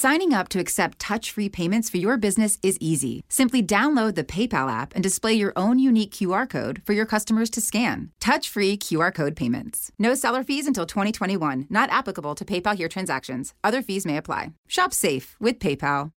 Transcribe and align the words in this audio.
Signing 0.00 0.32
up 0.32 0.48
to 0.48 0.58
accept 0.58 0.98
touch 0.98 1.30
free 1.30 1.50
payments 1.50 1.90
for 1.90 1.98
your 1.98 2.16
business 2.16 2.56
is 2.62 2.78
easy. 2.80 3.22
Simply 3.28 3.62
download 3.62 4.14
the 4.14 4.24
PayPal 4.24 4.72
app 4.72 4.94
and 4.94 5.02
display 5.02 5.34
your 5.34 5.52
own 5.56 5.78
unique 5.78 6.10
QR 6.10 6.48
code 6.48 6.80
for 6.86 6.94
your 6.94 7.04
customers 7.04 7.50
to 7.50 7.60
scan. 7.60 8.10
Touch 8.18 8.48
free 8.48 8.78
QR 8.78 9.14
code 9.14 9.36
payments. 9.36 9.92
No 9.98 10.14
seller 10.14 10.42
fees 10.42 10.66
until 10.66 10.86
2021, 10.86 11.66
not 11.68 11.90
applicable 11.90 12.34
to 12.34 12.46
PayPal 12.46 12.74
here 12.74 12.88
transactions. 12.88 13.52
Other 13.62 13.82
fees 13.82 14.06
may 14.06 14.16
apply. 14.16 14.54
Shop 14.68 14.94
safe 14.94 15.36
with 15.38 15.58
PayPal. 15.58 16.12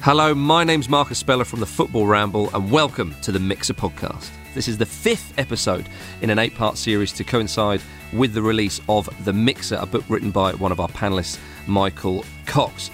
Hello, 0.00 0.34
my 0.34 0.64
name's 0.64 0.88
Marcus 0.88 1.18
Speller 1.18 1.44
from 1.44 1.60
the 1.60 1.66
Football 1.66 2.06
Ramble, 2.06 2.48
and 2.54 2.70
welcome 2.70 3.14
to 3.20 3.32
the 3.32 3.38
Mixer 3.38 3.74
podcast. 3.74 4.30
This 4.54 4.66
is 4.66 4.78
the 4.78 4.86
fifth 4.86 5.38
episode 5.38 5.88
in 6.22 6.30
an 6.30 6.38
eight 6.38 6.54
part 6.54 6.76
series 6.76 7.12
to 7.12 7.24
coincide 7.24 7.80
with 8.12 8.34
the 8.34 8.42
release 8.42 8.80
of 8.88 9.08
The 9.24 9.32
Mixer, 9.32 9.76
a 9.80 9.86
book 9.86 10.04
written 10.08 10.32
by 10.32 10.52
one 10.54 10.72
of 10.72 10.80
our 10.80 10.88
panelists, 10.88 11.38
Michael 11.68 12.24
Cox. 12.46 12.90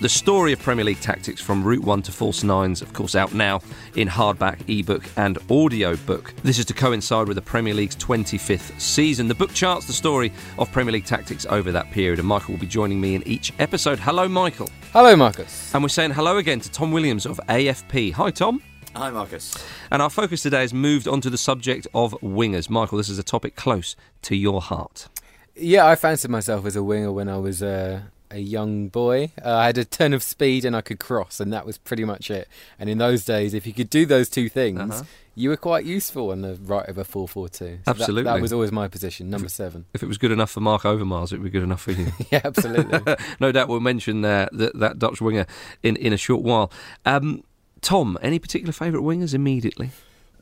The 0.00 0.08
story 0.08 0.52
of 0.54 0.60
Premier 0.60 0.84
League 0.84 1.00
tactics 1.00 1.42
from 1.42 1.62
Route 1.62 1.84
1 1.84 2.02
to 2.02 2.12
False 2.12 2.42
Nines, 2.42 2.80
of 2.80 2.92
course, 2.94 3.14
out 3.14 3.34
now 3.34 3.60
in 3.96 4.08
hardback, 4.08 4.60
ebook, 4.66 5.04
and 5.16 5.36
audio 5.50 5.94
book. 5.96 6.32
This 6.42 6.58
is 6.58 6.64
to 6.66 6.74
coincide 6.74 7.26
with 7.26 7.34
the 7.34 7.42
Premier 7.42 7.74
League's 7.74 7.96
25th 7.96 8.80
season. 8.80 9.28
The 9.28 9.34
book 9.34 9.52
charts 9.52 9.86
the 9.86 9.92
story 9.92 10.32
of 10.58 10.72
Premier 10.72 10.92
League 10.92 11.04
tactics 11.04 11.44
over 11.50 11.70
that 11.72 11.90
period, 11.90 12.18
and 12.18 12.26
Michael 12.26 12.54
will 12.54 12.60
be 12.60 12.66
joining 12.66 12.98
me 12.98 13.14
in 13.14 13.26
each 13.26 13.52
episode. 13.58 13.98
Hello, 13.98 14.26
Michael. 14.26 14.70
Hello, 14.92 15.14
Marcus. 15.16 15.74
And 15.74 15.82
we're 15.82 15.90
saying 15.90 16.12
hello 16.12 16.38
again 16.38 16.60
to 16.60 16.70
Tom 16.70 16.92
Williams 16.92 17.26
of 17.26 17.38
AFP. 17.48 18.12
Hi, 18.12 18.30
Tom. 18.30 18.62
Hi, 18.94 19.10
Marcus. 19.10 19.54
And 19.90 20.02
our 20.02 20.10
focus 20.10 20.42
today 20.42 20.62
has 20.62 20.74
moved 20.74 21.06
on 21.06 21.20
to 21.20 21.30
the 21.30 21.38
subject 21.38 21.86
of 21.94 22.12
wingers. 22.20 22.68
Michael, 22.68 22.98
this 22.98 23.08
is 23.08 23.18
a 23.18 23.22
topic 23.22 23.54
close 23.56 23.94
to 24.22 24.34
your 24.36 24.60
heart. 24.60 25.06
Yeah, 25.54 25.86
I 25.86 25.94
fancied 25.94 26.30
myself 26.30 26.66
as 26.66 26.74
a 26.76 26.82
winger 26.82 27.12
when 27.12 27.28
I 27.28 27.36
was 27.36 27.62
uh, 27.62 28.02
a 28.30 28.38
young 28.38 28.88
boy. 28.88 29.30
Uh, 29.44 29.54
I 29.54 29.66
had 29.66 29.78
a 29.78 29.84
ton 29.84 30.12
of 30.12 30.22
speed 30.22 30.64
and 30.64 30.74
I 30.74 30.80
could 30.80 30.98
cross, 30.98 31.38
and 31.38 31.52
that 31.52 31.64
was 31.64 31.78
pretty 31.78 32.04
much 32.04 32.30
it. 32.30 32.48
And 32.78 32.90
in 32.90 32.98
those 32.98 33.24
days, 33.24 33.54
if 33.54 33.66
you 33.66 33.72
could 33.72 33.90
do 33.90 34.06
those 34.06 34.28
two 34.28 34.48
things, 34.48 34.80
Uh-huh. 34.80 35.04
you 35.36 35.50
were 35.50 35.56
quite 35.56 35.84
useful 35.84 36.30
on 36.30 36.40
the 36.42 36.54
right 36.56 36.88
of 36.88 36.98
a 36.98 37.04
4 37.04 37.28
4 37.28 37.48
2. 37.48 37.54
So 37.54 37.66
that- 37.66 37.80
Absolutely. 37.86 38.24
That, 38.24 38.40
was 38.42 38.52
always 38.52 38.72
my 38.72 38.88
position, 38.88 39.30
number 39.30 39.48
seven. 39.48 39.84
If 39.94 40.02
it 40.02 40.06
was 40.06 40.18
good 40.18 40.32
enough 40.32 40.50
for 40.50 40.60
Marc 40.60 40.82
Overmars, 40.82 41.32
it 41.32 41.36
would 41.38 41.44
be 41.44 41.50
good 41.50 41.62
enough 41.62 41.82
for 41.82 41.92
you. 41.92 42.08
Yeah, 42.32 42.40
absolutely. 42.44 43.14
no 43.40 43.52
doubt 43.52 43.68
we'll 43.68 43.80
mention 43.80 44.24
uh, 44.24 44.48
that, 44.52 44.76
that 44.78 44.98
Dutch 44.98 45.20
winger 45.20 45.46
in, 45.84 45.94
in 45.96 46.12
a 46.12 46.16
short 46.18 46.42
while. 46.42 46.72
Um, 47.06 47.44
Tom, 47.80 48.18
any 48.22 48.38
particular 48.38 48.72
favourite 48.72 49.04
wingers 49.04 49.34
immediately? 49.34 49.90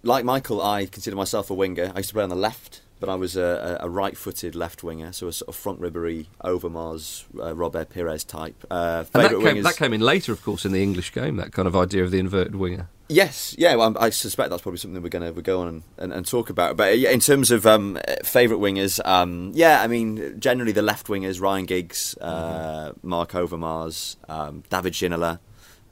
Like 0.03 0.25
Michael, 0.25 0.63
I 0.63 0.87
consider 0.87 1.17
myself 1.17 1.51
a 1.51 1.55
winger. 1.55 1.93
I 1.95 1.99
used 1.99 2.11
to 2.11 2.15
play 2.15 2.23
on 2.23 2.29
the 2.29 2.37
left, 2.37 2.83
but 3.01 3.09
I 3.09 3.15
was 3.15 3.37
a, 3.37 3.79
a, 3.81 3.89
right-footed 3.89 4.55
left 4.55 4.83
winger, 4.83 5.13
so 5.13 5.29
a 5.29 5.33
sort 5.33 5.49
of 5.49 5.57
Franck 5.57 5.81
Ribery, 5.81 6.27
Overmars, 6.43 7.25
uh, 7.41 7.55
Robert 7.55 7.91
Pires 7.91 8.25
type. 8.25 8.65
Uh, 8.71 9.05
And 9.15 9.25
that 9.25 9.31
came, 9.31 9.41
wingers? 9.41 9.63
that 9.65 9.77
came 9.77 9.93
in 9.93 10.01
later, 10.01 10.33
of 10.33 10.43
course, 10.43 10.65
in 10.65 10.73
the 10.73 10.83
English 10.83 11.13
game, 11.13 11.37
that 11.37 11.53
kind 11.53 11.67
of 11.69 11.77
idea 11.77 12.05
of 12.05 12.11
the 12.11 12.19
inverted 12.19 12.57
winger. 12.57 12.89
Yes, 13.09 13.55
yeah. 13.57 13.75
Well, 13.75 13.97
I 13.99 14.11
suspect 14.11 14.51
that's 14.51 14.61
probably 14.61 14.79
something 14.79 15.03
we're 15.03 15.09
going 15.09 15.25
to 15.25 15.33
we 15.33 15.41
go 15.41 15.63
on 15.63 15.69
and, 15.69 15.83
and, 15.97 16.13
and 16.13 16.27
talk 16.27 16.51
about. 16.51 16.77
But 16.77 16.99
yeah, 16.99 17.11
in 17.11 17.21
terms 17.21 17.51
of 17.51 17.67
um, 17.67 17.99
favourite 18.23 18.61
wingers, 18.61 19.01
um, 19.07 19.53
yeah, 19.55 19.81
I 19.81 19.87
mean, 19.87 20.39
generally 20.39 20.73
the 20.73 20.83
left 20.83 21.07
wingers: 21.07 21.41
Ryan 21.41 21.65
Giggs, 21.65 22.19
uh, 22.19 22.93
Marc 23.03 23.31
Overmars, 23.31 24.17
um, 24.29 24.63
David 24.69 24.93
Ginola, 24.93 25.39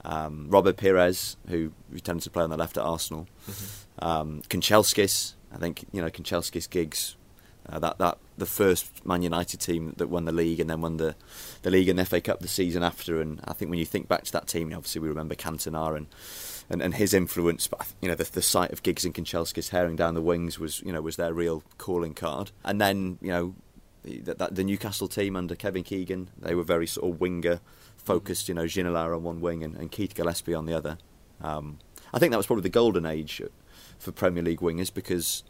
um, 0.06 0.46
Robert 0.48 0.76
Pires, 0.76 1.36
who 1.48 1.72
who 1.90 1.98
tended 1.98 2.22
to 2.22 2.30
play 2.30 2.44
on 2.44 2.50
the 2.50 2.56
left 2.56 2.76
at 2.76 2.84
Arsenal, 2.84 3.26
um, 3.98 4.40
Kanchelskis. 4.48 5.34
I 5.52 5.58
think 5.58 5.84
you 5.92 6.00
know 6.00 6.08
Kanchelskis, 6.08 6.70
Giggs. 6.70 7.16
Uh, 7.68 7.80
that 7.80 7.98
that 7.98 8.18
the 8.38 8.46
first 8.46 9.04
Man 9.04 9.22
United 9.22 9.58
team 9.58 9.92
that 9.96 10.06
won 10.06 10.24
the 10.24 10.32
league 10.32 10.60
and 10.60 10.70
then 10.70 10.80
won 10.80 10.98
the 10.98 11.16
the 11.62 11.70
league 11.70 11.88
and 11.88 11.98
the 11.98 12.04
FA 12.04 12.20
Cup 12.20 12.38
the 12.38 12.48
season 12.48 12.84
after. 12.84 13.20
And 13.20 13.40
I 13.44 13.52
think 13.54 13.70
when 13.70 13.80
you 13.80 13.86
think 13.86 14.06
back 14.06 14.22
to 14.24 14.32
that 14.32 14.46
team, 14.46 14.72
obviously 14.72 15.00
we 15.00 15.08
remember 15.08 15.34
Cantona 15.34 15.96
and 15.96 16.06
and, 16.70 16.80
and 16.80 16.94
his 16.94 17.12
influence. 17.12 17.66
But 17.66 17.92
you 18.00 18.08
know 18.08 18.14
the, 18.14 18.24
the 18.24 18.42
sight 18.42 18.72
of 18.72 18.84
Giggs 18.84 19.04
and 19.04 19.12
Kanchelskis 19.12 19.70
herring 19.70 19.96
down 19.96 20.14
the 20.14 20.22
wings 20.22 20.60
was 20.60 20.80
you 20.82 20.92
know 20.92 21.02
was 21.02 21.16
their 21.16 21.34
real 21.34 21.64
calling 21.78 22.14
card. 22.14 22.52
And 22.64 22.80
then 22.80 23.18
you 23.20 23.32
know 23.32 23.54
that 24.04 24.54
the 24.54 24.62
Newcastle 24.62 25.08
team 25.08 25.34
under 25.34 25.56
Kevin 25.56 25.82
Keegan, 25.82 26.28
they 26.38 26.54
were 26.54 26.62
very 26.62 26.86
sort 26.86 27.12
of 27.12 27.20
winger 27.20 27.60
focused. 28.06 28.48
You 28.48 28.54
know 28.54 28.64
Ginola 28.64 29.14
on 29.14 29.22
one 29.22 29.40
wing 29.40 29.62
and, 29.62 29.76
and 29.76 29.90
Keith 29.90 30.14
Gillespie 30.14 30.54
on 30.54 30.64
the 30.64 30.72
other. 30.72 30.98
Um, 31.42 31.78
I 32.14 32.18
think 32.18 32.30
that 32.30 32.38
was 32.38 32.46
probably 32.46 32.62
the 32.62 32.70
golden 32.70 33.04
age 33.04 33.42
for 33.98 34.12
Premier 34.12 34.42
League 34.42 34.60
wingers 34.60 34.92
because 34.92 35.42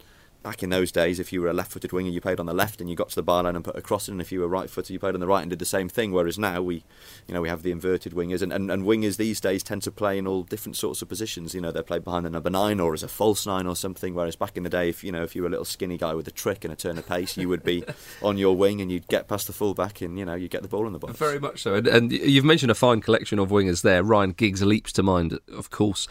back 0.47 0.63
in 0.63 0.71
those 0.71 0.93
days, 0.93 1.19
if 1.19 1.33
you 1.33 1.43
were 1.43 1.49
a 1.49 1.53
left-footed 1.53 1.93
winger, 1.93 2.09
you 2.09 2.21
played 2.21 2.39
on 2.39 2.47
the 2.47 2.55
left 2.55 2.81
and 2.81 2.89
you 2.89 2.95
got 2.95 3.09
to 3.09 3.17
the 3.17 3.23
byline 3.25 3.57
and 3.57 3.65
put 3.65 3.75
a 3.75 3.83
cross 3.83 4.07
in. 4.07 4.15
And 4.15 4.21
if 4.21 4.31
you 4.31 4.39
were 4.39 4.47
right-footed, 4.47 4.91
you 4.91 5.01
played 5.01 5.15
on 5.15 5.21
the 5.21 5.27
right 5.27 5.41
and 5.41 5.51
did 5.51 5.59
the 5.59 5.65
same 5.65 5.89
thing. 5.89 6.13
Whereas 6.13 6.39
now 6.39 6.63
we, 6.63 6.85
you 7.27 7.35
know, 7.35 7.41
we 7.41 7.49
have 7.49 7.65
the 7.65 7.73
inverted 7.73 8.13
wingers, 8.13 8.43
and, 8.43 8.53
and, 8.53 8.71
and 8.71 8.85
wingers 8.85 9.17
these 9.17 9.41
days 9.41 9.65
tend 9.65 9.83
to 9.83 9.91
play 9.91 10.19
in 10.19 10.25
all 10.25 10.45
different 10.45 10.77
sorts 10.77 11.03
of 11.03 11.09
positions. 11.09 11.53
You 11.53 11.61
know, 11.63 11.73
they 11.73 11.83
play 11.83 11.99
behind 11.99 12.27
the 12.27 12.31
number 12.31 12.49
nine 12.49 12.79
or 12.79 12.95
as 12.95 13.03
a 13.03 13.09
false 13.09 13.45
nine 13.45 13.67
or 13.67 13.75
something. 13.75 14.15
Whereas 14.15 14.37
back 14.37 14.57
in 14.57 14.63
the 14.63 14.69
day, 14.69 14.89
if 14.89 15.03
you 15.03 15.11
know, 15.11 15.25
if 15.25 15.35
you 15.35 15.43
were 15.43 15.49
a 15.49 15.51
little 15.51 15.65
skinny 15.65 15.99
guy 15.99 16.15
with 16.15 16.29
a 16.29 16.31
trick 16.31 16.63
and 16.63 16.73
a 16.73 16.77
turn 16.77 16.97
of 16.97 17.09
pace, 17.09 17.37
you 17.37 17.49
would 17.49 17.65
be 17.65 17.83
on 18.23 18.39
your 18.39 18.57
wing 18.57 18.81
and 18.81 18.93
you'd 18.93 19.09
get 19.09 19.27
past 19.27 19.49
the 19.49 19.53
fullback 19.53 20.01
and 20.01 20.17
you 20.17 20.25
know 20.25 20.35
you 20.35 20.47
get 20.47 20.63
the 20.63 20.69
ball 20.69 20.87
in 20.87 20.93
the 20.93 21.01
box. 21.01 21.19
Very 21.19 21.41
much 21.41 21.61
so. 21.61 21.75
And, 21.75 21.89
and 21.89 22.13
you've 22.13 22.45
mentioned 22.45 22.71
a 22.71 22.77
fine 22.77 23.01
collection 23.01 23.41
of 23.41 23.49
wingers 23.49 23.83
there. 23.83 24.05
Ryan 24.05 24.31
Giggs 24.31 24.63
leaps 24.63 24.93
to 24.93 25.03
mind, 25.03 25.41
of 25.49 25.71
course, 25.71 26.07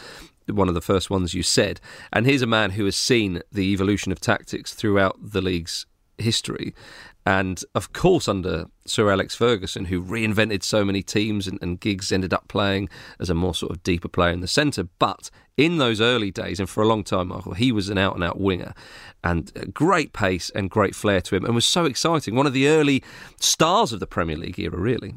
one 0.47 0.67
of 0.67 0.73
the 0.73 0.81
first 0.81 1.09
ones 1.09 1.33
you 1.33 1.44
said. 1.44 1.79
And 2.13 2.25
here's 2.25 2.41
a 2.41 2.47
man 2.47 2.72
who 2.72 2.85
has 2.85 2.95
seen 2.95 3.41
the 3.51 3.72
evolution 3.73 4.11
of 4.11 4.19
tactics 4.19 4.73
throughout 4.73 5.17
the 5.22 5.41
league's 5.41 5.85
history. 6.17 6.73
And 7.28 7.63
of 7.73 7.91
course, 7.91 8.28
under 8.28 8.66
Sir 8.85 9.11
Alex 9.11 9.34
Ferguson, 9.34 9.85
who 9.85 10.03
reinvented 10.03 10.61
so 10.61 10.85
many 10.85 11.01
teams, 11.01 11.47
and, 11.47 11.57
and 11.59 11.79
Giggs 11.79 12.11
ended 12.11 12.34
up 12.34 12.47
playing 12.47 12.88
as 13.19 13.31
a 13.31 13.34
more 13.34 13.55
sort 13.55 13.72
of 13.72 13.81
deeper 13.81 14.07
player 14.07 14.31
in 14.31 14.41
the 14.41 14.47
centre. 14.47 14.88
But 15.00 15.31
in 15.57 15.79
those 15.79 16.00
early 16.00 16.29
days, 16.29 16.59
and 16.59 16.69
for 16.69 16.84
a 16.84 16.88
long 16.88 17.03
time, 17.03 17.29
Michael, 17.29 17.55
he 17.55 17.72
was 17.72 17.89
an 17.89 17.97
out 17.97 18.13
and 18.13 18.23
out 18.23 18.39
winger 18.39 18.75
and 19.23 19.72
great 19.73 20.13
pace 20.13 20.51
and 20.51 20.69
great 20.69 20.94
flair 20.94 21.19
to 21.22 21.35
him, 21.35 21.45
and 21.45 21.55
was 21.55 21.66
so 21.66 21.85
exciting. 21.85 22.35
One 22.35 22.45
of 22.45 22.53
the 22.53 22.67
early 22.67 23.03
stars 23.39 23.91
of 23.91 24.00
the 24.00 24.05
Premier 24.05 24.38
League 24.38 24.59
era, 24.59 24.78
really. 24.78 25.16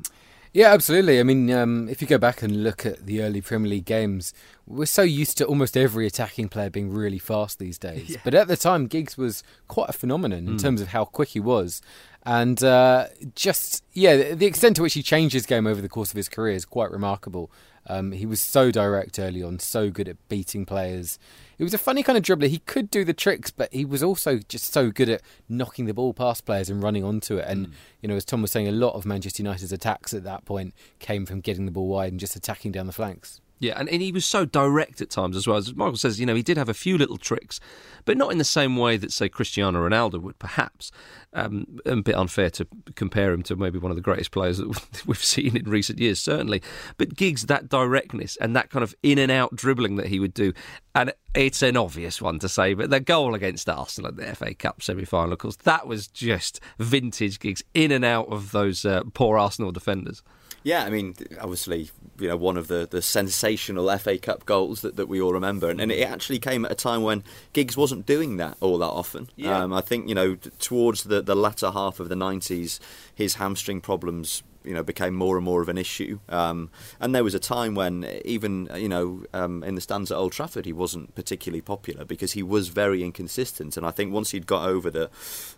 Yeah, 0.52 0.72
absolutely. 0.72 1.20
I 1.20 1.22
mean, 1.22 1.50
um, 1.52 1.88
if 1.88 2.00
you 2.00 2.08
go 2.08 2.18
back 2.18 2.42
and 2.42 2.62
look 2.62 2.86
at 2.86 3.06
the 3.06 3.22
early 3.22 3.40
Premier 3.40 3.68
League 3.70 3.84
games, 3.84 4.32
we're 4.66 4.86
so 4.86 5.02
used 5.02 5.38
to 5.38 5.44
almost 5.44 5.76
every 5.76 6.06
attacking 6.06 6.48
player 6.48 6.70
being 6.70 6.90
really 6.90 7.18
fast 7.18 7.58
these 7.58 7.78
days. 7.78 8.16
But 8.24 8.34
at 8.34 8.48
the 8.48 8.56
time, 8.56 8.86
Giggs 8.86 9.16
was 9.16 9.42
quite 9.68 9.88
a 9.88 9.92
phenomenon 9.92 10.48
in 10.48 10.56
terms 10.58 10.80
of 10.80 10.88
how 10.88 11.04
quick 11.04 11.30
he 11.30 11.40
was. 11.40 11.80
And 12.28 12.62
uh, 12.62 13.06
just, 13.34 13.82
yeah, 13.94 14.34
the- 14.34 14.44
extent 14.44 14.76
to 14.76 14.82
which 14.82 14.92
he 14.92 15.02
changed 15.02 15.32
his 15.32 15.46
game 15.46 15.66
over 15.66 15.80
the 15.80 15.88
course 15.88 16.10
of 16.10 16.16
his 16.16 16.28
career 16.28 16.54
is 16.54 16.66
quite 16.66 16.90
remarkable. 16.90 17.50
Um, 17.86 18.12
he 18.12 18.26
was 18.26 18.38
so 18.38 18.70
direct 18.70 19.18
early 19.18 19.42
on, 19.42 19.58
so 19.60 19.88
good 19.88 20.10
at 20.10 20.16
beating 20.28 20.66
players. 20.66 21.18
He 21.56 21.64
was 21.64 21.72
a 21.72 21.78
funny 21.78 22.02
kind 22.02 22.18
of 22.18 22.22
dribbler. 22.22 22.48
He 22.48 22.58
could 22.58 22.90
do 22.90 23.02
the 23.02 23.14
tricks, 23.14 23.50
but 23.50 23.72
he 23.72 23.86
was 23.86 24.02
also 24.02 24.40
just 24.40 24.74
so 24.74 24.90
good 24.90 25.08
at 25.08 25.22
knocking 25.48 25.86
the 25.86 25.94
ball 25.94 26.12
past 26.12 26.44
players 26.44 26.68
and 26.68 26.82
running 26.82 27.02
onto 27.02 27.38
it. 27.38 27.46
And, 27.48 27.72
you 28.02 28.08
know, 28.10 28.16
as 28.16 28.26
Tom 28.26 28.42
was 28.42 28.52
saying, 28.52 28.68
a 28.68 28.72
lot 28.72 28.92
of 28.92 29.06
Manchester 29.06 29.42
United's 29.42 29.72
attacks 29.72 30.12
at 30.12 30.24
that 30.24 30.44
point 30.44 30.74
came 30.98 31.24
from 31.24 31.40
getting 31.40 31.64
the 31.64 31.72
ball 31.72 31.88
wide 31.88 32.12
and 32.12 32.20
just 32.20 32.36
attacking 32.36 32.72
down 32.72 32.86
the 32.86 32.92
flanks. 32.92 33.40
Yeah, 33.60 33.78
and, 33.78 33.88
and 33.88 34.00
he 34.00 34.12
was 34.12 34.24
so 34.24 34.44
direct 34.44 35.00
at 35.00 35.10
times 35.10 35.36
as 35.36 35.46
well. 35.46 35.56
As 35.56 35.74
Michael 35.74 35.96
says, 35.96 36.20
you 36.20 36.26
know, 36.26 36.34
he 36.34 36.42
did 36.42 36.56
have 36.56 36.68
a 36.68 36.74
few 36.74 36.96
little 36.96 37.16
tricks, 37.16 37.58
but 38.04 38.16
not 38.16 38.30
in 38.30 38.38
the 38.38 38.44
same 38.44 38.76
way 38.76 38.96
that, 38.96 39.12
say, 39.12 39.28
Cristiano 39.28 39.86
Ronaldo 39.86 40.20
would, 40.22 40.38
perhaps. 40.38 40.92
Um, 41.34 41.78
a 41.84 41.96
bit 41.96 42.14
unfair 42.14 42.48
to 42.50 42.66
compare 42.94 43.32
him 43.32 43.42
to 43.44 43.56
maybe 43.56 43.78
one 43.78 43.90
of 43.90 43.96
the 43.96 44.02
greatest 44.02 44.30
players 44.30 44.58
that 44.58 45.02
we've 45.06 45.22
seen 45.22 45.56
in 45.56 45.68
recent 45.68 45.98
years, 45.98 46.20
certainly. 46.20 46.62
But 46.96 47.16
Giggs, 47.16 47.46
that 47.46 47.68
directness 47.68 48.36
and 48.36 48.56
that 48.56 48.70
kind 48.70 48.82
of 48.82 48.94
in 49.02 49.18
and 49.18 49.30
out 49.30 49.54
dribbling 49.54 49.96
that 49.96 50.06
he 50.06 50.20
would 50.20 50.32
do, 50.32 50.54
and 50.94 51.12
it's 51.34 51.62
an 51.62 51.76
obvious 51.76 52.22
one 52.22 52.38
to 52.38 52.48
say, 52.48 52.72
but 52.72 52.88
the 52.90 53.00
goal 53.00 53.34
against 53.34 53.68
Arsenal 53.68 54.08
at 54.08 54.16
the 54.16 54.34
FA 54.34 54.54
Cup 54.54 54.82
semi 54.82 55.04
final, 55.04 55.32
of 55.32 55.38
course, 55.38 55.56
that 55.56 55.86
was 55.86 56.06
just 56.06 56.60
vintage 56.78 57.38
Giggs, 57.40 57.62
in 57.74 57.92
and 57.92 58.04
out 58.04 58.28
of 58.28 58.52
those 58.52 58.84
uh, 58.86 59.02
poor 59.12 59.36
Arsenal 59.36 59.70
defenders. 59.70 60.22
Yeah, 60.62 60.84
I 60.84 60.90
mean, 60.90 61.14
obviously, 61.40 61.90
you 62.18 62.28
know, 62.28 62.36
one 62.36 62.56
of 62.56 62.68
the, 62.68 62.86
the 62.90 63.00
sensational 63.00 63.96
FA 63.98 64.18
Cup 64.18 64.44
goals 64.44 64.80
that, 64.82 64.96
that 64.96 65.06
we 65.06 65.20
all 65.20 65.32
remember, 65.32 65.70
and, 65.70 65.80
and 65.80 65.92
it 65.92 66.02
actually 66.02 66.38
came 66.38 66.64
at 66.64 66.72
a 66.72 66.74
time 66.74 67.02
when 67.02 67.24
Giggs 67.52 67.76
wasn't 67.76 68.06
doing 68.06 68.36
that 68.38 68.56
all 68.60 68.78
that 68.78 68.86
often. 68.86 69.28
Yeah. 69.36 69.62
Um, 69.62 69.72
I 69.72 69.80
think 69.80 70.08
you 70.08 70.14
know, 70.14 70.34
t- 70.34 70.50
towards 70.58 71.04
the, 71.04 71.22
the 71.22 71.36
latter 71.36 71.70
half 71.70 72.00
of 72.00 72.08
the 72.08 72.14
'90s, 72.14 72.80
his 73.14 73.36
hamstring 73.36 73.80
problems. 73.80 74.42
You 74.68 74.74
know 74.74 74.82
became 74.82 75.14
more 75.14 75.36
and 75.36 75.44
more 75.44 75.62
of 75.62 75.68
an 75.70 75.78
issue. 75.78 76.20
Um, 76.28 76.70
and 77.00 77.14
there 77.14 77.24
was 77.24 77.34
a 77.34 77.38
time 77.38 77.74
when 77.74 78.04
even 78.24 78.68
you 78.76 78.88
know 78.88 79.24
um, 79.32 79.64
in 79.64 79.74
the 79.74 79.80
stands 79.80 80.12
at 80.12 80.18
Old 80.18 80.32
Trafford 80.32 80.66
he 80.66 80.74
wasn't 80.74 81.14
particularly 81.14 81.62
popular 81.62 82.04
because 82.04 82.32
he 82.32 82.42
was 82.42 82.68
very 82.68 83.02
inconsistent. 83.02 83.78
And 83.78 83.86
I 83.86 83.90
think 83.90 84.12
once 84.12 84.32
he'd 84.32 84.46
got 84.46 84.68
over 84.68 84.90
the 84.90 85.08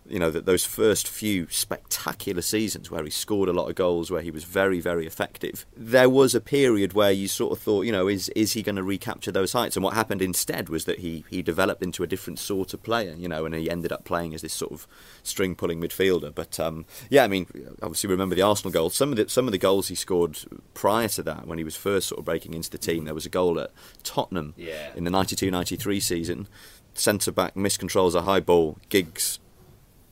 you 0.07 0.17
know 0.17 0.31
the, 0.31 0.39
those 0.39 0.63
first 0.63 1.09
few 1.09 1.47
spectacular 1.49 2.41
seasons 2.41 2.89
where 2.89 3.03
he 3.03 3.09
scored 3.09 3.49
a 3.49 3.53
lot 3.53 3.67
of 3.67 3.75
goals, 3.75 4.09
where 4.09 4.21
he 4.21 4.31
was 4.31 4.45
very 4.45 4.79
very 4.79 5.05
effective, 5.05 5.65
there 5.75 6.09
was 6.09 6.33
a 6.33 6.41
period 6.41 6.93
where 6.93 7.11
you 7.11 7.27
sort 7.27 7.51
of 7.51 7.59
thought 7.59 7.85
you 7.85 7.91
know 7.91 8.07
is 8.07 8.29
is 8.29 8.53
he 8.53 8.63
going 8.63 8.77
to 8.77 8.83
recapture 8.83 9.31
those 9.31 9.51
heights? 9.51 9.75
And 9.75 9.83
what 9.83 9.93
happened 9.93 10.21
instead 10.21 10.69
was 10.69 10.85
that 10.85 10.99
he 10.99 11.25
he 11.29 11.41
developed 11.41 11.83
into 11.83 12.01
a 12.01 12.07
different 12.07 12.39
sort 12.39 12.73
of 12.73 12.81
player, 12.81 13.13
you 13.17 13.27
know, 13.27 13.45
and 13.45 13.53
he 13.53 13.69
ended 13.69 13.91
up 13.91 14.05
playing 14.05 14.33
as 14.33 14.41
this 14.41 14.53
sort 14.53 14.71
of 14.71 14.87
string 15.21 15.53
pulling 15.53 15.81
midfielder. 15.81 16.33
But 16.33 16.61
um, 16.61 16.85
yeah, 17.09 17.25
I 17.25 17.27
mean, 17.27 17.47
obviously 17.81 18.09
remember 18.09 18.35
the 18.35 18.41
Arsenal 18.41 18.71
goal. 18.71 18.89
Some 19.01 19.09
of 19.09 19.15
the 19.15 19.27
some 19.29 19.47
of 19.47 19.51
the 19.51 19.57
goals 19.57 19.87
he 19.87 19.95
scored 19.95 20.37
prior 20.75 21.07
to 21.07 21.23
that, 21.23 21.47
when 21.47 21.57
he 21.57 21.63
was 21.63 21.75
first 21.75 22.07
sort 22.07 22.19
of 22.19 22.25
breaking 22.25 22.53
into 22.53 22.69
the 22.69 22.77
team, 22.77 23.05
there 23.05 23.15
was 23.15 23.25
a 23.25 23.29
goal 23.29 23.59
at 23.59 23.71
Tottenham 24.03 24.53
yeah. 24.55 24.91
in 24.95 25.05
the 25.05 25.09
92-93 25.09 25.99
season. 25.99 26.47
Centre 26.93 27.31
back 27.31 27.55
miscontrols 27.55 28.13
a 28.13 28.21
high 28.21 28.41
ball, 28.41 28.77
Giggs 28.89 29.39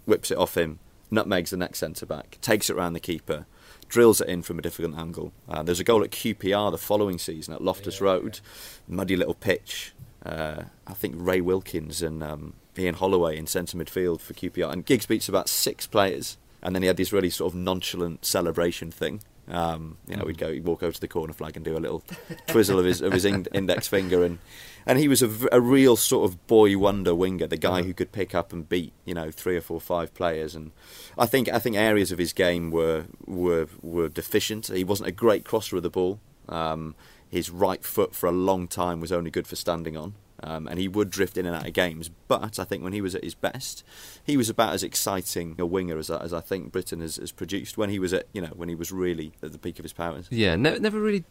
whips 0.07 0.31
it 0.31 0.39
off 0.39 0.57
him, 0.57 0.80
nutmegs 1.12 1.51
the 1.51 1.57
next 1.57 1.77
centre 1.77 2.07
back, 2.07 2.39
takes 2.41 2.68
it 2.68 2.75
around 2.75 2.94
the 2.94 3.00
keeper. 3.00 3.45
Drills 3.89 4.21
it 4.21 4.27
in 4.27 4.41
from 4.41 4.57
a 4.57 4.63
difficult 4.63 4.97
angle. 4.97 5.33
Uh, 5.47 5.62
there's 5.62 5.80
a 5.80 5.83
goal 5.83 6.03
at 6.03 6.09
QPR 6.09 6.71
the 6.71 6.80
following 6.80 7.19
season 7.19 7.53
at 7.53 7.62
Loftus 7.62 8.01
Yeah, 8.01 8.07
Road, 8.07 8.39
muddy 8.88 9.15
little 9.15 9.35
pitch. 9.35 9.94
Uh, 10.25 10.63
I 10.88 10.94
think 10.94 11.13
Ray 11.15 11.42
Wilkins 11.42 12.01
and 12.01 12.24
um, 12.24 12.53
Ian 12.75 12.95
Holloway 12.95 13.38
in 13.38 13.45
centre 13.45 13.77
midfield 13.77 14.19
for 14.19 14.33
QPR, 14.33 14.74
and 14.74 14.83
Giggs 14.83 15.06
beats 15.06 15.30
about 15.30 15.47
six 15.47 15.85
players, 15.85 16.39
and 16.61 16.75
then 16.75 16.81
he 16.83 16.88
had 16.88 16.97
this 16.97 17.11
really 17.13 17.29
sort 17.29 17.53
of 17.53 17.59
nonchalant 17.59 18.25
celebration 18.25 18.91
thing. 18.91 19.21
Um, 19.47 19.97
you 20.07 20.15
know, 20.15 20.25
we'd 20.25 20.38
go, 20.38 20.53
he'd 20.53 20.63
walk 20.63 20.83
over 20.83 20.91
to 20.91 21.01
the 21.01 21.07
corner 21.07 21.33
flag 21.33 21.56
and 21.56 21.65
do 21.65 21.75
a 21.75 21.79
little 21.79 22.03
twizzle 22.47 22.77
of 22.77 22.85
his 22.85 23.01
of 23.01 23.13
his 23.13 23.25
in- 23.25 23.47
index 23.51 23.88
finger, 23.88 24.23
and 24.23 24.38
and 24.85 25.00
he 25.00 25.07
was 25.07 25.23
a, 25.23 25.27
v- 25.27 25.47
a 25.51 25.59
real 25.59 25.95
sort 25.95 26.29
of 26.29 26.45
boy 26.45 26.77
wonder 26.77 27.15
winger, 27.15 27.47
the 27.47 27.57
guy 27.57 27.81
who 27.81 27.94
could 27.94 28.11
pick 28.11 28.35
up 28.35 28.53
and 28.53 28.69
beat 28.69 28.94
you 29.06 29.15
know 29.15 29.31
three 29.31 29.57
or 29.57 29.61
four, 29.61 29.81
five 29.81 30.13
players, 30.13 30.53
and 30.53 30.71
I 31.17 31.25
think 31.25 31.50
I 31.50 31.57
think 31.57 31.75
areas 31.75 32.11
of 32.11 32.19
his 32.19 32.31
game 32.31 32.69
were 32.69 33.06
were 33.25 33.67
were 33.81 34.07
deficient. 34.07 34.67
He 34.67 34.83
wasn't 34.83 35.09
a 35.09 35.13
great 35.13 35.45
crosser 35.45 35.77
of 35.77 35.83
the 35.83 35.89
ball. 35.89 36.19
Um, 36.47 36.94
his 37.27 37.50
right 37.50 37.83
foot 37.83 38.13
for 38.13 38.27
a 38.27 38.31
long 38.31 38.67
time 38.67 39.00
was 39.01 39.11
only 39.11 39.31
good 39.31 39.47
for 39.47 39.56
standing 39.56 39.97
on. 39.97 40.13
Um, 40.44 40.68
and 40.68 40.80
he 40.80 40.88
would 40.88 41.09
drift 41.09 41.38
in 41.38 41.45
and 41.45 41.56
out 41.56 41.68
of 41.68 41.74
games, 41.74 42.09
but 42.27 42.59
I 42.59 42.63
think 42.63 42.83
when 42.83 42.94
he 42.94 43.01
was 43.01 43.13
at 43.15 43.24
his 43.24 43.36
best, 43.36 43.83
he 44.24 44.38
was 44.38 44.50
about 44.50 44.74
as 44.74 44.83
exciting 44.83 45.56
a 45.59 45.65
winger 45.65 45.97
as, 45.97 46.09
I- 46.09 46.21
as 46.24 46.33
I 46.33 46.39
think 46.41 46.71
Britain 46.71 47.01
has, 47.01 47.18
has 47.18 47.31
produced. 47.31 47.77
When 47.77 47.89
he 47.89 48.00
was 48.00 48.13
at, 48.13 48.25
you 48.33 48.41
know, 48.41 48.51
when 48.56 48.69
he 48.69 48.75
was 48.75 48.91
really 48.91 49.33
at 49.44 49.51
the 49.51 49.57
peak 49.57 49.80
of 49.80 49.83
his 49.83 49.94
powers. 49.94 50.27
Yeah, 50.30 50.56
ne- 50.56 50.80
never 50.80 51.00
really 51.00 51.25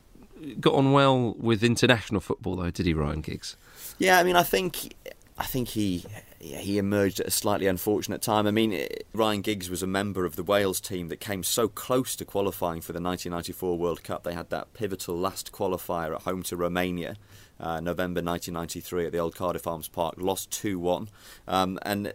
got 0.61 0.75
on 0.75 0.93
well 0.93 1.35
with 1.39 1.65
international 1.65 2.21
football, 2.21 2.57
though, 2.57 2.71
did 2.71 2.87
he, 2.87 2.95
Ryan 2.95 3.21
Giggs? 3.23 3.57
Yeah, 3.99 4.19
I 4.19 4.25
mean, 4.25 4.37
I 4.37 4.43
think, 4.43 4.95
I 5.39 5.45
think 5.45 5.69
he 5.69 6.05
yeah, 6.41 6.59
he 6.59 6.79
emerged 6.79 7.19
at 7.19 7.27
a 7.27 7.31
slightly 7.33 7.67
unfortunate 7.67 8.23
time. 8.23 8.47
I 8.47 8.53
mean, 8.53 8.87
Ryan 9.13 9.41
Giggs 9.41 9.69
was 9.69 9.83
a 9.83 9.89
member 9.89 10.25
of 10.25 10.37
the 10.37 10.45
Wales 10.45 10.81
team 10.81 11.09
that 11.09 11.17
came 11.19 11.43
so 11.43 11.67
close 11.67 12.15
to 12.15 12.25
qualifying 12.25 12.81
for 12.81 12.93
the 12.93 13.01
1994 13.01 13.77
World 13.77 14.05
Cup. 14.05 14.23
They 14.23 14.35
had 14.35 14.49
that 14.51 14.73
pivotal 14.73 15.17
last 15.17 15.51
qualifier 15.51 16.15
at 16.15 16.23
home 16.23 16.45
to 16.45 16.57
Romania. 16.57 17.17
Uh, 17.61 17.81
November 17.81 18.23
1993 18.23 19.07
at 19.07 19.13
the 19.13 19.19
old 19.19 19.35
Cardiff 19.35 19.67
Arms 19.67 19.89
Park, 19.89 20.15
lost 20.19 20.51
2 20.53 20.79
1. 20.79 21.09
Um, 21.47 21.79
and 21.83 22.13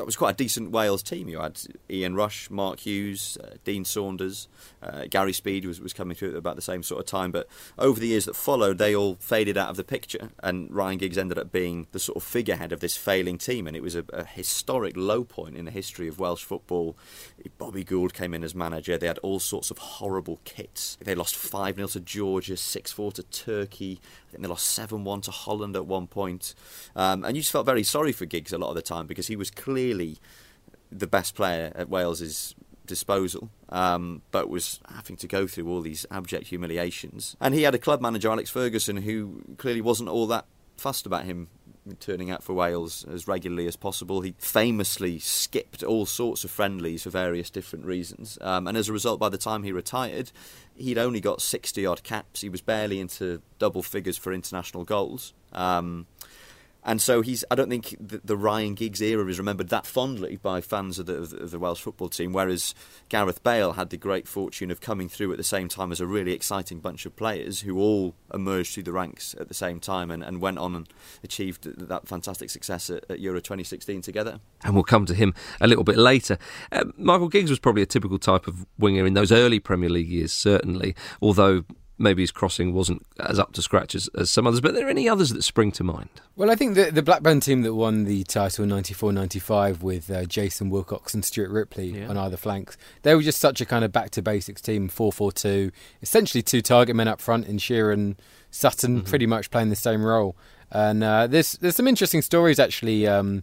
that 0.00 0.06
was 0.06 0.16
quite 0.16 0.30
a 0.30 0.36
decent 0.36 0.70
Wales 0.70 1.02
team. 1.02 1.28
You 1.28 1.40
had 1.40 1.60
Ian 1.90 2.14
Rush, 2.14 2.48
Mark 2.48 2.80
Hughes, 2.80 3.36
uh, 3.44 3.56
Dean 3.64 3.84
Saunders, 3.84 4.48
uh, 4.82 5.04
Gary 5.10 5.34
Speed 5.34 5.66
was, 5.66 5.78
was 5.78 5.92
coming 5.92 6.16
through 6.16 6.30
at 6.30 6.36
about 6.36 6.56
the 6.56 6.62
same 6.62 6.82
sort 6.82 7.00
of 7.00 7.06
time. 7.06 7.30
But 7.30 7.46
over 7.78 8.00
the 8.00 8.06
years 8.06 8.24
that 8.24 8.34
followed, 8.34 8.78
they 8.78 8.96
all 8.96 9.16
faded 9.20 9.58
out 9.58 9.68
of 9.68 9.76
the 9.76 9.84
picture, 9.84 10.30
and 10.42 10.72
Ryan 10.74 10.96
Giggs 10.96 11.18
ended 11.18 11.38
up 11.38 11.52
being 11.52 11.86
the 11.92 11.98
sort 11.98 12.16
of 12.16 12.22
figurehead 12.22 12.72
of 12.72 12.80
this 12.80 12.96
failing 12.96 13.36
team. 13.36 13.66
And 13.66 13.76
it 13.76 13.82
was 13.82 13.94
a, 13.94 14.04
a 14.10 14.24
historic 14.24 14.96
low 14.96 15.22
point 15.22 15.54
in 15.54 15.66
the 15.66 15.70
history 15.70 16.08
of 16.08 16.18
Welsh 16.18 16.44
football. 16.44 16.96
Bobby 17.58 17.84
Gould 17.84 18.14
came 18.14 18.32
in 18.32 18.42
as 18.42 18.54
manager. 18.54 18.96
They 18.96 19.06
had 19.06 19.18
all 19.18 19.38
sorts 19.38 19.70
of 19.70 19.76
horrible 19.76 20.40
kits. 20.46 20.96
They 21.02 21.14
lost 21.14 21.36
5 21.36 21.76
0 21.76 21.88
to 21.88 22.00
Georgia, 22.00 22.56
6 22.56 22.90
4 22.90 23.12
to 23.12 23.22
Turkey. 23.24 24.00
I 24.28 24.30
think 24.30 24.42
they 24.42 24.48
lost 24.48 24.68
7 24.68 25.04
1 25.04 25.20
to 25.22 25.30
Holland 25.30 25.76
at 25.76 25.84
one 25.84 26.06
point. 26.06 26.54
Um, 26.96 27.22
and 27.22 27.36
you 27.36 27.42
just 27.42 27.52
felt 27.52 27.66
very 27.66 27.82
sorry 27.82 28.12
for 28.12 28.24
Giggs 28.24 28.54
a 28.54 28.58
lot 28.58 28.70
of 28.70 28.76
the 28.76 28.82
time 28.82 29.06
because 29.06 29.26
he 29.26 29.36
was 29.36 29.50
clearly 29.50 29.89
the 30.90 31.06
best 31.06 31.34
player 31.34 31.72
at 31.74 31.88
Wales's 31.88 32.54
disposal, 32.86 33.50
um, 33.68 34.22
but 34.30 34.48
was 34.48 34.80
having 34.92 35.16
to 35.16 35.28
go 35.28 35.46
through 35.46 35.68
all 35.68 35.80
these 35.80 36.04
abject 36.10 36.48
humiliations. 36.48 37.36
And 37.40 37.54
he 37.54 37.62
had 37.62 37.74
a 37.74 37.78
club 37.78 38.00
manager, 38.00 38.30
Alex 38.30 38.50
Ferguson, 38.50 38.98
who 38.98 39.42
clearly 39.58 39.80
wasn't 39.80 40.08
all 40.08 40.26
that 40.26 40.46
fussed 40.76 41.06
about 41.06 41.24
him 41.24 41.48
turning 41.98 42.30
out 42.30 42.42
for 42.42 42.52
Wales 42.52 43.04
as 43.10 43.26
regularly 43.26 43.66
as 43.66 43.76
possible. 43.76 44.20
He 44.20 44.34
famously 44.38 45.18
skipped 45.18 45.82
all 45.82 46.06
sorts 46.06 46.44
of 46.44 46.50
friendlies 46.50 47.04
for 47.04 47.10
various 47.10 47.50
different 47.50 47.84
reasons. 47.86 48.38
Um, 48.40 48.66
and 48.66 48.76
as 48.76 48.88
a 48.88 48.92
result, 48.92 49.18
by 49.18 49.28
the 49.28 49.38
time 49.38 49.62
he 49.62 49.72
retired, 49.72 50.30
he'd 50.74 50.98
only 50.98 51.20
got 51.20 51.40
60 51.40 51.84
odd 51.86 52.02
caps. 52.02 52.40
He 52.40 52.48
was 52.48 52.60
barely 52.60 53.00
into 53.00 53.40
double 53.58 53.82
figures 53.82 54.16
for 54.16 54.32
international 54.32 54.84
goals. 54.84 55.32
Um, 55.52 56.06
and 56.84 57.00
so 57.00 57.20
he's. 57.20 57.44
I 57.50 57.54
don't 57.54 57.68
think 57.68 57.96
the, 58.00 58.20
the, 58.24 58.36
Ryan 58.36 58.74
Giggs 58.74 59.02
era 59.02 59.26
is 59.26 59.38
remembered 59.38 59.68
that 59.68 59.86
fondly 59.86 60.36
by 60.36 60.60
fans 60.60 60.98
of 60.98 61.06
the, 61.06 61.14
of 61.16 61.50
the, 61.50 61.58
Welsh 61.58 61.80
football 61.80 62.08
team. 62.08 62.32
Whereas 62.32 62.74
Gareth 63.08 63.42
Bale 63.42 63.72
had 63.72 63.90
the 63.90 63.96
great 63.96 64.26
fortune 64.26 64.70
of 64.70 64.80
coming 64.80 65.08
through 65.08 65.30
at 65.32 65.36
the 65.36 65.44
same 65.44 65.68
time 65.68 65.92
as 65.92 66.00
a 66.00 66.06
really 66.06 66.32
exciting 66.32 66.80
bunch 66.80 67.04
of 67.04 67.16
players 67.16 67.60
who 67.60 67.78
all 67.78 68.14
emerged 68.32 68.74
through 68.74 68.84
the 68.84 68.92
ranks 68.92 69.34
at 69.38 69.48
the 69.48 69.54
same 69.54 69.78
time 69.78 70.10
and, 70.10 70.22
and 70.22 70.40
went 70.40 70.58
on 70.58 70.74
and 70.74 70.88
achieved 71.22 71.64
that 71.64 72.08
fantastic 72.08 72.48
success 72.48 72.88
at, 72.88 73.04
at, 73.10 73.20
Euro 73.20 73.40
2016 73.40 74.00
together. 74.00 74.40
And 74.64 74.74
we'll 74.74 74.84
come 74.84 75.04
to 75.06 75.14
him 75.14 75.34
a 75.60 75.66
little 75.66 75.84
bit 75.84 75.98
later. 75.98 76.38
Uh, 76.72 76.84
Michael 76.96 77.28
Giggs 77.28 77.50
was 77.50 77.58
probably 77.58 77.82
a 77.82 77.86
typical 77.86 78.18
type 78.18 78.46
of 78.46 78.66
winger 78.78 79.04
in 79.04 79.14
those 79.14 79.32
early 79.32 79.60
Premier 79.60 79.90
League 79.90 80.08
years, 80.08 80.32
certainly. 80.32 80.94
Although 81.20 81.64
maybe 82.00 82.22
his 82.22 82.30
crossing 82.32 82.72
wasn't 82.72 83.06
as 83.20 83.38
up 83.38 83.52
to 83.52 83.62
scratch 83.62 83.94
as, 83.94 84.08
as 84.18 84.30
some 84.30 84.46
others. 84.46 84.60
But 84.60 84.70
are 84.70 84.74
there 84.74 84.88
any 84.88 85.08
others 85.08 85.30
that 85.30 85.42
spring 85.44 85.70
to 85.72 85.84
mind? 85.84 86.08
Well, 86.34 86.50
I 86.50 86.56
think 86.56 86.74
the, 86.74 86.90
the 86.90 87.02
Blackburn 87.02 87.40
team 87.40 87.62
that 87.62 87.74
won 87.74 88.04
the 88.04 88.24
title 88.24 88.62
in 88.64 88.70
94 88.70 89.12
95 89.12 89.82
with 89.82 90.10
uh, 90.10 90.24
Jason 90.24 90.70
Wilcox 90.70 91.14
and 91.14 91.24
Stuart 91.24 91.50
Ripley 91.50 91.98
Yeah. 92.00 92.08
on 92.08 92.16
either 92.16 92.36
flanks, 92.36 92.76
they 93.02 93.14
were 93.14 93.22
just 93.22 93.38
such 93.38 93.60
a 93.60 93.66
kind 93.66 93.84
of 93.84 93.92
back 93.92 94.10
to 94.12 94.22
basics 94.22 94.60
team 94.60 94.88
4 94.88 95.12
4 95.12 95.30
2. 95.32 95.70
Essentially, 96.02 96.42
two 96.42 96.62
target 96.62 96.96
men 96.96 97.06
up 97.08 97.20
front 97.20 97.46
in 97.46 97.58
Shearer, 97.58 97.96
Sutton, 98.50 99.02
pretty 99.02 99.26
much 99.26 99.50
playing 99.50 99.68
the 99.70 99.76
same 99.76 100.02
role. 100.02 100.36
And 100.72 101.04
uh, 101.04 101.26
there's, 101.26 101.52
there's 101.54 101.76
some 101.76 101.86
interesting 101.88 102.22
stories 102.22 102.58
actually. 102.58 103.06
Um, 103.06 103.42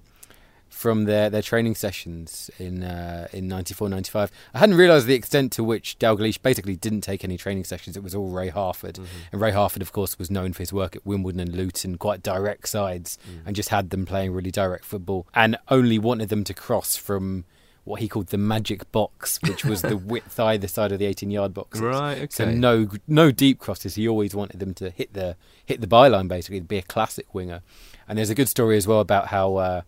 from 0.69 1.05
their, 1.05 1.29
their 1.29 1.41
training 1.41 1.75
sessions 1.75 2.51
in 2.59 2.83
uh, 2.83 3.27
in 3.33 3.47
94 3.47 3.89
95. 3.89 4.31
I 4.53 4.59
hadn't 4.59 4.75
realised 4.75 5.07
the 5.07 5.13
extent 5.15 5.51
to 5.53 5.63
which 5.63 5.97
Dalglish 5.99 6.41
basically 6.41 6.75
didn't 6.75 7.01
take 7.01 7.23
any 7.23 7.37
training 7.37 7.63
sessions. 7.63 7.97
It 7.97 8.03
was 8.03 8.13
all 8.15 8.29
Ray 8.29 8.49
Harford. 8.49 8.99
And 9.31 9.41
Ray 9.41 9.51
Harford, 9.51 9.81
of 9.81 9.91
course, 9.91 10.17
was 10.19 10.29
known 10.29 10.53
for 10.53 10.59
his 10.59 10.73
work 10.73 10.95
at 10.95 11.05
Wimbledon 11.05 11.39
and 11.41 11.55
Luton, 11.55 11.97
quite 11.97 12.21
direct 12.23 12.67
sides, 12.69 13.17
and 13.45 13.55
just 13.55 13.69
had 13.69 13.89
them 13.89 14.05
playing 14.05 14.33
really 14.33 14.51
direct 14.51 14.85
football 14.85 15.27
and 15.33 15.57
only 15.69 15.97
wanted 15.99 16.29
them 16.29 16.43
to 16.45 16.53
cross 16.53 16.95
from 16.95 17.45
what 17.83 18.01
he 18.01 18.09
called 18.09 18.27
the 18.27 18.37
magic 18.37 18.91
box, 18.91 19.39
which 19.47 19.63
was 19.63 19.81
the 19.81 19.95
width 20.11 20.37
either 20.37 20.67
side 20.67 20.91
of 20.91 20.99
the 20.99 21.05
18 21.05 21.31
yard 21.31 21.53
box. 21.53 21.79
Right, 21.79 22.17
Okay. 22.17 22.27
So 22.29 22.51
no 22.51 22.89
no 23.07 23.31
deep 23.31 23.59
crosses. 23.59 23.95
He 23.95 24.07
always 24.07 24.35
wanted 24.35 24.59
them 24.59 24.73
to 24.75 24.89
hit 24.89 25.13
the 25.13 25.37
hit 25.65 25.79
the 25.79 25.87
byline 25.87 26.27
basically, 26.27 26.59
to 26.59 26.65
be 26.65 26.77
a 26.77 26.81
classic 26.81 27.33
winger. 27.33 27.61
And 28.07 28.17
there's 28.17 28.29
a 28.29 28.35
good 28.35 28.49
story 28.49 28.75
as 28.75 28.87
well 28.87 28.99
about 28.99 29.27
how 29.27 29.55
uh, 29.55 29.81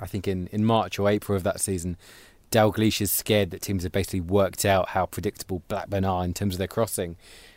I 0.00 0.06
think 0.06 0.26
in, 0.26 0.48
in 0.48 0.64
March 0.64 0.98
or 0.98 1.08
April 1.08 1.36
of 1.36 1.44
that 1.44 1.60
season, 1.60 1.96
Dalglish 2.50 3.00
is 3.00 3.10
scared 3.10 3.50
that 3.50 3.62
teams 3.62 3.82
have 3.82 3.92
basically 3.92 4.20
worked 4.20 4.64
out 4.64 4.90
how 4.90 5.06
predictable 5.06 5.62
Blackburn 5.68 6.04
are 6.04 6.24
in 6.24 6.34
terms 6.34 6.54
of 6.54 6.58
their 6.58 6.68
crossing, 6.68 7.16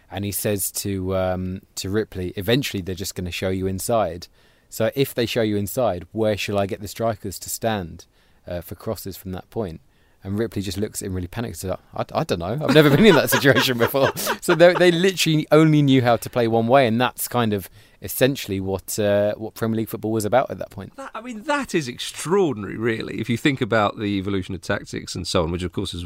and 0.10 0.26
he 0.26 0.32
says 0.32 0.72
to 0.72 1.16
um, 1.16 1.62
to 1.76 1.90
Ripley, 1.90 2.34
eventually 2.36 2.82
they're 2.82 2.96
just 2.96 3.16
going 3.16 3.26
to 3.26 3.32
show 3.32 3.50
you 3.50 3.68
inside. 3.68 4.28
So 4.70 4.92
if 4.96 5.14
they 5.14 5.26
show 5.26 5.42
you 5.42 5.56
inside, 5.56 6.08
where 6.12 6.38
shall 6.38 6.58
I 6.58 6.66
get 6.66 6.82
the 6.82 6.88
strikers 6.88 7.40
to 7.40 7.50
stand 7.50 8.06
uh, 8.48 8.62
for 8.62 8.76
crosses 8.76 9.16
from 9.18 9.32
that 9.32 9.50
point? 9.50 9.82
And 10.28 10.38
Ripley 10.38 10.62
just 10.62 10.78
looks 10.78 11.02
at 11.02 11.06
him 11.06 11.14
really 11.14 11.28
panicked. 11.28 11.64
I, 11.64 11.78
I 11.96 12.24
don't 12.26 12.40
know. 12.40 12.60
I've 12.62 12.74
never 12.74 12.90
been 12.90 13.06
in 13.06 13.16
that 13.16 13.30
situation 13.30 13.78
before. 13.86 14.12
So 14.42 14.56
they, 14.56 14.74
they 14.74 14.92
literally 14.92 15.48
only 15.54 15.82
knew 15.82 16.02
how 16.02 16.18
to 16.18 16.30
play 16.30 16.50
one 16.50 16.68
way, 16.68 16.86
and 16.86 17.00
that's 17.00 17.30
kind 17.30 17.54
of 17.54 17.70
essentially 18.02 18.60
what 18.60 19.00
uh, 19.00 19.36
what 19.36 19.54
Premier 19.54 19.78
League 19.78 19.88
football 19.88 20.12
was 20.12 20.26
about 20.26 20.52
at 20.52 20.58
that 20.58 20.70
point. 20.70 20.98
That, 20.98 21.12
I 21.16 21.22
mean, 21.22 21.44
that 21.44 21.74
is 21.74 21.88
extraordinary, 21.88 22.76
really. 22.76 23.22
If 23.22 23.30
you 23.30 23.38
think 23.38 23.62
about 23.62 23.98
the 23.98 24.18
evolution 24.18 24.54
of 24.54 24.60
tactics 24.60 25.16
and 25.16 25.26
so 25.26 25.44
on, 25.44 25.52
which 25.52 25.64
of 25.64 25.72
course 25.72 25.94
is, 25.94 26.04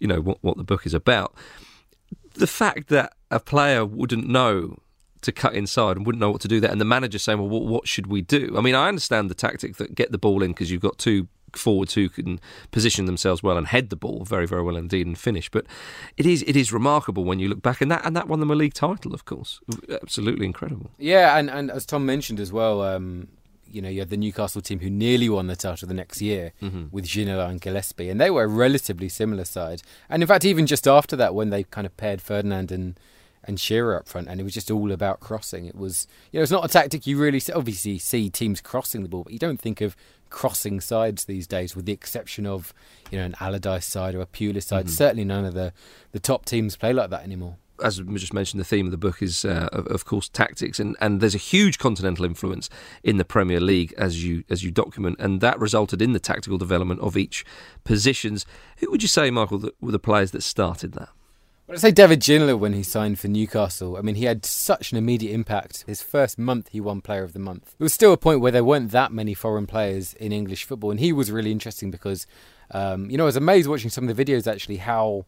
you 0.00 0.08
know, 0.08 0.20
what, 0.20 0.38
what 0.40 0.56
the 0.56 0.64
book 0.64 0.84
is 0.84 0.92
about. 0.92 1.32
The 2.34 2.48
fact 2.48 2.88
that 2.88 3.12
a 3.30 3.38
player 3.38 3.86
wouldn't 3.86 4.28
know 4.28 4.78
to 5.22 5.30
cut 5.30 5.54
inside 5.54 5.96
and 5.96 6.04
wouldn't 6.06 6.20
know 6.20 6.32
what 6.32 6.40
to 6.40 6.48
do 6.48 6.58
there, 6.58 6.72
and 6.72 6.80
the 6.80 6.84
manager 6.84 7.20
saying, 7.20 7.38
"Well, 7.38 7.48
what, 7.48 7.62
what 7.66 7.86
should 7.86 8.08
we 8.08 8.20
do?" 8.20 8.56
I 8.58 8.62
mean, 8.62 8.74
I 8.74 8.88
understand 8.88 9.30
the 9.30 9.34
tactic 9.34 9.76
that 9.76 9.94
get 9.94 10.10
the 10.10 10.18
ball 10.18 10.42
in 10.42 10.50
because 10.50 10.72
you've 10.72 10.82
got 10.82 10.98
two 10.98 11.28
forwards 11.56 11.94
who 11.94 12.08
can 12.08 12.40
position 12.70 13.06
themselves 13.06 13.42
well 13.42 13.56
and 13.56 13.66
head 13.66 13.90
the 13.90 13.96
ball 13.96 14.24
very, 14.24 14.46
very 14.46 14.62
well 14.62 14.76
indeed 14.76 15.06
and 15.06 15.18
finish. 15.18 15.50
But 15.50 15.66
it 16.16 16.26
is 16.26 16.42
it 16.46 16.56
is 16.56 16.72
remarkable 16.72 17.24
when 17.24 17.38
you 17.38 17.48
look 17.48 17.62
back, 17.62 17.80
and 17.80 17.90
that 17.90 18.04
and 18.04 18.16
that 18.16 18.28
won 18.28 18.40
them 18.40 18.50
a 18.50 18.54
league 18.54 18.74
title, 18.74 19.14
of 19.14 19.24
course. 19.24 19.60
Absolutely 19.90 20.46
incredible. 20.46 20.90
Yeah, 20.98 21.36
and, 21.36 21.50
and 21.50 21.70
as 21.70 21.86
Tom 21.86 22.06
mentioned 22.06 22.40
as 22.40 22.52
well, 22.52 22.82
um, 22.82 23.28
you 23.70 23.80
know, 23.80 23.88
you 23.88 24.00
had 24.00 24.10
the 24.10 24.16
Newcastle 24.16 24.60
team 24.60 24.80
who 24.80 24.90
nearly 24.90 25.28
won 25.28 25.46
the 25.46 25.56
title 25.56 25.86
the 25.86 25.94
next 25.94 26.20
year 26.20 26.52
mm-hmm. 26.60 26.86
with 26.90 27.06
Ginola 27.06 27.48
and 27.48 27.60
Gillespie, 27.60 28.10
and 28.10 28.20
they 28.20 28.30
were 28.30 28.44
a 28.44 28.48
relatively 28.48 29.08
similar 29.08 29.44
side. 29.44 29.82
And 30.08 30.22
in 30.22 30.26
fact, 30.26 30.44
even 30.44 30.66
just 30.66 30.88
after 30.88 31.16
that, 31.16 31.34
when 31.34 31.50
they 31.50 31.64
kind 31.64 31.86
of 31.86 31.96
paired 31.96 32.20
Ferdinand 32.20 32.72
and 32.72 32.98
and 33.44 33.58
Shearer 33.58 33.96
up 33.96 34.06
front, 34.06 34.28
and 34.28 34.38
it 34.38 34.44
was 34.44 34.52
just 34.52 34.70
all 34.70 34.92
about 34.92 35.20
crossing. 35.20 35.64
It 35.64 35.74
was, 35.74 36.06
you 36.30 36.38
know, 36.38 36.42
it's 36.42 36.52
not 36.52 36.64
a 36.64 36.68
tactic 36.68 37.06
you 37.06 37.18
really 37.18 37.40
obviously 37.54 37.98
see 37.98 38.28
teams 38.28 38.60
crossing 38.60 39.02
the 39.02 39.08
ball, 39.08 39.24
but 39.24 39.32
you 39.32 39.38
don't 39.38 39.60
think 39.60 39.80
of 39.80 39.96
crossing 40.30 40.80
sides 40.80 41.24
these 41.26 41.46
days, 41.46 41.76
with 41.76 41.86
the 41.86 41.92
exception 41.92 42.46
of, 42.46 42.72
you 43.10 43.18
know, 43.18 43.24
an 43.24 43.34
Allardyce 43.40 43.86
side 43.86 44.14
or 44.14 44.20
a 44.20 44.26
Pulis 44.26 44.64
side. 44.64 44.86
Mm-hmm. 44.86 44.94
Certainly, 44.94 45.24
none 45.24 45.44
of 45.44 45.54
the 45.54 45.72
the 46.12 46.20
top 46.20 46.44
teams 46.44 46.76
play 46.76 46.92
like 46.92 47.10
that 47.10 47.22
anymore 47.22 47.56
as 47.82 48.02
we 48.02 48.18
just 48.18 48.34
mentioned, 48.34 48.60
the 48.60 48.64
theme 48.64 48.86
of 48.86 48.92
the 48.92 48.98
book 48.98 49.22
is, 49.22 49.44
uh, 49.44 49.68
of, 49.72 49.86
of, 49.88 50.04
course, 50.04 50.28
tactics, 50.28 50.78
and, 50.78 50.96
and 51.00 51.20
there's 51.20 51.34
a 51.34 51.38
huge 51.38 51.78
continental 51.78 52.24
influence 52.24 52.68
in 53.02 53.16
the 53.16 53.24
Premier 53.24 53.60
League 53.60 53.94
as 53.98 54.24
you 54.24 54.44
as 54.50 54.62
you 54.62 54.70
document, 54.70 55.16
and 55.18 55.40
that 55.40 55.58
resulted 55.58 56.02
in 56.02 56.12
the 56.12 56.20
tactical 56.20 56.58
development 56.58 57.00
of 57.00 57.16
each 57.16 57.44
positions. 57.84 58.46
Who 58.78 58.90
would 58.90 59.02
you 59.02 59.08
say, 59.08 59.30
Michael, 59.30 59.58
that 59.58 59.80
were 59.80 59.92
the 59.92 59.98
players 59.98 60.30
that 60.32 60.42
started 60.42 60.92
that? 60.92 61.08
Well, 61.70 61.76
I'd 61.76 61.82
say 61.82 61.92
David 61.92 62.18
Ginola 62.18 62.58
when 62.58 62.72
he 62.72 62.82
signed 62.82 63.20
for 63.20 63.28
Newcastle. 63.28 63.96
I 63.96 64.00
mean, 64.00 64.16
he 64.16 64.24
had 64.24 64.44
such 64.44 64.90
an 64.90 64.98
immediate 64.98 65.32
impact. 65.32 65.84
His 65.86 66.02
first 66.02 66.36
month, 66.36 66.70
he 66.72 66.80
won 66.80 67.00
Player 67.00 67.22
of 67.22 67.32
the 67.32 67.38
Month. 67.38 67.76
It 67.78 67.82
was 67.84 67.94
still 67.94 68.12
a 68.12 68.16
point 68.16 68.40
where 68.40 68.50
there 68.50 68.64
weren't 68.64 68.90
that 68.90 69.12
many 69.12 69.34
foreign 69.34 69.68
players 69.68 70.14
in 70.14 70.32
English 70.32 70.64
football, 70.64 70.90
and 70.90 70.98
he 70.98 71.12
was 71.12 71.30
really 71.30 71.52
interesting 71.52 71.92
because, 71.92 72.26
um, 72.72 73.08
you 73.08 73.16
know, 73.16 73.22
I 73.22 73.26
was 73.26 73.36
amazed 73.36 73.68
watching 73.68 73.88
some 73.88 74.08
of 74.08 74.16
the 74.16 74.24
videos 74.24 74.52
actually 74.52 74.78
how 74.78 75.26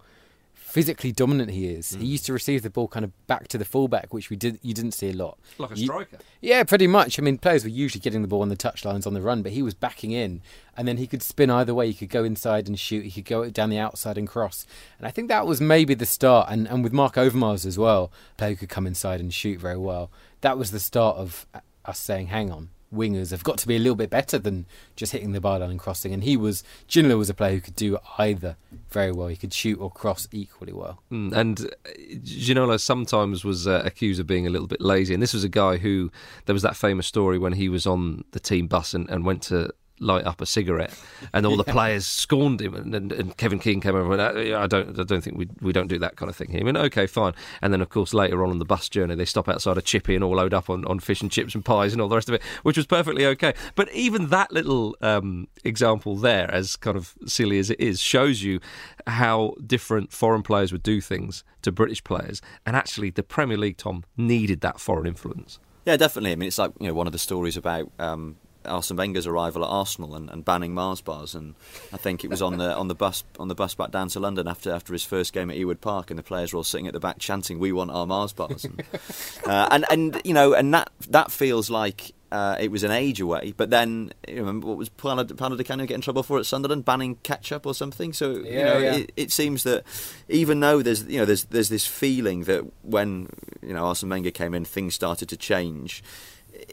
physically 0.72 1.12
dominant 1.12 1.50
he 1.50 1.66
is. 1.66 1.92
Mm. 1.92 2.00
He 2.00 2.06
used 2.06 2.24
to 2.24 2.32
receive 2.32 2.62
the 2.62 2.70
ball 2.70 2.88
kind 2.88 3.04
of 3.04 3.26
back 3.26 3.46
to 3.48 3.58
the 3.58 3.64
fullback, 3.64 4.14
which 4.14 4.30
we 4.30 4.36
did 4.36 4.58
you 4.62 4.72
didn't 4.72 4.92
see 4.92 5.10
a 5.10 5.12
lot. 5.12 5.38
Like 5.58 5.72
a 5.72 5.76
striker. 5.76 6.16
You, 6.40 6.48
yeah, 6.48 6.64
pretty 6.64 6.86
much. 6.86 7.18
I 7.18 7.22
mean, 7.22 7.36
players 7.36 7.62
were 7.62 7.68
usually 7.68 8.00
getting 8.00 8.22
the 8.22 8.28
ball 8.28 8.40
on 8.40 8.48
the 8.48 8.56
touchlines 8.56 9.06
on 9.06 9.12
the 9.12 9.20
run, 9.20 9.42
but 9.42 9.52
he 9.52 9.62
was 9.62 9.74
backing 9.74 10.12
in, 10.12 10.40
and 10.74 10.88
then 10.88 10.96
he 10.96 11.06
could 11.06 11.22
spin 11.22 11.50
either 11.50 11.74
way. 11.74 11.88
He 11.88 11.94
could 11.94 12.08
go 12.08 12.24
inside 12.24 12.68
and 12.68 12.80
shoot. 12.80 13.04
He 13.04 13.10
could 13.10 13.26
go 13.26 13.50
down 13.50 13.68
the 13.68 13.78
outside 13.78 14.16
and 14.16 14.26
cross. 14.26 14.64
And 14.96 15.06
I 15.06 15.10
think 15.10 15.28
that 15.28 15.46
was 15.46 15.60
maybe 15.60 15.92
the 15.92 16.06
start. 16.06 16.48
And 16.48 16.66
and 16.66 16.82
with 16.82 16.94
Marc 16.94 17.16
Overmars 17.16 17.66
as 17.66 17.78
well, 17.78 18.10
player 18.38 18.52
who 18.52 18.56
could 18.56 18.70
come 18.70 18.86
inside 18.86 19.20
and 19.20 19.32
shoot 19.32 19.60
very 19.60 19.76
well. 19.76 20.10
That 20.40 20.56
was 20.56 20.70
the 20.70 20.80
start 20.80 21.18
of 21.18 21.46
us 21.84 21.98
saying, 21.98 22.28
"Hang 22.28 22.50
on." 22.50 22.70
Wingers 22.92 23.30
have 23.30 23.44
got 23.44 23.58
to 23.58 23.66
be 23.66 23.76
a 23.76 23.78
little 23.78 23.96
bit 23.96 24.10
better 24.10 24.38
than 24.38 24.66
just 24.96 25.12
hitting 25.12 25.32
the 25.32 25.40
byline 25.40 25.70
and 25.70 25.78
crossing. 25.78 26.12
And 26.12 26.22
he 26.22 26.36
was 26.36 26.62
Ginola 26.88 27.18
was 27.18 27.30
a 27.30 27.34
player 27.34 27.54
who 27.54 27.60
could 27.60 27.76
do 27.76 27.98
either 28.18 28.56
very 28.90 29.12
well. 29.12 29.28
He 29.28 29.36
could 29.36 29.52
shoot 29.52 29.78
or 29.80 29.90
cross 29.90 30.28
equally 30.32 30.72
well. 30.72 31.02
Mm, 31.10 31.32
and 31.32 31.60
uh, 31.60 31.90
Ginola 32.24 32.80
sometimes 32.80 33.44
was 33.44 33.66
uh, 33.66 33.82
accused 33.84 34.20
of 34.20 34.26
being 34.26 34.46
a 34.46 34.50
little 34.50 34.66
bit 34.66 34.80
lazy. 34.80 35.14
And 35.14 35.22
this 35.22 35.34
was 35.34 35.44
a 35.44 35.48
guy 35.48 35.78
who 35.78 36.10
there 36.46 36.54
was 36.54 36.62
that 36.62 36.76
famous 36.76 37.06
story 37.06 37.38
when 37.38 37.54
he 37.54 37.68
was 37.68 37.86
on 37.86 38.24
the 38.32 38.40
team 38.40 38.66
bus 38.66 38.94
and, 38.94 39.08
and 39.08 39.24
went 39.24 39.42
to 39.44 39.72
light 40.02 40.26
up 40.26 40.40
a 40.40 40.46
cigarette, 40.46 40.94
and 41.32 41.46
all 41.46 41.56
the 41.56 41.64
players 41.72 42.06
scorned 42.06 42.60
him. 42.60 42.74
And, 42.74 42.94
and, 42.94 43.12
and, 43.12 43.36
Kevin 43.36 43.58
Keegan 43.58 43.80
came 43.80 43.94
over 43.94 44.00
and 44.00 44.08
went, 44.10 44.20
I 44.20 44.66
don't, 44.66 44.98
I 44.98 45.04
don't 45.04 45.22
think 45.22 45.38
we 45.38 45.48
we 45.60 45.72
don't 45.72 45.88
do 45.88 45.98
that 46.00 46.16
kind 46.16 46.28
of 46.28 46.36
thing 46.36 46.50
here. 46.50 46.60
I 46.60 46.64
mean, 46.64 46.76
okay, 46.76 47.06
fine. 47.06 47.32
And 47.60 47.72
then 47.72 47.80
of 47.80 47.88
course 47.88 48.12
later 48.12 48.44
on 48.44 48.50
on 48.50 48.58
the 48.58 48.64
bus 48.64 48.88
journey, 48.88 49.14
they 49.14 49.24
stop 49.24 49.48
outside 49.48 49.78
a 49.78 49.82
chippy 49.82 50.14
and 50.14 50.22
all 50.22 50.36
load 50.36 50.52
up 50.52 50.68
on, 50.68 50.84
on 50.86 50.98
fish 51.00 51.22
and 51.22 51.30
chips 51.30 51.54
and 51.54 51.64
pies 51.64 51.92
and 51.92 52.02
all 52.02 52.08
the 52.08 52.16
rest 52.16 52.28
of 52.28 52.34
it, 52.34 52.42
which 52.62 52.76
was 52.76 52.86
perfectly 52.86 53.24
okay. 53.26 53.54
But 53.74 53.92
even 53.92 54.28
that 54.28 54.52
little 54.52 54.96
um, 55.00 55.48
example 55.64 56.16
there, 56.16 56.50
as 56.50 56.76
kind 56.76 56.96
of 56.96 57.14
silly 57.26 57.58
as 57.58 57.70
it 57.70 57.80
is, 57.80 58.00
shows 58.00 58.42
you 58.42 58.60
how 59.06 59.54
different 59.66 60.12
foreign 60.12 60.42
players 60.42 60.72
would 60.72 60.82
do 60.82 61.00
things 61.00 61.44
to 61.62 61.72
British 61.72 62.02
players. 62.04 62.42
And 62.66 62.76
actually, 62.76 63.10
the 63.10 63.22
Premier 63.22 63.56
League, 63.56 63.76
Tom, 63.76 64.04
needed 64.16 64.60
that 64.60 64.80
foreign 64.80 65.06
influence. 65.06 65.58
Yeah, 65.84 65.96
definitely. 65.96 66.32
I 66.32 66.36
mean, 66.36 66.48
it's 66.48 66.58
like 66.58 66.72
you 66.78 66.88
know 66.88 66.94
one 66.94 67.06
of 67.06 67.12
the 67.12 67.18
stories 67.18 67.56
about 67.56 67.90
um, 67.98 68.36
Arsene 68.64 68.96
Wenger's 68.96 69.26
arrival 69.26 69.64
at 69.64 69.68
Arsenal 69.68 70.14
and, 70.14 70.30
and, 70.30 70.44
banning 70.44 70.74
Mars 70.74 71.00
bars, 71.00 71.34
and 71.34 71.54
I 71.92 71.96
think 71.96 72.24
it 72.24 72.30
was 72.30 72.42
on 72.42 72.58
the 72.58 72.74
on 72.74 72.88
the 72.88 72.94
bus 72.94 73.24
on 73.38 73.48
the 73.48 73.54
bus 73.54 73.74
back 73.74 73.90
down 73.90 74.08
to 74.08 74.20
London 74.20 74.48
after 74.48 74.72
after 74.72 74.92
his 74.92 75.04
first 75.04 75.32
game 75.32 75.50
at 75.50 75.56
Ewood 75.56 75.80
Park, 75.80 76.10
and 76.10 76.18
the 76.18 76.22
players 76.22 76.52
were 76.52 76.58
all 76.58 76.64
sitting 76.64 76.86
at 76.86 76.92
the 76.92 77.00
back 77.00 77.18
chanting, 77.18 77.58
"We 77.58 77.72
want 77.72 77.90
our 77.90 78.06
Mars 78.06 78.32
bars," 78.32 78.64
and 78.64 78.82
uh, 79.46 79.68
and, 79.70 79.84
and, 79.90 80.20
you 80.24 80.34
know, 80.34 80.54
and 80.54 80.72
that 80.74 80.90
that 81.08 81.30
feels 81.30 81.70
like. 81.70 82.12
Uh, 82.32 82.56
it 82.58 82.70
was 82.70 82.82
an 82.82 82.90
age 82.90 83.20
away, 83.20 83.52
but 83.58 83.68
then 83.68 84.10
you 84.26 84.36
remember 84.36 84.66
what 84.66 84.78
was 84.78 84.88
Paolo 84.88 85.22
Di 85.22 85.64
Canio 85.64 85.84
get 85.84 85.96
in 85.96 86.00
trouble 86.00 86.22
for 86.22 86.38
at 86.38 86.46
Sunderland, 86.46 86.82
banning 86.82 87.16
ketchup 87.16 87.66
or 87.66 87.74
something. 87.74 88.14
So 88.14 88.30
yeah, 88.30 88.38
you 88.40 88.64
know, 88.64 88.78
yeah. 88.78 88.94
it, 88.94 89.12
it, 89.18 89.32
seems 89.32 89.64
that 89.64 89.84
even 90.30 90.58
though 90.60 90.80
there's 90.80 91.04
you 91.04 91.18
know 91.18 91.26
there's 91.26 91.44
there's 91.44 91.68
this 91.68 91.86
feeling 91.86 92.44
that 92.44 92.64
when 92.80 93.28
you 93.60 93.74
know 93.74 93.84
Arsene 93.84 94.08
Wenger 94.08 94.30
came 94.30 94.54
in, 94.54 94.64
things 94.64 94.94
started 94.94 95.28
to 95.28 95.36
change 95.36 96.02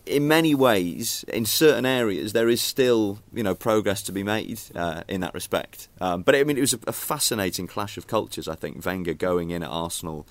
in 0.06 0.27
many 0.27 0.56
ways, 0.56 1.25
in 1.27 1.46
certain 1.46 1.86
areas, 1.86 2.34
there 2.34 2.50
is 2.50 2.62
still 2.62 3.20
you 3.34 3.44
know 3.44 3.56
progress 3.56 4.01
to 4.03 4.12
be 4.12 4.24
made 4.24 4.60
uh, 4.75 5.03
in 5.08 5.22
that 5.22 5.34
respect. 5.34 5.89
Um, 6.01 6.22
but 6.22 6.36
I 6.36 6.44
mean, 6.44 6.58
it 6.58 6.62
was 6.62 6.74
a, 6.74 6.79
a, 6.88 6.94
fascinating 6.94 7.68
clash 7.68 7.98
of 7.98 8.08
cultures. 8.08 8.48
I 8.48 8.56
think 8.56 8.86
Wenger 8.86 9.13
going 9.13 9.51
in 9.51 9.63
at 9.63 9.70
Arsenal, 9.70 10.27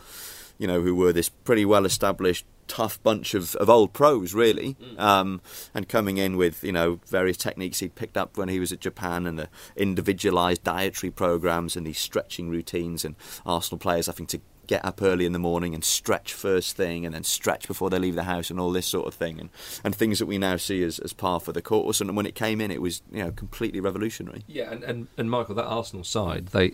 you 0.59 0.67
know, 0.67 0.81
who 0.81 0.95
were 0.95 1.13
this 1.13 1.29
pretty 1.29 1.65
well 1.65 1.85
established, 1.85 2.47
tough 2.67 3.03
bunch 3.03 3.35
of, 3.35 3.55
of 3.57 3.69
old 3.69 3.93
pros, 3.93 4.35
really, 4.35 4.75
mm. 4.75 4.99
um, 4.99 5.41
and 5.75 5.89
coming 5.89 6.19
in 6.19 6.37
with 6.37 6.63
you 6.63 6.73
know 6.73 7.01
various 7.07 7.37
techniques 7.37 7.81
he'd 7.81 7.95
picked 7.95 8.17
up 8.17 8.37
when 8.37 8.49
he 8.49 8.61
was 8.61 8.73
at 8.73 8.81
Japan 8.81 9.27
and 9.27 9.39
the 9.39 9.49
individualised 9.77 10.65
dietary 10.65 11.11
programs 11.11 11.77
and 11.77 11.87
these 11.87 11.99
stretching 11.99 12.49
routines 12.51 13.05
and 13.05 13.17
Arsenal 13.45 13.79
players 13.79 14.07
having 14.07 14.27
to 14.27 14.41
get 14.69 14.85
up 14.85 15.03
early 15.03 15.27
in 15.27 15.33
the 15.33 15.39
morning 15.39 15.75
and 15.75 15.83
stretch 15.83 16.33
first 16.33 16.77
thing 16.77 17.05
and 17.05 17.15
then 17.15 17.25
stretch 17.25 17.67
before 17.67 17.91
they 17.91 17.99
leave 17.99 18.15
the 18.15 18.23
house 18.23 18.51
and 18.51 18.61
all 18.61 18.71
this 18.71 18.87
sort 18.87 19.07
of 19.07 19.15
thing 19.15 19.41
and, 19.41 19.51
and 19.83 19.97
things 19.97 20.21
that 20.21 20.27
we 20.27 20.39
now 20.39 20.57
see 20.57 20.85
as, 20.85 21.01
as 21.01 21.13
par 21.13 21.41
for 21.41 21.53
the 21.53 21.63
course. 21.63 22.01
And 22.01 22.17
when 22.17 22.27
it 22.27 22.37
came 22.37 22.61
in 22.61 22.71
it 22.71 22.81
was 22.81 23.03
you 23.11 23.25
know 23.25 23.33
completely 23.33 23.81
revolutionary. 23.81 24.45
Yeah 24.47 24.71
and, 24.71 24.85
and, 24.85 25.09
and 25.17 25.31
Michael 25.31 25.57
that 25.57 25.67
Arsenal 25.67 26.05
side 26.05 26.49
they 26.49 26.73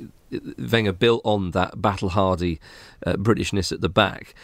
Wenger 0.59 0.93
built 0.93 1.23
on 1.25 1.53
that 1.53 1.81
battle 1.81 2.11
hardy 2.11 2.61
uh, 3.07 3.15
Britishness 3.15 3.73
at 3.73 3.81
the 3.81 3.89
back 3.89 4.35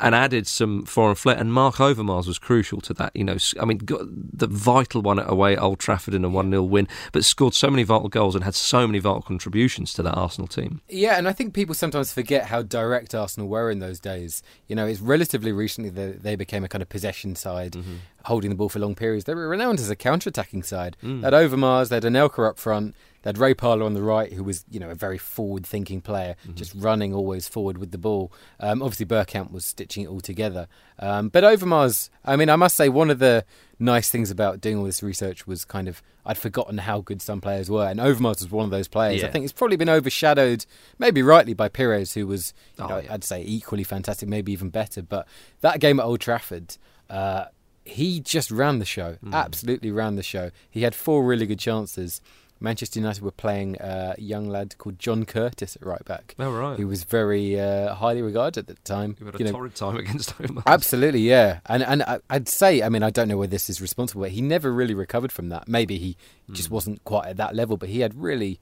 and 0.00 0.14
added 0.14 0.46
some 0.46 0.84
foreign 0.84 1.14
flair. 1.14 1.36
And 1.36 1.52
Mark 1.52 1.76
Overmars 1.76 2.26
was 2.26 2.38
crucial 2.38 2.80
to 2.82 2.94
that. 2.94 3.14
You 3.14 3.24
know, 3.24 3.36
I 3.60 3.64
mean, 3.64 3.80
the 3.82 4.46
vital 4.46 5.02
one 5.02 5.18
away 5.18 5.54
at 5.54 5.62
Old 5.62 5.78
Trafford 5.78 6.14
in 6.14 6.24
a 6.24 6.28
1 6.28 6.50
0 6.50 6.62
win, 6.62 6.88
but 7.12 7.24
scored 7.24 7.54
so 7.54 7.70
many 7.70 7.82
vital 7.82 8.08
goals 8.08 8.34
and 8.34 8.44
had 8.44 8.54
so 8.54 8.86
many 8.86 8.98
vital 8.98 9.22
contributions 9.22 9.92
to 9.94 10.02
that 10.02 10.14
Arsenal 10.14 10.48
team. 10.48 10.80
Yeah, 10.88 11.16
and 11.16 11.28
I 11.28 11.32
think 11.32 11.54
people 11.54 11.74
sometimes 11.74 12.12
forget 12.12 12.46
how 12.46 12.62
direct 12.62 13.14
Arsenal 13.14 13.48
were 13.48 13.70
in 13.70 13.78
those 13.78 14.00
days. 14.00 14.42
You 14.66 14.76
know, 14.76 14.86
it's 14.86 15.00
relatively 15.00 15.52
recently 15.52 15.90
that 15.90 16.22
they 16.22 16.36
became 16.36 16.64
a 16.64 16.68
kind 16.68 16.82
of 16.82 16.88
possession 16.88 17.36
side. 17.36 17.72
Mm-hmm 17.72 17.96
holding 18.24 18.50
the 18.50 18.56
ball 18.56 18.68
for 18.68 18.78
long 18.78 18.94
periods. 18.94 19.24
They 19.24 19.34
were 19.34 19.48
renowned 19.48 19.80
as 19.80 19.90
a 19.90 19.96
counter-attacking 19.96 20.62
side. 20.62 20.96
Mm. 21.02 21.20
They 21.20 21.26
had 21.26 21.34
Overmars, 21.34 21.88
they 21.88 21.96
had 21.96 22.02
Anelka 22.04 22.48
up 22.48 22.58
front, 22.58 22.94
they 23.22 23.28
had 23.28 23.38
Ray 23.38 23.54
Parlour 23.54 23.84
on 23.84 23.94
the 23.94 24.02
right, 24.02 24.32
who 24.32 24.44
was, 24.44 24.64
you 24.70 24.80
know, 24.80 24.90
a 24.90 24.94
very 24.94 25.18
forward-thinking 25.18 26.00
player, 26.02 26.36
mm-hmm. 26.42 26.54
just 26.54 26.74
running 26.74 27.14
always 27.14 27.48
forward 27.48 27.78
with 27.78 27.90
the 27.90 27.98
ball. 27.98 28.32
Um, 28.58 28.82
obviously, 28.82 29.06
Bergkamp 29.06 29.50
was 29.50 29.64
stitching 29.64 30.04
it 30.04 30.08
all 30.08 30.20
together. 30.20 30.68
Um, 30.98 31.28
but 31.28 31.44
Overmars, 31.44 32.10
I 32.24 32.36
mean, 32.36 32.48
I 32.48 32.56
must 32.56 32.76
say, 32.76 32.88
one 32.88 33.10
of 33.10 33.18
the 33.18 33.44
nice 33.78 34.10
things 34.10 34.30
about 34.30 34.60
doing 34.60 34.78
all 34.78 34.84
this 34.84 35.02
research 35.02 35.46
was 35.46 35.64
kind 35.64 35.88
of 35.88 36.02
I'd 36.26 36.36
forgotten 36.36 36.78
how 36.78 37.00
good 37.00 37.22
some 37.22 37.40
players 37.40 37.70
were, 37.70 37.86
and 37.86 37.98
Overmars 37.98 38.40
was 38.40 38.50
one 38.50 38.64
of 38.64 38.70
those 38.70 38.88
players. 38.88 39.22
Yeah. 39.22 39.28
I 39.28 39.30
think 39.30 39.44
it's 39.44 39.54
probably 39.54 39.78
been 39.78 39.88
overshadowed, 39.88 40.66
maybe 40.98 41.22
rightly, 41.22 41.54
by 41.54 41.68
Pires, 41.68 42.12
who 42.12 42.26
was, 42.26 42.52
oh, 42.78 42.86
know, 42.86 42.98
yeah. 42.98 43.14
I'd 43.14 43.24
say, 43.24 43.42
equally 43.42 43.84
fantastic, 43.84 44.28
maybe 44.28 44.52
even 44.52 44.68
better. 44.68 45.02
But 45.02 45.26
that 45.62 45.80
game 45.80 45.98
at 45.98 46.04
Old 46.04 46.20
Trafford. 46.20 46.76
Uh, 47.08 47.46
he 47.84 48.20
just 48.20 48.50
ran 48.50 48.78
the 48.78 48.84
show, 48.84 49.16
mm. 49.24 49.34
absolutely 49.34 49.90
ran 49.90 50.16
the 50.16 50.22
show. 50.22 50.50
He 50.68 50.82
had 50.82 50.94
four 50.94 51.24
really 51.24 51.46
good 51.46 51.58
chances. 51.58 52.20
Manchester 52.62 53.00
United 53.00 53.22
were 53.22 53.30
playing 53.30 53.76
a 53.80 54.14
young 54.18 54.46
lad 54.46 54.76
called 54.76 54.98
John 54.98 55.24
Curtis 55.24 55.76
at 55.76 55.86
right 55.86 56.04
back. 56.04 56.34
Oh, 56.38 56.52
right. 56.52 56.78
He 56.78 56.84
was 56.84 57.04
very 57.04 57.58
uh, 57.58 57.94
highly 57.94 58.20
regarded 58.20 58.68
at 58.68 58.76
the 58.76 58.82
time. 58.82 59.16
He 59.18 59.24
had 59.24 59.34
a 59.34 59.38
you 59.38 59.44
know, 59.46 59.52
torrid 59.52 59.74
time 59.74 59.96
against 60.04 60.32
him. 60.32 60.62
Absolutely, 60.66 61.20
yeah. 61.20 61.60
And 61.66 61.82
and 61.82 62.04
I'd 62.28 62.48
say, 62.48 62.82
I 62.82 62.90
mean, 62.90 63.02
I 63.02 63.08
don't 63.10 63.28
know 63.28 63.38
where 63.38 63.48
this 63.48 63.70
is 63.70 63.80
responsible, 63.80 64.22
but 64.22 64.32
he 64.32 64.42
never 64.42 64.72
really 64.72 64.94
recovered 64.94 65.32
from 65.32 65.48
that. 65.48 65.68
Maybe 65.68 65.96
he 65.96 66.16
mm. 66.50 66.54
just 66.54 66.70
wasn't 66.70 67.02
quite 67.04 67.28
at 67.28 67.36
that 67.38 67.54
level, 67.54 67.78
but 67.78 67.88
he 67.88 68.00
had 68.00 68.14
really 68.14 68.60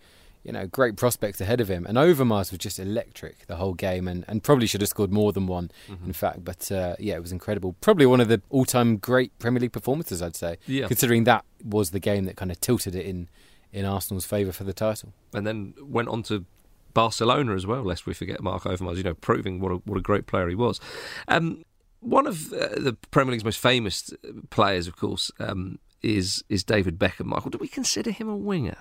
you 0.49 0.53
know, 0.53 0.67
great 0.67 0.97
prospects 0.97 1.43
ahead 1.43 1.61
of 1.61 1.69
him. 1.69 1.85
And 1.85 1.99
Overmars 1.99 2.51
was 2.51 2.59
just 2.59 2.79
electric 2.79 3.47
the 3.49 3.57
whole 3.57 3.75
game 3.75 4.09
and, 4.09 4.25
and 4.27 4.43
probably 4.43 4.67
should 4.67 4.81
have 4.81 4.89
scored 4.89 5.13
more 5.13 5.31
than 5.31 5.47
one, 5.47 5.71
mm-hmm. 5.87 6.07
in 6.07 6.15
fact. 6.15 6.43
But 6.43 6.73
uh, 6.73 6.97
yeah, 6.99 7.17
it 7.17 7.21
was 7.21 7.33
incredible. 7.33 7.77
Probably 7.83 8.07
one 8.07 8.19
of 8.19 8.29
the 8.29 8.41
all 8.49 8.65
time 8.65 8.97
great 8.97 9.39
Premier 9.39 9.61
League 9.61 9.73
performances, 9.73 10.23
I'd 10.23 10.35
say, 10.35 10.57
yeah. 10.67 10.87
considering 10.87 11.25
that 11.25 11.45
was 11.63 11.91
the 11.91 12.01
game 12.01 12.25
that 12.25 12.37
kind 12.37 12.51
of 12.51 12.59
tilted 12.63 12.95
it 12.95 13.05
in, 13.05 13.29
in 13.75 13.85
Arsenal's 13.85 14.25
favour 14.25 14.51
for 14.51 14.65
the 14.65 14.73
title. 14.73 15.13
And 15.35 15.47
then 15.47 15.75
went 15.83 16.09
on 16.09 16.23
to 16.25 16.47
Barcelona 16.95 17.55
as 17.55 17.67
well, 17.67 17.83
lest 17.83 18.07
we 18.07 18.15
forget 18.15 18.43
Marc 18.43 18.63
Overmars, 18.63 18.97
you 18.97 19.03
know, 19.03 19.13
proving 19.13 19.61
what 19.61 19.71
a, 19.71 19.75
what 19.85 19.99
a 19.99 20.03
great 20.03 20.27
player 20.27 20.49
he 20.49 20.55
was. 20.55 20.81
Um, 21.29 21.63
one 22.01 22.27
of 22.27 22.55
uh, 22.55 22.69
the 22.79 22.97
Premier 23.11 23.33
League's 23.33 23.45
most 23.45 23.61
famous 23.61 24.15
players, 24.49 24.87
of 24.87 24.97
course, 24.97 25.31
um, 25.41 25.79
is 26.03 26.43
is 26.49 26.65
David 26.65 26.99
Beckham. 26.99 27.27
Michael, 27.27 27.51
do 27.51 27.59
we 27.59 27.69
consider 27.69 28.13
him 28.13 28.31
a 28.31 28.37
winger? 28.37 28.79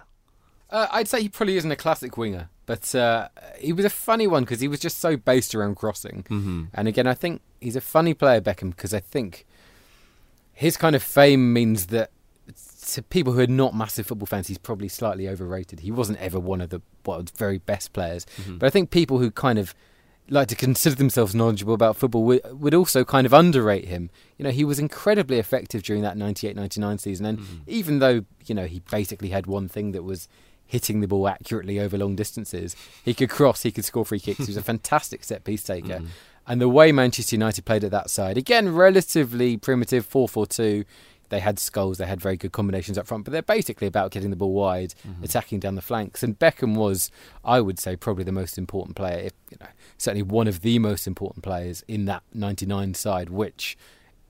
Uh, 0.69 0.87
I'd 0.91 1.07
say 1.07 1.21
he 1.21 1.29
probably 1.29 1.57
isn't 1.57 1.71
a 1.71 1.75
classic 1.75 2.17
winger, 2.17 2.49
but 2.65 2.93
uh, 2.93 3.29
he 3.57 3.71
was 3.71 3.85
a 3.85 3.89
funny 3.89 4.27
one 4.27 4.43
because 4.43 4.59
he 4.59 4.67
was 4.67 4.79
just 4.79 4.99
so 4.99 5.15
based 5.15 5.55
around 5.55 5.75
crossing. 5.75 6.23
Mm-hmm. 6.23 6.65
And 6.73 6.87
again, 6.87 7.07
I 7.07 7.13
think 7.13 7.41
he's 7.61 7.75
a 7.75 7.81
funny 7.81 8.13
player, 8.13 8.41
Beckham, 8.41 8.71
because 8.71 8.93
I 8.93 8.99
think 8.99 9.45
his 10.53 10.75
kind 10.75 10.95
of 10.95 11.03
fame 11.03 11.53
means 11.53 11.87
that 11.87 12.11
to 12.91 13.01
people 13.01 13.33
who 13.33 13.41
are 13.41 13.47
not 13.47 13.75
massive 13.75 14.07
football 14.07 14.25
fans, 14.25 14.47
he's 14.47 14.57
probably 14.57 14.87
slightly 14.87 15.27
overrated. 15.27 15.81
He 15.81 15.91
wasn't 15.91 16.19
ever 16.19 16.39
one 16.39 16.61
of 16.61 16.69
the 16.69 16.81
world's 17.05 17.31
very 17.31 17.57
best 17.57 17.93
players, 17.93 18.25
mm-hmm. 18.37 18.57
but 18.57 18.67
I 18.67 18.69
think 18.69 18.91
people 18.91 19.19
who 19.19 19.31
kind 19.31 19.59
of 19.59 19.73
like 20.29 20.49
to 20.49 20.55
consider 20.55 20.95
themselves 20.95 21.33
knowledgeable 21.33 21.73
about 21.73 21.95
football 21.95 22.23
would, 22.25 22.41
would 22.51 22.73
also 22.73 23.05
kind 23.05 23.25
of 23.25 23.33
underrate 23.33 23.85
him. 23.85 24.09
You 24.37 24.43
know, 24.43 24.51
he 24.51 24.65
was 24.65 24.77
incredibly 24.77 25.39
effective 25.39 25.83
during 25.83 26.01
that 26.01 26.17
98-99 26.17 26.99
season, 26.99 27.25
and 27.25 27.39
mm-hmm. 27.39 27.55
even 27.67 27.99
though 27.99 28.25
you 28.45 28.55
know 28.55 28.65
he 28.65 28.81
basically 28.91 29.29
had 29.29 29.47
one 29.47 29.67
thing 29.67 29.91
that 29.93 30.03
was 30.03 30.27
hitting 30.67 30.99
the 30.99 31.07
ball 31.07 31.27
accurately 31.27 31.79
over 31.79 31.97
long 31.97 32.15
distances, 32.15 32.75
he 33.03 33.13
could 33.13 33.29
cross, 33.29 33.63
he 33.63 33.71
could 33.71 33.85
score 33.85 34.05
free 34.05 34.19
kicks. 34.19 34.39
he 34.39 34.45
was 34.45 34.57
a 34.57 34.61
fantastic 34.63 35.23
set 35.23 35.43
piece 35.43 35.63
taker. 35.63 35.95
Mm-hmm. 35.95 36.05
And 36.49 36.61
the 36.61 36.69
way 36.69 36.91
Manchester 36.91 37.35
United 37.35 37.65
played 37.65 37.83
at 37.83 37.91
that 37.91 38.09
side, 38.09 38.37
again, 38.37 38.73
relatively 38.73 39.57
primitive 39.57 40.05
4 40.05 40.29
4 40.29 40.47
2, 40.47 40.85
they 41.29 41.39
had 41.39 41.57
Scholes, 41.57 41.97
they 41.97 42.05
had 42.05 42.21
very 42.21 42.37
good 42.37 42.53
combinations 42.53 42.97
up 42.97 43.05
front, 43.05 43.25
but 43.25 43.31
they're 43.31 43.41
basically 43.41 43.87
about 43.87 44.11
getting 44.11 44.29
the 44.29 44.37
ball 44.37 44.53
wide, 44.53 44.93
mm-hmm. 45.05 45.23
attacking 45.23 45.59
down 45.59 45.75
the 45.75 45.81
flanks. 45.81 46.23
And 46.23 46.39
Beckham 46.39 46.75
was, 46.75 47.11
I 47.43 47.59
would 47.59 47.79
say, 47.79 47.97
probably 47.97 48.23
the 48.23 48.31
most 48.31 48.57
important 48.57 48.95
player, 48.95 49.19
if, 49.19 49.33
you 49.51 49.57
know, 49.59 49.67
certainly 49.97 50.23
one 50.23 50.47
of 50.47 50.61
the 50.61 50.79
most 50.79 51.05
important 51.05 51.43
players 51.43 51.83
in 51.87 52.05
that 52.05 52.23
99 52.33 52.93
side, 52.93 53.29
which 53.29 53.77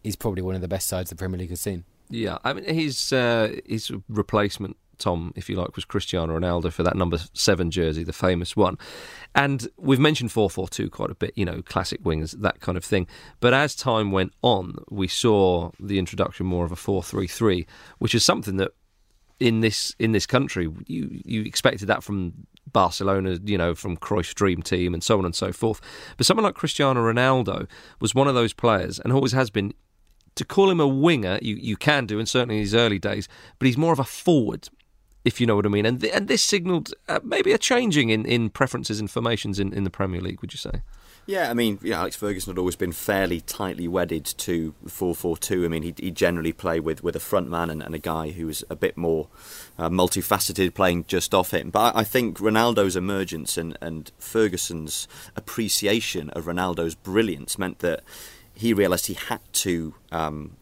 is 0.04 0.16
probably 0.16 0.42
one 0.42 0.56
of 0.56 0.62
the 0.62 0.68
best 0.68 0.88
sides 0.88 1.10
the 1.10 1.16
Premier 1.16 1.38
League 1.40 1.50
has 1.50 1.62
seen. 1.62 1.84
Yeah, 2.10 2.38
I 2.44 2.54
mean 2.54 2.64
his 2.64 3.12
uh, 3.12 3.54
his 3.66 3.92
replacement 4.08 4.78
Tom, 4.98 5.34
if 5.36 5.50
you 5.50 5.56
like, 5.56 5.76
was 5.76 5.86
Cristiano 5.86 6.38
Ronaldo 6.38 6.72
for 6.72 6.84
that 6.84 6.96
number 6.96 7.20
seven 7.34 7.72
jersey, 7.72 8.04
the 8.04 8.14
famous 8.14 8.56
one. 8.56 8.78
And 9.36 9.68
we've 9.78 10.00
mentioned 10.00 10.32
4 10.32 10.50
4 10.50 10.68
2 10.68 10.90
quite 10.90 11.12
a 11.12 11.16
bit, 11.16 11.34
you 11.36 11.46
know, 11.46 11.62
classic 11.62 12.00
wings, 12.04 12.32
that 12.34 12.60
kind 12.60 12.78
of 12.78 12.84
thing. 12.84 13.08
But 13.40 13.54
as 13.54 13.76
time 13.76 14.12
went 14.12 14.34
on, 14.42 14.76
we 14.90 15.08
saw 15.08 15.72
the 15.80 16.00
introduction 16.00 16.46
more 16.46 16.66
of 16.66 16.72
a 16.72 16.76
4 16.76 17.04
3 17.04 17.28
3, 17.28 17.68
which 18.00 18.16
is 18.16 18.24
something 18.24 18.58
that 18.58 18.72
in 19.40 19.60
this 19.62 19.94
in 20.00 20.14
this 20.14 20.26
country 20.26 20.68
you 20.88 21.22
you 21.24 21.44
expected 21.44 21.88
that 21.88 22.04
from 22.04 22.34
Barcelona, 22.72 23.38
you 23.44 23.58
know, 23.58 23.76
from 23.76 23.98
Cruyff's 23.98 24.34
dream 24.34 24.62
team 24.62 24.94
and 24.94 25.04
so 25.04 25.18
on 25.18 25.26
and 25.26 25.36
so 25.36 25.52
forth. 25.52 25.80
But 26.18 26.26
someone 26.26 26.44
like 26.44 26.56
Cristiano 26.56 27.02
Ronaldo 27.02 27.68
was 28.02 28.14
one 28.14 28.28
of 28.28 28.36
those 28.36 28.54
players 28.54 29.00
and 29.00 29.14
always 29.14 29.32
has 29.32 29.50
been 29.50 29.74
to 30.36 30.46
call 30.46 30.70
him 30.70 30.80
a 30.80 30.88
winger, 30.88 31.40
you, 31.42 31.56
you 31.56 31.76
can 31.76 32.06
do, 32.06 32.20
and 32.20 32.30
certainly 32.30 32.58
in 32.58 32.62
his 32.62 32.76
early 32.76 33.00
days, 33.00 33.28
but 33.58 33.66
he's 33.66 33.78
more 33.78 33.94
of 33.94 34.00
a 34.00 34.04
forward 34.04 34.70
if 35.28 35.42
you 35.42 35.46
know 35.46 35.58
what 35.58 35.66
I 35.66 35.70
mean. 35.70 35.86
And 35.86 36.00
th- 36.00 36.14
and 36.14 36.28
this 36.28 36.44
signalled 36.44 36.94
uh, 37.10 37.20
maybe 37.24 37.52
a 37.52 37.58
changing 37.58 38.10
in, 38.10 38.26
in 38.26 38.50
preferences 38.50 39.00
and 39.00 39.12
formations 39.12 39.60
in, 39.60 39.74
in 39.74 39.84
the 39.84 39.90
Premier 39.90 40.22
League. 40.22 40.42
Would 40.42 40.54
you 40.54 40.58
say? 40.58 40.82
Yeah, 41.26 41.50
I 41.50 41.54
mean, 41.54 41.78
know, 41.84 41.98
Alex 41.98 42.16
Ferguson 42.16 42.52
had 42.52 42.58
always 42.58 42.78
been 42.78 42.94
fairly 42.94 43.42
tightly 43.42 43.86
wedded 43.86 44.24
to 44.24 44.74
4-4-2. 44.86 45.66
I 45.66 45.68
mean, 45.68 45.84
he, 45.84 45.94
he 45.98 46.10
generally 46.10 46.54
play 46.54 46.80
with, 46.80 47.04
with 47.04 47.18
a 47.18 47.20
front 47.20 47.50
man 47.50 47.70
and, 47.70 47.84
and 47.84 47.94
a 47.94 48.00
guy 48.00 48.30
who 48.30 48.48
was 48.48 48.64
a 48.70 48.78
bit 48.78 48.96
more 48.96 49.28
uh, 49.78 49.90
multifaceted, 49.90 50.74
playing 50.74 51.04
just 51.06 51.36
off 51.36 51.52
him. 51.52 51.70
But 51.70 51.94
I, 51.96 52.00
I 52.00 52.04
think 52.06 52.38
Ronaldo's 52.40 52.96
emergence 52.96 53.58
and, 53.58 53.78
and 53.82 54.10
Ferguson's 54.18 55.10
appreciation 55.36 56.30
of 56.30 56.46
Ronaldo's 56.46 56.96
brilliance 56.96 57.60
meant 57.60 57.80
that 57.80 58.04
he 58.54 58.74
realised 58.74 59.08
he 59.08 59.16
had 59.16 59.42
to 59.52 59.96
um, 60.14 60.56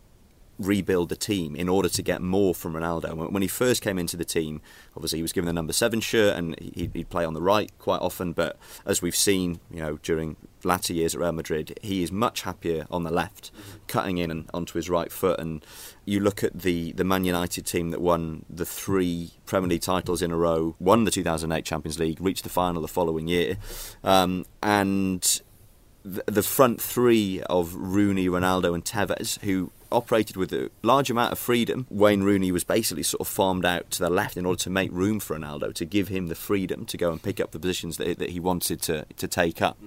rebuild 0.58 1.10
the 1.10 1.16
team 1.16 1.56
in 1.56 1.68
order 1.68 1.90
to 1.90 2.02
get 2.02 2.22
more 2.22 2.56
from 2.56 2.74
Ronaldo. 2.74 3.32
When 3.32 3.42
he 3.42 3.48
first 3.48 3.82
came 3.82 3.98
into 3.98 4.16
the 4.16 4.26
team, 4.26 4.62
obviously 4.96 5.20
he 5.20 5.24
was 5.24 5.34
given 5.34 5.48
the 5.48 5.54
number 5.54 5.74
seven 5.74 6.00
shirt 6.00 6.38
and 6.38 6.58
he'd 6.60 7.10
play 7.10 7.26
on 7.26 7.34
the 7.34 7.42
right 7.42 7.72
quite 7.80 8.02
often. 8.02 8.34
But 8.34 8.58
as 8.86 9.02
we've 9.02 9.16
seen, 9.16 9.60
you 9.70 9.82
know, 9.82 9.98
during 9.98 10.38
latter 10.64 10.94
years 10.94 11.14
at 11.14 11.22
Real 11.22 11.32
Madrid, 11.32 11.78
he 11.82 12.04
is 12.04 12.12
much 12.12 12.42
happier 12.42 12.88
on 12.90 13.04
the 13.04 13.12
left, 13.12 13.52
cutting 13.88 14.18
in 14.18 14.32
and 14.32 14.50
onto 14.54 14.78
his 14.78 14.90
right 14.90 15.12
foot. 15.12 15.40
And 15.40 15.66
you 16.06 16.20
look 16.20 16.44
at 16.44 16.62
the 16.62 16.92
the 16.94 17.04
Man 17.04 17.26
United 17.26 17.66
team 17.66 17.92
that 17.92 18.02
won 18.02 18.46
the 18.50 18.66
three 18.66 19.32
Premier 19.46 19.70
League 19.70 19.82
titles 19.82 20.22
in 20.22 20.32
a 20.32 20.38
row, 20.38 20.76
won 20.80 21.04
the 21.04 21.12
2008 21.12 21.66
Champions 21.66 22.00
League, 22.00 22.22
reached 22.22 22.44
the 22.44 22.50
final 22.50 22.82
the 22.82 22.88
following 22.88 23.28
year, 23.28 23.58
um, 24.04 24.46
and 24.64 25.42
the 26.06 26.44
front 26.44 26.80
three 26.80 27.42
of 27.50 27.74
Rooney, 27.74 28.28
Ronaldo, 28.28 28.76
and 28.76 28.86
Tevez, 28.86 29.40
who 29.42 29.72
operated 29.92 30.36
with 30.36 30.52
a 30.54 30.70
large 30.82 31.10
amount 31.10 31.32
of 31.32 31.40
freedom. 31.40 31.88
Wayne 31.90 32.24
Rooney 32.24 32.52
was 32.52 32.64
basically 32.64 33.04
sort 33.04 33.22
of 33.22 33.28
farmed 33.28 33.66
out 33.66 33.92
to 33.92 34.00
the 34.00 34.10
left 34.10 34.38
in 34.38 34.46
order 34.46 34.62
to 34.64 34.70
make 34.70 34.92
room 34.92 35.20
for 35.20 35.38
Ronaldo, 35.38 35.74
to 35.74 35.86
give 35.86 36.08
him 36.08 36.28
the 36.28 36.36
freedom 36.36 36.86
to 36.86 36.98
go 36.98 37.12
and 37.12 37.22
pick 37.22 37.40
up 37.40 37.52
the 37.52 37.60
positions 37.60 37.98
that, 37.98 38.20
that 38.20 38.30
he 38.30 38.40
wanted 38.40 38.82
to, 38.84 39.06
to 39.18 39.28
take 39.28 39.62
up. 39.62 39.78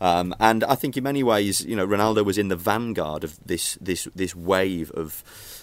Um, 0.00 0.34
and 0.40 0.64
I 0.64 0.74
think 0.74 0.96
in 0.96 1.04
many 1.04 1.22
ways, 1.22 1.64
you 1.64 1.76
know, 1.76 1.86
Ronaldo 1.86 2.24
was 2.24 2.38
in 2.38 2.48
the 2.48 2.56
vanguard 2.56 3.24
of 3.24 3.38
this 3.44 3.76
this 3.80 4.08
this 4.14 4.34
wave 4.34 4.90
of 4.92 5.22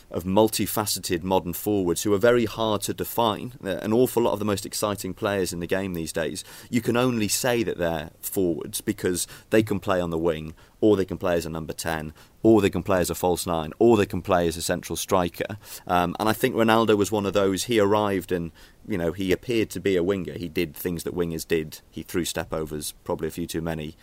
of 0.09 0.23
multifaceted 0.23 1.23
modern 1.23 1.53
forwards 1.53 2.03
who 2.03 2.13
are 2.13 2.19
very 2.19 2.45
hard 2.45 2.81
to 2.81 2.93
define. 2.93 3.53
An 3.61 3.93
awful 3.93 4.23
lot 4.23 4.33
of 4.33 4.39
the 4.39 4.45
most 4.45 4.65
exciting 4.65 5.13
players 5.13 5.51
in 5.51 5.59
the 5.59 5.67
game 5.67 5.93
these 5.93 6.13
days, 6.13 6.43
you 6.69 6.81
can 6.81 6.95
only 6.95 7.27
say 7.27 7.63
that 7.63 7.77
they're 7.77 8.11
forwards 8.21 8.81
because 8.81 9.27
they 9.49 9.63
can 9.63 9.79
play 9.79 9.99
on 9.99 10.09
the 10.09 10.17
wing, 10.17 10.53
or 10.79 10.95
they 10.95 11.05
can 11.05 11.17
play 11.17 11.35
as 11.35 11.45
a 11.45 11.49
number 11.49 11.73
10, 11.73 12.13
or 12.43 12.61
they 12.61 12.69
can 12.69 12.83
play 12.83 12.99
as 12.99 13.09
a 13.09 13.15
false 13.15 13.45
nine, 13.45 13.73
or 13.79 13.97
they 13.97 14.05
can 14.05 14.21
play 14.21 14.47
as 14.47 14.57
a 14.57 14.61
central 14.61 14.95
striker. 14.95 15.57
Um, 15.85 16.15
and 16.19 16.29
I 16.29 16.33
think 16.33 16.55
Ronaldo 16.55 16.95
was 16.95 17.11
one 17.11 17.25
of 17.25 17.33
those. 17.33 17.65
He 17.65 17.79
arrived 17.79 18.31
and 18.31 18.51
you 18.87 18.97
know 18.97 19.11
he 19.11 19.31
appeared 19.31 19.69
to 19.71 19.79
be 19.79 19.95
a 19.95 20.03
winger. 20.03 20.33
He 20.33 20.47
did 20.47 20.75
things 20.75 21.03
that 21.03 21.15
wingers 21.15 21.47
did. 21.47 21.81
He 21.91 22.03
threw 22.03 22.25
step 22.25 22.53
overs, 22.53 22.93
probably 23.03 23.27
a 23.27 23.31
few 23.31 23.47
too 23.47 23.61
many. 23.61 23.97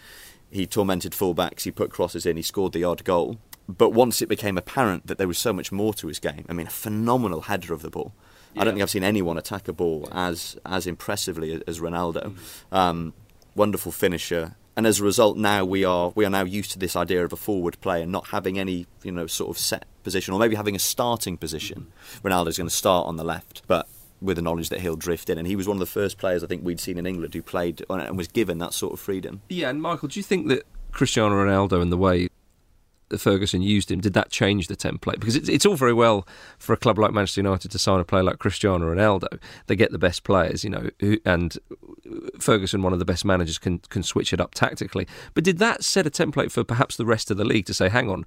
He 0.51 0.67
tormented 0.67 1.13
fullbacks. 1.13 1.63
He 1.63 1.71
put 1.71 1.91
crosses 1.91 2.27
in. 2.27 2.37
He 2.37 2.43
scored 2.43 2.73
the 2.73 2.85
odd 2.85 3.03
goal. 3.05 3.39
But 3.69 3.91
once 3.91 4.21
it 4.21 4.29
became 4.29 4.59
apparent 4.59 5.07
that 5.07 5.19
there 5.19 5.29
was 5.29 5.39
so 5.39 5.53
much 5.53 5.73
more 5.73 5.95
to 5.95 6.09
his 6.09 6.19
game, 6.19 6.45
I 6.49 6.53
mean, 6.53 6.67
a 6.67 6.71
phenomenal 6.71 7.43
header 7.43 7.73
of 7.73 7.83
the 7.83 7.91
ball. 7.91 8.13
Yeah. 8.55 8.63
I 8.63 8.65
don't 8.65 8.75
think 8.75 8.83
I've 8.83 8.91
seen 8.91 9.05
anyone 9.05 9.39
attack 9.39 9.69
a 9.69 9.73
ball 9.73 10.09
as 10.13 10.57
as 10.67 10.87
impressively 10.87 11.63
as 11.67 11.81
Ronaldo. 11.81 12.25
Mm-hmm. 12.25 12.75
Um, 12.75 13.15
wonderful 13.55 13.91
finisher, 13.91 14.55
and 14.77 14.87
as 14.87 15.01
a 15.01 15.05
result, 15.05 15.37
now 15.37 15.65
we 15.65 15.85
are 15.85 16.13
we 16.15 16.25
are 16.25 16.31
now 16.31 16.45
used 16.45 16.73
to 16.73 16.79
this 16.79 16.95
idea 16.95 17.25
of 17.25 17.33
a 17.33 17.37
forward 17.37 17.81
player 17.81 18.07
not 18.07 18.29
having 18.29 18.59
any 18.59 18.87
you 19.03 19.11
know 19.11 19.27
sort 19.27 19.51
of 19.51 19.59
set 19.59 19.87
position, 20.03 20.35
or 20.35 20.41
maybe 20.41 20.57
having 20.57 20.77
a 20.77 20.81
starting 20.81 21.37
position. 21.37 21.87
Mm-hmm. 21.87 22.29
Ronaldo's 22.29 22.59
going 22.59 22.69
to 22.69 22.75
start 22.75 23.07
on 23.07 23.17
the 23.17 23.25
left, 23.25 23.63
but 23.67 23.89
with 24.21 24.37
the 24.37 24.43
knowledge 24.43 24.71
that 24.71 24.81
he'll 24.81 24.97
drift 24.97 25.29
in. 25.29 25.39
And 25.39 25.47
he 25.47 25.57
was 25.57 25.69
one 25.69 25.77
of 25.77 25.81
the 25.81 25.87
first 25.87 26.19
players 26.19 26.43
I 26.43 26.47
think 26.47 26.65
we'd 26.65 26.81
seen 26.81 26.99
in 26.99 27.07
England 27.07 27.35
who 27.35 27.43
played 27.43 27.85
and 27.91 28.17
was 28.17 28.29
given 28.29 28.59
that 28.59 28.73
sort 28.73 28.93
of 28.93 29.01
freedom. 29.01 29.43
Yeah, 29.49 29.69
and 29.71 29.83
Michael, 29.83 30.09
do 30.09 30.19
you 30.19 30.25
think 30.25 30.49
that 30.49 30.65
Cristiano 30.93 31.35
Ronaldo 31.35 31.83
and 31.83 31.93
the 31.93 31.97
way 31.97 32.29
Ferguson 33.21 33.63
used 33.63 33.91
him, 33.91 34.01
did 34.01 34.13
that 34.15 34.31
change 34.31 34.69
the 34.69 34.77
template? 34.77 35.21
Because 35.21 35.37
it's, 35.37 35.49
it's 35.49 35.67
all 35.67 35.77
very 35.77 35.93
well 35.93 36.27
for 36.59 36.73
a 36.73 36.77
club 36.77 36.99
like 36.99 37.13
Manchester 37.13 37.41
United 37.41 37.71
to 37.71 37.79
sign 37.79 38.01
a 38.01 38.05
player 38.05 38.23
like 38.23 38.39
Cristiano 38.39 38.95
Ronaldo. 38.95 39.41
They 39.67 39.77
get 39.77 39.93
the 39.93 39.99
best 39.99 40.25
players, 40.25 40.65
you 40.65 40.71
know, 40.71 40.91
who, 41.01 41.19
and 41.25 41.57
Ferguson, 42.41 42.83
one 42.83 42.93
of 42.93 42.99
the 42.99 43.05
best 43.05 43.25
managers, 43.25 43.59
can 43.59 43.79
can 43.79 44.03
switch 44.03 44.33
it 44.33 44.41
up 44.41 44.55
tactically. 44.55 45.07
But 45.35 45.45
did 45.45 45.59
that 45.59 45.85
set 45.85 46.07
a 46.07 46.11
template 46.11 46.51
for 46.51 46.65
perhaps 46.65 46.97
the 46.97 47.07
rest 47.07 47.31
of 47.31 47.37
the 47.37 47.45
league 47.45 47.67
to 47.67 47.75
say, 47.75 47.89
hang 47.89 48.11
on, 48.11 48.25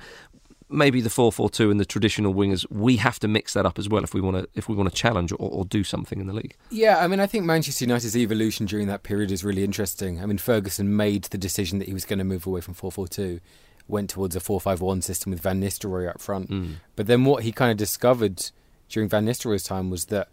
maybe 0.69 1.01
the 1.01 1.09
4-4-2 1.09 1.71
and 1.71 1.79
the 1.79 1.85
traditional 1.85 2.33
wingers 2.33 2.69
we 2.69 2.97
have 2.97 3.19
to 3.19 3.27
mix 3.27 3.53
that 3.53 3.65
up 3.65 3.79
as 3.79 3.87
well 3.87 4.03
if 4.03 4.13
we 4.13 4.21
want 4.21 4.37
to 4.37 4.49
if 4.53 4.67
we 4.67 4.75
want 4.75 4.89
to 4.89 4.95
challenge 4.95 5.31
or, 5.31 5.37
or, 5.37 5.65
do 5.65 5.83
something 5.83 6.19
in 6.19 6.27
the 6.27 6.33
league 6.33 6.55
yeah 6.69 6.97
i 6.99 7.07
mean 7.07 7.19
i 7.19 7.25
think 7.25 7.45
manchester 7.45 7.85
united's 7.85 8.17
evolution 8.17 8.65
during 8.65 8.87
that 8.87 9.03
period 9.03 9.31
is 9.31 9.43
really 9.43 9.63
interesting 9.63 10.21
i 10.21 10.25
mean 10.25 10.37
ferguson 10.37 10.95
made 10.95 11.23
the 11.25 11.37
decision 11.37 11.79
that 11.79 11.87
he 11.87 11.93
was 11.93 12.05
going 12.05 12.19
to 12.19 12.25
move 12.25 12.45
away 12.45 12.61
from 12.61 12.73
4-4-2 12.73 13.39
went 13.87 14.09
towards 14.09 14.35
a 14.35 14.39
4-5-1 14.39 15.03
system 15.03 15.31
with 15.31 15.39
Van 15.41 15.61
Nistelrooy 15.61 16.09
up 16.09 16.19
front. 16.19 16.49
Mm. 16.49 16.75
But 16.95 17.07
then 17.07 17.25
what 17.25 17.43
he 17.43 17.51
kind 17.51 17.71
of 17.71 17.77
discovered 17.77 18.51
during 18.89 19.09
Van 19.09 19.25
Nistelrooy's 19.25 19.63
time 19.63 19.89
was 19.89 20.05
that 20.05 20.29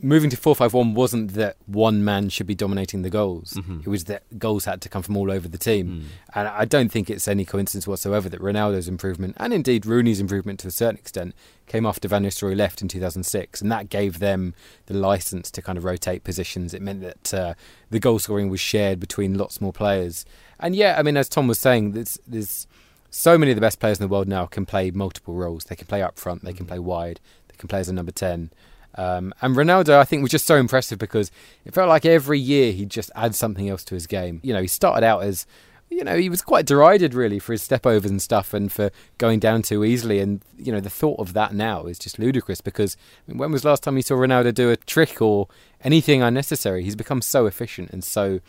moving 0.00 0.28
to 0.28 0.36
4-5-1 0.36 0.94
wasn't 0.94 1.32
that 1.34 1.56
one 1.64 2.04
man 2.04 2.28
should 2.28 2.46
be 2.46 2.54
dominating 2.54 3.02
the 3.02 3.10
goals. 3.10 3.54
Mm-hmm. 3.54 3.80
It 3.80 3.88
was 3.88 4.04
that 4.04 4.38
goals 4.38 4.66
had 4.66 4.82
to 4.82 4.88
come 4.88 5.02
from 5.02 5.16
all 5.16 5.30
over 5.30 5.48
the 5.48 5.58
team. 5.58 5.88
Mm. 5.88 6.04
And 6.34 6.48
I 6.48 6.64
don't 6.66 6.90
think 6.90 7.08
it's 7.08 7.26
any 7.26 7.44
coincidence 7.44 7.86
whatsoever 7.86 8.28
that 8.28 8.40
Ronaldo's 8.40 8.88
improvement, 8.88 9.36
and 9.38 9.54
indeed 9.54 9.86
Rooney's 9.86 10.20
improvement 10.20 10.60
to 10.60 10.68
a 10.68 10.70
certain 10.70 10.98
extent, 10.98 11.34
came 11.66 11.86
after 11.86 12.08
Van 12.08 12.24
Nistelrooy 12.24 12.56
left 12.56 12.82
in 12.82 12.88
2006. 12.88 13.62
And 13.62 13.72
that 13.72 13.88
gave 13.88 14.18
them 14.18 14.54
the 14.84 14.94
license 14.94 15.50
to 15.52 15.62
kind 15.62 15.78
of 15.78 15.84
rotate 15.84 16.24
positions. 16.24 16.74
It 16.74 16.82
meant 16.82 17.00
that 17.00 17.34
uh, 17.34 17.54
the 17.90 17.98
goal 17.98 18.18
scoring 18.18 18.50
was 18.50 18.60
shared 18.60 19.00
between 19.00 19.38
lots 19.38 19.60
more 19.60 19.72
players. 19.72 20.26
And 20.60 20.76
yeah, 20.76 20.96
I 20.98 21.02
mean, 21.02 21.16
as 21.16 21.28
Tom 21.28 21.48
was 21.48 21.58
saying, 21.58 21.92
there's, 21.92 22.20
there's 22.26 22.66
so 23.10 23.38
many 23.38 23.50
of 23.50 23.56
the 23.56 23.62
best 23.62 23.80
players 23.80 23.98
in 23.98 24.04
the 24.04 24.12
world 24.12 24.28
now 24.28 24.44
can 24.44 24.66
play 24.66 24.90
multiple 24.90 25.34
roles. 25.34 25.64
They 25.64 25.76
can 25.76 25.86
play 25.86 26.02
up 26.02 26.18
front, 26.18 26.44
they 26.44 26.52
can 26.52 26.66
play 26.66 26.78
wide, 26.78 27.18
they 27.48 27.56
can 27.56 27.66
play 27.66 27.80
as 27.80 27.88
a 27.88 27.94
number 27.94 28.12
10. 28.12 28.50
Um, 28.96 29.34
and 29.42 29.54
Ronaldo, 29.54 29.98
I 29.98 30.04
think, 30.04 30.22
was 30.22 30.30
just 30.30 30.46
so 30.46 30.56
impressive 30.56 30.98
because 30.98 31.30
it 31.64 31.74
felt 31.74 31.88
like 31.88 32.06
every 32.06 32.38
year 32.38 32.72
he'd 32.72 32.90
just 32.90 33.10
add 33.14 33.34
something 33.34 33.68
else 33.68 33.84
to 33.84 33.94
his 33.94 34.06
game. 34.06 34.40
You 34.42 34.54
know, 34.54 34.62
he 34.62 34.68
started 34.68 35.04
out 35.04 35.22
as 35.22 35.46
you 35.88 36.02
know, 36.02 36.16
he 36.16 36.28
was 36.28 36.42
quite 36.42 36.66
derided 36.66 37.14
really 37.14 37.38
for 37.38 37.52
his 37.52 37.62
step 37.62 37.86
overs 37.86 38.10
and 38.10 38.20
stuff 38.20 38.52
and 38.52 38.72
for 38.72 38.90
going 39.18 39.38
down 39.38 39.62
too 39.62 39.84
easily. 39.84 40.18
And, 40.18 40.42
you 40.58 40.72
know, 40.72 40.80
the 40.80 40.90
thought 40.90 41.20
of 41.20 41.32
that 41.34 41.54
now 41.54 41.86
is 41.86 41.98
just 41.98 42.18
ludicrous 42.18 42.60
because 42.60 42.96
I 43.26 43.30
mean, 43.30 43.38
when 43.38 43.52
was 43.52 43.64
last 43.64 43.82
time 43.82 43.96
you 43.96 44.02
saw 44.02 44.16
Ronaldo 44.16 44.52
do 44.52 44.70
a 44.70 44.76
trick 44.76 45.22
or 45.22 45.48
anything 45.82 46.22
unnecessary? 46.22 46.82
He's 46.82 46.96
become 46.96 47.22
so 47.22 47.46
efficient 47.46 47.90
and 47.90 48.02
so 48.02 48.40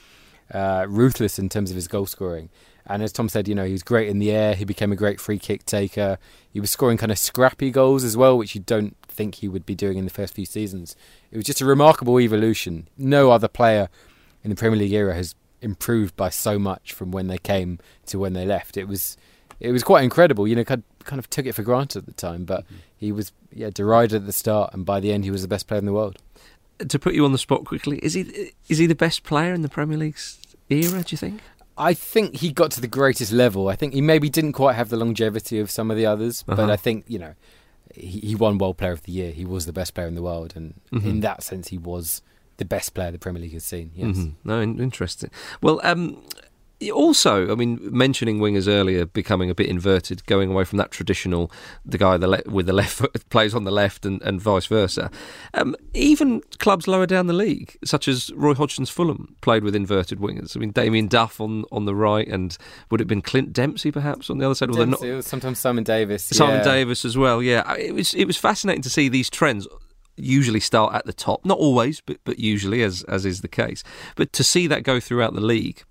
uh, 0.51 0.85
ruthless 0.89 1.37
in 1.37 1.49
terms 1.49 1.69
of 1.69 1.75
his 1.75 1.87
goal 1.87 2.07
scoring. 2.07 2.49
And 2.89 3.03
as 3.03 3.11
Tom 3.11 3.29
said, 3.29 3.47
you 3.47 3.55
know, 3.55 3.65
he 3.65 3.73
was 3.73 3.83
great 3.83 4.07
in 4.07 4.19
the 4.19 4.31
air. 4.31 4.55
He 4.55 4.65
became 4.65 4.91
a 4.91 4.95
great 4.95 5.19
free 5.19 5.37
kick 5.37 5.65
taker. 5.65 6.17
He 6.49 6.59
was 6.59 6.71
scoring 6.71 6.97
kind 6.97 7.11
of 7.11 7.19
scrappy 7.19 7.69
goals 7.69 8.03
as 8.03 8.15
well, 8.15 8.37
which 8.37 8.55
you 8.55 8.61
don't 8.61 8.95
think 9.07 9.35
he 9.35 9.47
would 9.47 9.65
be 9.65 9.75
doing 9.75 9.97
in 9.97 10.05
the 10.05 10.11
first 10.11 10.33
few 10.33 10.45
seasons. 10.45 10.95
It 11.31 11.37
was 11.37 11.45
just 11.45 11.61
a 11.61 11.65
remarkable 11.65 12.19
evolution. 12.19 12.87
No 12.97 13.31
other 13.31 13.47
player 13.47 13.89
in 14.43 14.49
the 14.49 14.55
Premier 14.55 14.79
League 14.79 14.93
era 14.93 15.13
has 15.13 15.35
improved 15.61 16.15
by 16.15 16.29
so 16.29 16.57
much 16.57 16.93
from 16.93 17.11
when 17.11 17.27
they 17.27 17.37
came 17.37 17.79
to 18.05 18.19
when 18.19 18.33
they 18.33 18.45
left. 18.45 18.77
It 18.77 18.87
was 18.87 19.17
it 19.59 19.71
was 19.71 19.83
quite 19.83 20.03
incredible. 20.03 20.47
You 20.47 20.55
know, 20.55 20.63
kind 20.63 20.83
of 21.09 21.29
took 21.29 21.45
it 21.45 21.53
for 21.53 21.63
granted 21.63 21.99
at 21.99 22.05
the 22.05 22.13
time, 22.13 22.45
but 22.45 22.65
mm-hmm. 22.65 22.75
he 22.95 23.11
was 23.11 23.31
yeah 23.51 23.69
derided 23.69 24.21
at 24.21 24.25
the 24.25 24.33
start, 24.33 24.73
and 24.73 24.85
by 24.85 24.99
the 24.99 25.11
end, 25.11 25.23
he 25.23 25.31
was 25.31 25.41
the 25.41 25.47
best 25.47 25.67
player 25.67 25.79
in 25.79 25.85
the 25.85 25.93
world. 25.93 26.17
To 26.87 26.99
put 26.99 27.15
you 27.15 27.25
on 27.25 27.31
the 27.31 27.39
spot 27.39 27.65
quickly, 27.65 27.97
is 27.99 28.13
he 28.13 28.51
is 28.69 28.77
he 28.77 28.85
the 28.85 28.95
best 28.95 29.23
player 29.23 29.53
in 29.53 29.61
the 29.61 29.69
Premier 29.69 29.97
League's 29.97 30.39
era? 30.69 31.01
Do 31.01 31.07
you 31.09 31.17
think? 31.17 31.41
I 31.77 31.93
think 31.93 32.37
he 32.37 32.51
got 32.51 32.71
to 32.71 32.81
the 32.81 32.87
greatest 32.87 33.31
level. 33.31 33.69
I 33.69 33.75
think 33.75 33.93
he 33.93 34.01
maybe 34.01 34.29
didn't 34.29 34.53
quite 34.53 34.73
have 34.73 34.89
the 34.89 34.97
longevity 34.97 35.59
of 35.59 35.69
some 35.69 35.91
of 35.91 35.97
the 35.97 36.05
others, 36.05 36.43
uh-huh. 36.47 36.55
but 36.55 36.69
I 36.69 36.75
think 36.75 37.05
you 37.07 37.19
know 37.19 37.35
he, 37.93 38.19
he, 38.19 38.35
won 38.35 38.57
World 38.57 38.77
Player 38.77 38.91
of 38.91 39.03
the 39.03 39.11
Year. 39.11 39.31
He 39.31 39.45
was 39.45 39.65
the 39.65 39.73
best 39.73 39.93
player 39.93 40.07
in 40.07 40.15
the 40.15 40.21
world, 40.21 40.53
and 40.55 40.79
mm-hmm. 40.91 41.07
in 41.07 41.19
that 41.21 41.43
sense, 41.43 41.69
he 41.69 41.77
was 41.77 42.21
the 42.57 42.65
best 42.65 42.93
player 42.93 43.11
the 43.11 43.19
Premier 43.19 43.41
League 43.41 43.53
has 43.53 43.63
seen. 43.63 43.91
Yes. 43.95 44.17
Mm-hmm. 44.17 44.49
No, 44.49 44.61
interesting. 44.61 45.29
Well, 45.61 45.79
um, 45.83 46.23
also, 46.93 47.51
I 47.51 47.55
mean, 47.55 47.79
mentioning 47.81 48.39
wingers 48.39 48.67
earlier 48.67 49.05
becoming 49.05 49.49
a 49.49 49.55
bit 49.55 49.67
inverted, 49.67 50.25
going 50.27 50.51
away 50.51 50.63
from 50.63 50.77
that 50.77 50.91
traditional, 50.91 51.51
the 51.83 51.97
guy 51.97 52.17
the 52.17 52.27
le- 52.27 52.43
with 52.45 52.67
the 52.67 52.73
left 52.73 52.93
foot 52.93 53.29
plays 53.29 53.55
on 53.55 53.63
the 53.63 53.71
left 53.71 54.05
and, 54.05 54.21
and 54.21 54.39
vice 54.39 54.67
versa. 54.67 55.09
Um, 55.55 55.75
even 55.93 56.41
clubs 56.59 56.87
lower 56.87 57.07
down 57.07 57.25
the 57.25 57.33
league, 57.33 57.77
such 57.83 58.07
as 58.07 58.31
Roy 58.35 58.53
Hodgson's 58.53 58.91
Fulham, 58.91 59.35
played 59.41 59.63
with 59.63 59.75
inverted 59.75 60.19
wingers. 60.19 60.55
I 60.55 60.59
mean, 60.59 60.71
Damien 60.71 61.07
Duff 61.07 61.41
on, 61.41 61.65
on 61.71 61.85
the 61.85 61.95
right, 61.95 62.27
and 62.27 62.55
would 62.91 63.01
it 63.01 63.03
have 63.03 63.07
been 63.07 63.23
Clint 63.23 63.53
Dempsey 63.53 63.91
perhaps 63.91 64.29
on 64.29 64.37
the 64.37 64.45
other 64.45 64.55
side? 64.55 64.71
Dempsey, 64.71 65.11
not... 65.11 65.23
sometimes 65.23 65.57
Simon 65.57 65.83
Davies. 65.83 66.23
Simon 66.23 66.57
yeah. 66.57 66.63
Davies 66.63 67.05
as 67.05 67.17
well. 67.17 67.41
Yeah, 67.41 67.73
it 67.75 67.95
was 67.95 68.13
it 68.13 68.25
was 68.25 68.37
fascinating 68.37 68.83
to 68.83 68.89
see 68.89 69.09
these 69.09 69.31
trends 69.31 69.67
usually 70.15 70.59
start 70.59 70.93
at 70.93 71.05
the 71.05 71.13
top, 71.13 71.43
not 71.43 71.57
always, 71.57 72.01
but 72.01 72.17
but 72.23 72.37
usually 72.37 72.83
as 72.83 73.03
as 73.03 73.25
is 73.25 73.41
the 73.41 73.47
case. 73.47 73.83
But 74.15 74.31
to 74.33 74.43
see 74.43 74.67
that 74.67 74.83
go 74.83 74.99
throughout 74.99 75.33
the 75.33 75.41
league 75.41 75.83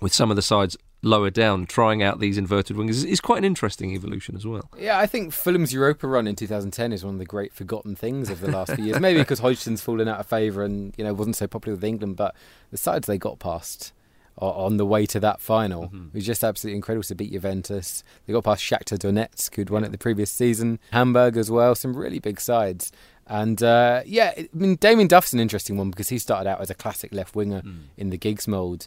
with 0.00 0.14
some 0.14 0.30
of 0.30 0.36
the 0.36 0.42
sides 0.42 0.76
lower 1.02 1.30
down 1.30 1.64
trying 1.64 2.02
out 2.02 2.18
these 2.18 2.36
inverted 2.36 2.76
wings 2.76 3.04
is 3.04 3.20
quite 3.20 3.38
an 3.38 3.44
interesting 3.44 3.92
evolution 3.92 4.34
as 4.34 4.46
well. 4.46 4.68
Yeah, 4.76 4.98
I 4.98 5.06
think 5.06 5.32
Fulham's 5.32 5.72
Europa 5.72 6.08
run 6.08 6.26
in 6.26 6.34
2010 6.34 6.92
is 6.92 7.04
one 7.04 7.14
of 7.14 7.18
the 7.18 7.24
great 7.24 7.52
forgotten 7.52 7.94
things 7.94 8.30
of 8.30 8.40
the 8.40 8.50
last 8.50 8.74
few 8.74 8.84
years. 8.84 9.00
Maybe 9.00 9.20
because 9.20 9.40
Hodgson's 9.40 9.80
fallen 9.80 10.08
out 10.08 10.18
of 10.18 10.26
favour 10.26 10.64
and 10.64 10.94
you 10.96 11.04
know 11.04 11.14
wasn't 11.14 11.36
so 11.36 11.46
popular 11.46 11.76
with 11.76 11.84
England, 11.84 12.16
but 12.16 12.34
the 12.70 12.76
sides 12.76 13.06
they 13.06 13.18
got 13.18 13.38
past 13.38 13.92
on 14.40 14.76
the 14.76 14.86
way 14.86 15.04
to 15.04 15.18
that 15.18 15.40
final 15.40 15.84
mm-hmm. 15.84 16.06
was 16.12 16.24
just 16.24 16.44
absolutely 16.44 16.76
incredible 16.76 17.02
to 17.02 17.14
beat 17.14 17.32
Juventus. 17.32 18.04
They 18.26 18.32
got 18.32 18.44
past 18.44 18.62
Shakhtar 18.62 18.96
Donetsk, 18.96 19.54
who'd 19.56 19.70
won 19.70 19.82
it 19.82 19.90
the 19.90 19.98
previous 19.98 20.30
season, 20.30 20.78
Hamburg 20.92 21.36
as 21.36 21.50
well, 21.50 21.74
some 21.74 21.96
really 21.96 22.20
big 22.20 22.40
sides. 22.40 22.92
And 23.26 23.62
uh, 23.62 24.02
yeah, 24.06 24.32
I 24.36 24.48
mean, 24.54 24.76
Damien 24.76 25.08
Duff's 25.08 25.32
an 25.32 25.40
interesting 25.40 25.76
one 25.76 25.90
because 25.90 26.08
he 26.08 26.18
started 26.18 26.48
out 26.48 26.60
as 26.60 26.70
a 26.70 26.74
classic 26.74 27.12
left 27.12 27.34
winger 27.34 27.62
mm. 27.62 27.80
in 27.96 28.10
the 28.10 28.16
Giggs 28.16 28.46
mould 28.46 28.86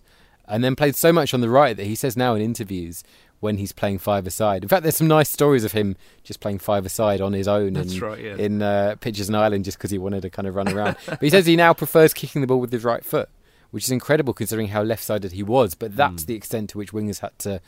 and 0.52 0.64
then 0.64 0.76
played 0.76 0.96
so 0.96 1.14
much 1.14 1.34
on 1.34 1.40
the 1.40 1.50
right 1.50 1.76
that 1.78 1.86
he 1.86 1.96
says 1.96 2.18
now 2.18 2.36
in 2.36 2.42
interviews 2.42 3.04
when 3.40 3.58
he's 3.58 3.72
playing 3.72 3.98
five 3.98 4.28
aside. 4.28 4.64
In 4.64 4.70
fact, 4.70 4.84
there's 4.84 4.98
some 4.98 5.08
nice 5.08 5.30
stories 5.30 5.64
of 5.64 5.72
him 5.72 5.96
just 6.24 6.42
playing 6.42 6.60
five 6.60 6.86
aside 6.86 7.22
on 7.22 7.34
his 7.34 7.48
own 7.48 7.74
That's 7.74 7.94
in, 7.94 8.00
right, 8.00 8.20
yeah. 8.20 8.36
in 8.36 8.62
uh, 8.62 8.96
Pitches 9.00 9.30
and 9.30 9.38
Island 9.38 9.66
just 9.66 9.78
because 9.78 9.92
he 9.92 9.98
wanted 9.98 10.22
to 10.22 10.30
kind 10.30 10.48
of 10.48 10.56
run 10.56 10.68
around. 10.68 10.98
but 11.08 11.22
he 11.22 11.30
says 11.30 11.46
he 11.46 11.56
now 11.56 11.74
prefers 11.74 12.14
kicking 12.14 12.42
the 12.42 12.48
ball 12.48 12.60
with 12.60 12.72
his 12.72 12.84
right 12.84 13.04
foot, 13.04 13.30
which 13.72 13.86
is 13.86 13.92
incredible 13.92 14.34
considering 14.34 14.68
how 14.68 14.84
left 14.84 15.04
sided 15.04 15.32
he 15.32 15.42
was. 15.42 15.74
But 15.74 15.96
that's 15.96 16.24
mm. 16.24 16.28
the 16.28 16.36
extent 16.36 16.70
to 16.72 16.78
which 16.78 16.92
wingers 16.92 17.22
had 17.22 17.40
to 17.40 17.62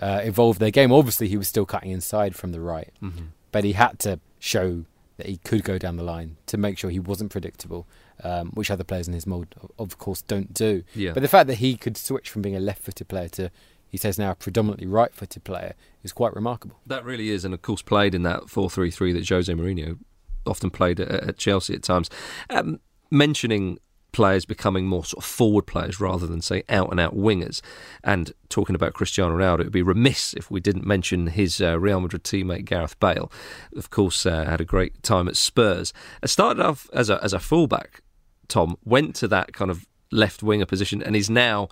uh, 0.00 0.20
evolve 0.24 0.58
their 0.58 0.72
game. 0.72 0.90
Obviously, 0.92 1.28
he 1.28 1.36
was 1.36 1.46
still 1.46 1.66
cutting 1.66 1.90
inside 1.90 2.34
from 2.34 2.52
the 2.52 2.60
right, 2.60 2.90
mm-hmm. 3.02 3.26
but 3.52 3.64
he 3.64 3.74
had 3.74 3.98
to 4.00 4.18
show 4.38 4.86
that 5.20 5.28
he 5.28 5.36
could 5.38 5.62
go 5.62 5.78
down 5.78 5.96
the 5.96 6.02
line 6.02 6.36
to 6.46 6.56
make 6.56 6.76
sure 6.78 6.90
he 6.90 6.98
wasn't 6.98 7.30
predictable 7.30 7.86
um, 8.24 8.50
which 8.50 8.70
other 8.70 8.84
players 8.84 9.06
in 9.06 9.14
his 9.14 9.26
mould, 9.26 9.54
of 9.78 9.98
course, 9.98 10.22
don't 10.22 10.52
do. 10.52 10.82
Yeah. 10.94 11.12
But 11.12 11.22
the 11.22 11.28
fact 11.28 11.46
that 11.46 11.56
he 11.56 11.76
could 11.76 11.96
switch 11.96 12.28
from 12.28 12.42
being 12.42 12.56
a 12.56 12.60
left-footed 12.60 13.08
player 13.08 13.28
to 13.30 13.50
he 13.90 13.96
says 13.96 14.18
now 14.18 14.30
a 14.30 14.34
predominantly 14.36 14.86
right-footed 14.86 15.42
player 15.42 15.74
is 16.04 16.12
quite 16.12 16.34
remarkable. 16.34 16.78
That 16.86 17.04
really 17.04 17.30
is, 17.30 17.44
and 17.44 17.52
of 17.52 17.62
course 17.62 17.82
played 17.82 18.14
in 18.14 18.22
that 18.22 18.48
four-three-three 18.48 19.12
that 19.14 19.28
Jose 19.28 19.52
Mourinho 19.52 19.98
often 20.46 20.70
played 20.70 21.00
at, 21.00 21.08
at 21.10 21.38
Chelsea 21.38 21.74
at 21.74 21.82
times. 21.82 22.08
Um, 22.50 22.78
mentioning 23.10 23.78
players 24.12 24.44
becoming 24.44 24.86
more 24.86 25.04
sort 25.04 25.24
of 25.24 25.28
forward 25.28 25.66
players 25.66 26.00
rather 26.00 26.26
than 26.26 26.40
say 26.40 26.62
out 26.68 26.90
and 26.90 27.00
out 27.00 27.16
wingers. 27.16 27.60
And 28.02 28.32
talking 28.48 28.74
about 28.74 28.94
Cristiano 28.94 29.36
Ronaldo, 29.36 29.60
it 29.60 29.64
would 29.64 29.72
be 29.72 29.82
remiss 29.82 30.34
if 30.34 30.50
we 30.50 30.60
didn't 30.60 30.86
mention 30.86 31.28
his 31.28 31.60
uh, 31.60 31.78
Real 31.78 32.00
Madrid 32.00 32.24
teammate 32.24 32.64
Gareth 32.64 32.98
Bale. 33.00 33.30
Of 33.76 33.90
course, 33.90 34.26
uh, 34.26 34.44
had 34.44 34.60
a 34.60 34.64
great 34.64 35.02
time 35.02 35.28
at 35.28 35.36
Spurs. 35.36 35.92
Uh, 36.22 36.26
started 36.26 36.62
off 36.62 36.88
as 36.92 37.10
a 37.10 37.22
as 37.22 37.32
a 37.32 37.38
fullback, 37.38 38.02
Tom, 38.48 38.76
went 38.84 39.14
to 39.16 39.28
that 39.28 39.52
kind 39.52 39.70
of 39.70 39.86
left 40.12 40.42
winger 40.42 40.66
position 40.66 41.02
and 41.02 41.14
is 41.14 41.30
now 41.30 41.68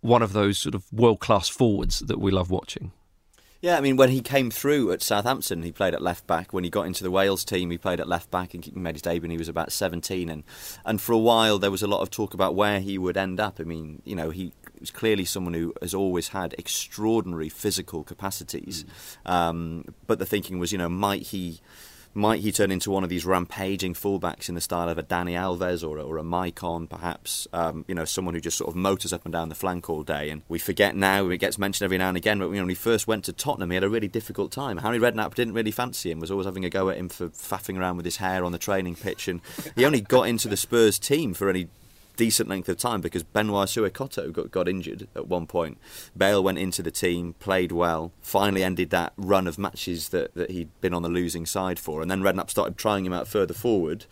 one 0.00 0.22
of 0.22 0.32
those 0.32 0.58
sort 0.58 0.74
of 0.74 0.92
world 0.92 1.20
class 1.20 1.48
forwards 1.48 2.00
that 2.00 2.20
we 2.20 2.30
love 2.30 2.50
watching. 2.50 2.92
Yeah, 3.62 3.78
I 3.78 3.80
mean, 3.80 3.96
when 3.96 4.08
he 4.08 4.20
came 4.22 4.50
through 4.50 4.90
at 4.90 5.02
Southampton, 5.02 5.62
he 5.62 5.70
played 5.70 5.94
at 5.94 6.02
left 6.02 6.26
back. 6.26 6.52
When 6.52 6.64
he 6.64 6.68
got 6.68 6.82
into 6.84 7.04
the 7.04 7.12
Wales 7.12 7.44
team, 7.44 7.70
he 7.70 7.78
played 7.78 8.00
at 8.00 8.08
left 8.08 8.28
back 8.28 8.54
and 8.54 8.74
made 8.74 8.96
his 8.96 9.02
debut 9.02 9.22
when 9.22 9.30
he 9.30 9.38
was 9.38 9.48
about 9.48 9.70
17. 9.70 10.28
And, 10.28 10.42
and 10.84 11.00
for 11.00 11.12
a 11.12 11.18
while, 11.18 11.60
there 11.60 11.70
was 11.70 11.80
a 11.80 11.86
lot 11.86 12.00
of 12.00 12.10
talk 12.10 12.34
about 12.34 12.56
where 12.56 12.80
he 12.80 12.98
would 12.98 13.16
end 13.16 13.38
up. 13.38 13.60
I 13.60 13.62
mean, 13.62 14.02
you 14.04 14.16
know, 14.16 14.30
he 14.30 14.52
was 14.80 14.90
clearly 14.90 15.24
someone 15.24 15.54
who 15.54 15.72
has 15.80 15.94
always 15.94 16.28
had 16.28 16.56
extraordinary 16.58 17.48
physical 17.48 18.02
capacities. 18.02 18.84
Mm. 19.24 19.30
Um, 19.30 19.84
but 20.08 20.18
the 20.18 20.26
thinking 20.26 20.58
was, 20.58 20.72
you 20.72 20.78
know, 20.78 20.88
might 20.88 21.22
he 21.28 21.60
might 22.14 22.40
he 22.40 22.52
turn 22.52 22.70
into 22.70 22.90
one 22.90 23.04
of 23.04 23.10
these 23.10 23.24
rampaging 23.24 23.94
fullbacks 23.94 24.48
in 24.48 24.54
the 24.54 24.60
style 24.60 24.88
of 24.88 24.98
a 24.98 25.02
Dani 25.02 25.32
Alves 25.32 25.86
or 25.86 25.98
a, 25.98 26.04
or 26.04 26.18
a 26.18 26.22
Maicon, 26.22 26.88
perhaps? 26.88 27.48
Um, 27.52 27.84
you 27.88 27.94
know, 27.94 28.04
someone 28.04 28.34
who 28.34 28.40
just 28.40 28.58
sort 28.58 28.68
of 28.68 28.76
motors 28.76 29.12
up 29.12 29.24
and 29.24 29.32
down 29.32 29.48
the 29.48 29.54
flank 29.54 29.88
all 29.88 30.02
day. 30.02 30.30
And 30.30 30.42
we 30.48 30.58
forget 30.58 30.94
now, 30.94 31.28
it 31.28 31.38
gets 31.38 31.58
mentioned 31.58 31.84
every 31.84 31.98
now 31.98 32.08
and 32.08 32.16
again, 32.16 32.38
but 32.38 32.50
when 32.50 32.68
he 32.68 32.74
first 32.74 33.06
went 33.06 33.24
to 33.24 33.32
Tottenham, 33.32 33.70
he 33.70 33.76
had 33.76 33.84
a 33.84 33.88
really 33.88 34.08
difficult 34.08 34.52
time. 34.52 34.78
Harry 34.78 34.98
Redknapp 34.98 35.34
didn't 35.34 35.54
really 35.54 35.70
fancy 35.70 36.10
him, 36.10 36.20
was 36.20 36.30
always 36.30 36.46
having 36.46 36.64
a 36.64 36.70
go 36.70 36.90
at 36.90 36.98
him 36.98 37.08
for 37.08 37.28
faffing 37.28 37.78
around 37.78 37.96
with 37.96 38.04
his 38.04 38.16
hair 38.16 38.44
on 38.44 38.52
the 38.52 38.58
training 38.58 38.96
pitch. 38.96 39.28
And 39.28 39.40
he 39.74 39.84
only 39.84 40.00
got 40.00 40.28
into 40.28 40.48
the 40.48 40.56
Spurs 40.56 40.98
team 40.98 41.34
for 41.34 41.48
any 41.48 41.68
decent 42.16 42.48
length 42.48 42.68
of 42.68 42.76
time 42.76 43.00
because 43.00 43.22
Benoit 43.22 43.68
Assou-Ekotto 43.68 44.32
got, 44.32 44.50
got 44.50 44.68
injured 44.68 45.08
at 45.14 45.26
one 45.28 45.46
point. 45.46 45.78
Bale 46.16 46.42
went 46.42 46.58
into 46.58 46.82
the 46.82 46.90
team, 46.90 47.34
played 47.40 47.72
well, 47.72 48.12
finally 48.20 48.62
ended 48.62 48.90
that 48.90 49.12
run 49.16 49.46
of 49.46 49.58
matches 49.58 50.10
that, 50.10 50.34
that 50.34 50.50
he'd 50.50 50.68
been 50.80 50.94
on 50.94 51.02
the 51.02 51.08
losing 51.08 51.46
side 51.46 51.78
for, 51.78 52.02
and 52.02 52.10
then 52.10 52.22
Redknapp 52.22 52.50
started 52.50 52.76
trying 52.76 53.06
him 53.06 53.12
out 53.12 53.28
further 53.28 53.54
forward. 53.54 54.06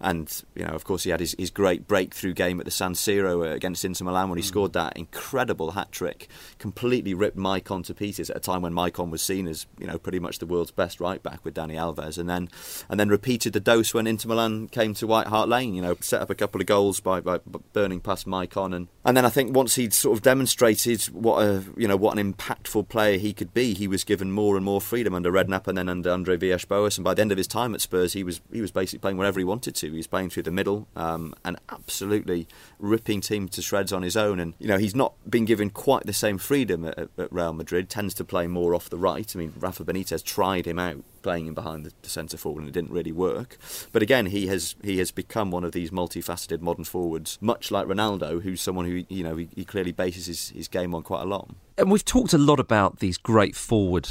And, 0.00 0.42
you 0.54 0.64
know, 0.64 0.72
of 0.72 0.84
course, 0.84 1.04
he 1.04 1.10
had 1.10 1.20
his, 1.20 1.34
his 1.38 1.50
great 1.50 1.86
breakthrough 1.86 2.34
game 2.34 2.60
at 2.60 2.64
the 2.64 2.70
San 2.70 2.94
Siro 2.94 3.52
against 3.52 3.84
Inter 3.84 4.04
Milan 4.04 4.28
when 4.28 4.38
he 4.38 4.44
mm. 4.44 4.48
scored 4.48 4.72
that 4.74 4.96
incredible 4.96 5.72
hat 5.72 5.92
trick, 5.92 6.28
completely 6.58 7.14
ripped 7.14 7.36
Maicon 7.36 7.84
to 7.86 7.94
pieces 7.94 8.30
at 8.30 8.36
a 8.36 8.40
time 8.40 8.62
when 8.62 8.72
Maicon 8.72 9.10
was 9.10 9.22
seen 9.22 9.46
as, 9.46 9.66
you 9.78 9.86
know, 9.86 9.98
pretty 9.98 10.18
much 10.18 10.38
the 10.38 10.46
world's 10.46 10.70
best 10.70 11.00
right 11.00 11.22
back 11.22 11.44
with 11.44 11.54
Dani 11.54 11.74
Alves, 11.74 12.18
and 12.18 12.28
then 12.28 12.48
and 12.88 12.98
then 12.98 13.08
repeated 13.08 13.52
the 13.52 13.60
dose 13.60 13.94
when 13.94 14.06
Inter 14.06 14.28
Milan 14.28 14.68
came 14.68 14.94
to 14.94 15.06
White 15.06 15.28
Hart 15.28 15.48
Lane, 15.48 15.74
you 15.74 15.82
know, 15.82 15.96
set 16.00 16.20
up 16.20 16.30
a 16.30 16.34
couple 16.34 16.60
of 16.60 16.66
goals 16.66 17.00
by, 17.00 17.20
by 17.20 17.38
burning 17.72 18.00
past 18.00 18.26
Maicon, 18.26 18.74
and 18.74 18.88
and 19.04 19.16
then 19.16 19.24
I 19.24 19.28
think 19.28 19.54
once 19.54 19.74
he'd 19.74 19.92
sort 19.92 20.16
of 20.16 20.22
demonstrated 20.22 21.02
what 21.04 21.42
a 21.42 21.64
you 21.76 21.88
know 21.88 21.96
what 21.96 22.16
an 22.16 22.32
impactful 22.32 22.88
player 22.88 23.18
he 23.18 23.32
could 23.32 23.52
be, 23.54 23.74
he 23.74 23.88
was 23.88 24.04
given 24.04 24.30
more 24.30 24.56
and 24.56 24.64
more 24.64 24.80
freedom 24.80 25.14
under 25.14 25.30
Redknapp 25.30 25.66
and 25.66 25.76
then 25.76 25.88
under 25.88 26.10
Andre 26.10 26.36
Villas-Boas, 26.36 26.98
and 26.98 27.04
by 27.04 27.14
the 27.14 27.22
end 27.22 27.32
of 27.32 27.38
his 27.38 27.46
time 27.46 27.74
at 27.74 27.80
Spurs, 27.80 28.12
he 28.12 28.24
was 28.24 28.40
he 28.52 28.60
was 28.60 28.70
basically 28.70 29.00
playing 29.00 29.16
wherever 29.16 29.38
he 29.38 29.44
wanted 29.44 29.74
to. 29.76 29.90
He 29.90 29.96
was 29.96 30.06
playing 30.06 30.30
through 30.30 30.44
the 30.44 30.50
middle, 30.50 30.88
um, 30.96 31.34
and 31.44 31.58
absolutely 31.70 32.46
ripping 32.78 33.20
teams 33.20 33.50
to 33.52 33.62
shreds 33.62 33.92
on 33.92 34.02
his 34.02 34.16
own. 34.16 34.40
And 34.40 34.54
you 34.58 34.68
know 34.68 34.78
he's 34.78 34.94
not 34.94 35.14
been 35.28 35.44
given 35.44 35.70
quite 35.70 36.06
the 36.06 36.12
same 36.12 36.38
freedom 36.38 36.84
at, 36.84 36.98
at 36.98 37.32
Real 37.32 37.52
Madrid. 37.52 37.88
Tends 37.88 38.14
to 38.14 38.24
play 38.24 38.46
more 38.46 38.74
off 38.74 38.90
the 38.90 38.98
right. 38.98 39.30
I 39.34 39.38
mean, 39.38 39.52
Rafa 39.58 39.84
Benitez 39.84 40.24
tried 40.24 40.66
him 40.66 40.78
out 40.78 41.04
playing 41.24 41.46
him 41.48 41.54
behind 41.54 41.84
the, 41.84 41.92
the 42.02 42.08
centre 42.08 42.36
forward, 42.36 42.60
and 42.60 42.68
it 42.68 42.72
didn't 42.72 42.92
really 42.92 43.10
work. 43.10 43.58
But 43.90 44.02
again, 44.02 44.26
he 44.26 44.46
has 44.46 44.76
he 44.84 44.98
has 44.98 45.10
become 45.10 45.50
one 45.50 45.64
of 45.64 45.72
these 45.72 45.90
multifaceted 45.90 46.60
modern 46.60 46.84
forwards, 46.84 47.38
much 47.40 47.72
like 47.72 47.86
Ronaldo, 47.86 48.42
who's 48.42 48.60
someone 48.60 48.84
who 48.84 49.04
you 49.08 49.24
know 49.24 49.34
he, 49.34 49.48
he 49.56 49.64
clearly 49.64 49.90
bases 49.90 50.26
his, 50.26 50.50
his 50.50 50.68
game 50.68 50.94
on 50.94 51.02
quite 51.02 51.22
a 51.22 51.26
lot. 51.26 51.50
And 51.76 51.90
we've 51.90 52.04
talked 52.04 52.32
a 52.32 52.38
lot 52.38 52.60
about 52.60 53.00
these 53.00 53.18
great 53.18 53.56
forward 53.56 54.08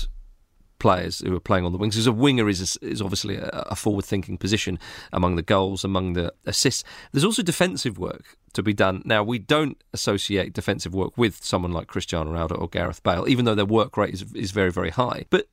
players 0.80 1.20
who 1.20 1.34
are 1.34 1.40
playing 1.40 1.66
on 1.66 1.72
the 1.72 1.78
wings. 1.78 1.96
Because 1.96 2.08
a 2.08 2.12
winger 2.12 2.50
is 2.50 2.78
is 2.82 3.02
obviously 3.02 3.38
a, 3.38 3.48
a 3.70 3.76
forward 3.76 4.04
thinking 4.04 4.38
position 4.38 4.78
among 5.14 5.38
the 5.38 5.42
goals, 5.42 5.86
among 5.86 6.14
the 6.14 6.34
assists. 6.46 6.84
There's 7.14 7.24
also 7.24 7.42
defensive 7.42 7.98
work 7.98 8.38
to 8.54 8.62
be 8.62 8.74
done. 8.74 9.02
Now 9.06 9.24
we 9.24 9.40
don't 9.40 9.78
associate 9.94 10.52
defensive 10.54 10.94
work 10.94 11.18
with 11.18 11.44
someone 11.44 11.72
like 11.72 11.88
Cristiano 11.88 12.34
Ronaldo 12.34 12.60
or 12.60 12.68
Gareth 12.68 13.02
Bale, 13.02 13.28
even 13.30 13.46
though 13.46 13.56
their 13.56 13.66
work 13.66 13.96
rate 13.98 14.14
is 14.14 14.26
is 14.34 14.52
very 14.52 14.72
very 14.72 14.90
high. 14.90 15.26
But 15.30 15.48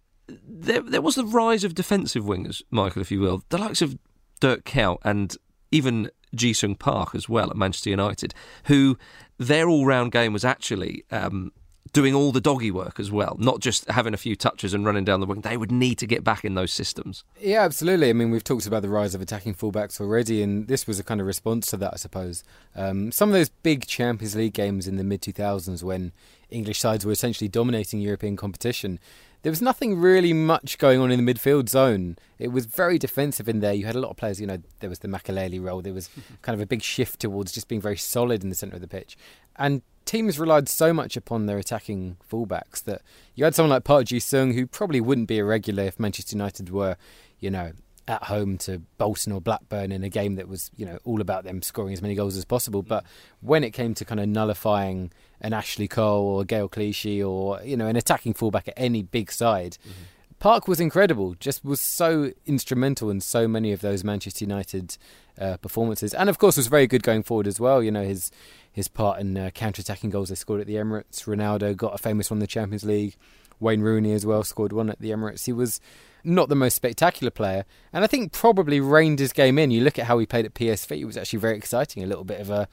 there, 0.47 0.81
there 0.81 1.03
was 1.03 1.14
the 1.14 1.25
rise 1.25 1.64
of 1.64 1.75
defensive 1.75 2.25
wingers, 2.25 2.62
Michael, 2.71 3.03
if 3.03 3.11
you 3.11 3.21
will, 3.21 3.43
the 3.49 3.59
likes 3.59 3.83
of 3.83 3.99
Dirk 4.40 4.64
Kuyt 4.64 4.99
and 5.05 5.37
even 5.71 6.11
Ji 6.35 6.53
Sung 6.53 6.75
Park 6.75 7.14
as 7.14 7.29
well 7.29 7.51
at 7.51 7.57
Manchester 7.57 7.90
United, 7.90 8.35
who 8.64 8.99
their 9.38 9.69
all 9.69 9.87
round 9.87 10.12
game 10.12 10.33
was 10.33 10.45
actually 10.45 11.05
um, 11.11 11.53
doing 11.92 12.14
all 12.14 12.33
the 12.33 12.40
doggy 12.40 12.70
work 12.70 13.00
as 13.00 13.11
well, 13.11 13.37
not 13.38 13.61
just 13.61 13.88
having 13.90 14.14
a 14.14 14.16
few 14.16 14.37
touches 14.37 14.74
and 14.74 14.85
running 14.85 15.05
down 15.05 15.20
the 15.20 15.26
wing. 15.26 15.40
They 15.40 15.57
would 15.57 15.72
need 15.72 15.98
to 15.98 16.07
get 16.07 16.22
back 16.22 16.44
in 16.44 16.55
those 16.55 16.72
systems. 16.72 17.24
Yeah, 17.40 17.62
absolutely. 17.62 18.11
I 18.11 18.12
mean, 18.12 18.31
we've 18.31 18.44
talked 18.44 18.66
about 18.66 18.83
the 18.83 18.88
rise 18.88 19.14
of 19.14 19.20
attacking 19.20 19.55
fullbacks 19.55 20.00
already, 20.00 20.42
and 20.42 20.68
this 20.68 20.87
was 20.87 20.98
a 20.98 21.05
kind 21.05 21.20
of 21.20 21.26
response 21.26 21.66
to 21.68 21.76
that, 21.79 21.94
I 21.94 21.96
suppose. 21.96 22.44
Um, 22.76 23.11
some 23.12 23.29
of 23.29 23.33
those 23.33 23.48
big 23.48 23.87
Champions 23.87 24.37
League 24.37 24.55
games 24.55 24.87
in 24.87 24.96
the 24.96 25.05
mid 25.05 25.22
2000s 25.22 25.83
when 25.83 26.12
English 26.50 26.79
sides 26.79 27.05
were 27.05 27.12
essentially 27.12 27.48
dominating 27.48 28.00
European 28.00 28.37
competition 28.37 28.98
there 29.42 29.50
was 29.50 29.62
nothing 29.62 29.98
really 29.98 30.33
much 30.33 30.79
going 30.79 31.00
on 31.00 31.11
in 31.11 31.24
the 31.24 31.35
midfield 31.35 31.68
zone. 31.68 32.16
It 32.38 32.48
was 32.48 32.66
very 32.66 32.98
defensive 32.98 33.48
in 33.48 33.61
there. 33.61 33.72
You 33.72 33.87
had 33.87 33.96
a 33.96 34.00
lot 34.00 34.11
of 34.11 34.16
players, 34.16 34.40
you 34.40 34.46
know, 34.46 34.59
there 34.81 34.90
was 34.90 34.98
the 34.98 35.09
Makelele 35.09 35.62
role. 35.62 35.81
There 35.81 35.94
was 35.94 36.11
kind 36.42 36.55
of 36.55 36.61
a 36.61 36.66
big 36.66 36.83
shift 36.83 37.20
towards 37.20 37.53
just 37.53 37.68
being 37.68 37.81
very 37.81 37.96
solid 37.96 38.42
in 38.42 38.50
the 38.50 38.55
centre 38.55 38.76
of 38.76 38.83
the 38.83 38.88
pitch. 38.88 39.16
And 39.57 39.83
teams 40.11 40.40
relied 40.40 40.68
so 40.68 40.92
much 40.92 41.16
upon 41.16 41.46
their 41.46 41.57
attacking 41.57 42.16
fullbacks 42.29 42.83
that 42.83 43.01
you 43.37 43.44
had 43.44 43.55
someone 43.55 43.70
like 43.70 43.85
Park 43.85 44.07
Ji 44.07 44.18
Sung 44.18 44.55
who 44.55 44.66
probably 44.66 45.01
wouldn't 45.01 45.29
be 45.29 45.38
a 45.38 45.44
regular 45.44 45.85
if 45.85 46.01
Manchester 46.01 46.35
United 46.35 46.68
were, 46.70 46.96
you 47.38 47.49
know, 47.49 47.73
at 48.09 48.25
home 48.25 48.59
to 48.59 48.81
Bolton 48.99 49.33
or 49.33 49.40
Blackburn 49.40 49.92
in 49.92 50.03
a 50.03 50.09
game 50.09 50.35
that 50.35 50.49
was, 50.49 50.73
you 50.77 50.85
know, 50.85 50.99
all 51.05 51.20
about 51.20 51.44
them 51.44 51.62
scoring 51.62 51.92
as 51.92 52.03
many 52.03 52.16
goals 52.16 52.37
as 52.37 52.44
possible. 52.44 52.83
But 52.83 53.05
when 53.40 53.62
it 53.62 53.70
came 53.70 53.94
to 53.94 54.05
kind 54.05 54.18
of 54.18 54.29
nullifying 54.29 55.12
an 55.40 55.53
Ashley 55.53 55.87
Cole 55.87 56.27
or 56.27 56.44
Gael 56.44 56.68
Clichy 56.68 57.23
or 57.23 57.61
you 57.62 57.77
know 57.77 57.87
an 57.87 57.96
attacking 57.96 58.35
fullback 58.35 58.68
at 58.68 58.75
any 58.77 59.03
big 59.03 59.31
side. 59.33 59.79
Mm-hmm. 59.83 60.03
Park 60.40 60.66
was 60.66 60.81
incredible, 60.81 61.35
just 61.38 61.62
was 61.62 61.83
so 61.83 62.33
instrumental 62.46 63.11
in 63.11 63.20
so 63.20 63.46
many 63.46 63.72
of 63.72 63.83
those 63.83 64.03
Manchester 64.03 64.42
United 64.42 64.96
uh, 65.38 65.59
performances, 65.59 66.14
and 66.14 66.31
of 66.31 66.38
course 66.38 66.57
was 66.57 66.66
very 66.66 66.87
good 66.87 67.03
going 67.03 67.22
forward 67.22 67.46
as 67.46 67.61
well. 67.61 67.83
You 67.83 67.90
know 67.90 68.05
his 68.05 68.33
his 68.72 68.88
part 68.88 69.20
in 69.20 69.37
uh, 69.37 69.50
counter-attacking 69.50 70.09
goals 70.09 70.31
they 70.31 70.35
scored 70.35 70.62
at 70.62 70.66
the 70.66 70.76
Emirates. 70.76 71.26
Ronaldo 71.26 71.76
got 71.76 71.94
a 71.94 71.98
famous 71.98 72.31
one 72.31 72.37
in 72.37 72.40
the 72.40 72.46
Champions 72.46 72.85
League. 72.85 73.16
Wayne 73.59 73.83
Rooney 73.83 74.12
as 74.14 74.24
well 74.24 74.42
scored 74.42 74.72
one 74.72 74.88
at 74.88 74.98
the 75.00 75.11
Emirates. 75.11 75.44
He 75.44 75.53
was 75.53 75.79
not 76.24 76.48
the 76.48 76.55
most 76.55 76.74
spectacular 76.74 77.31
player, 77.31 77.66
and 77.92 78.03
I 78.03 78.07
think 78.07 78.33
probably 78.33 78.81
reined 78.81 79.18
his 79.18 79.35
game 79.35 79.59
in. 79.59 79.70
You 79.70 79.83
look 79.83 79.98
at 79.98 80.07
how 80.07 80.18
he 80.18 80.24
played 80.24 80.46
at 80.46 80.55
PSV; 80.55 81.00
it 81.00 81.05
was 81.05 81.18
actually 81.18 81.40
very 81.40 81.59
exciting. 81.59 82.03
A 82.03 82.07
little 82.07 82.24
bit 82.24 82.40
of 82.40 82.48
a 82.48 82.66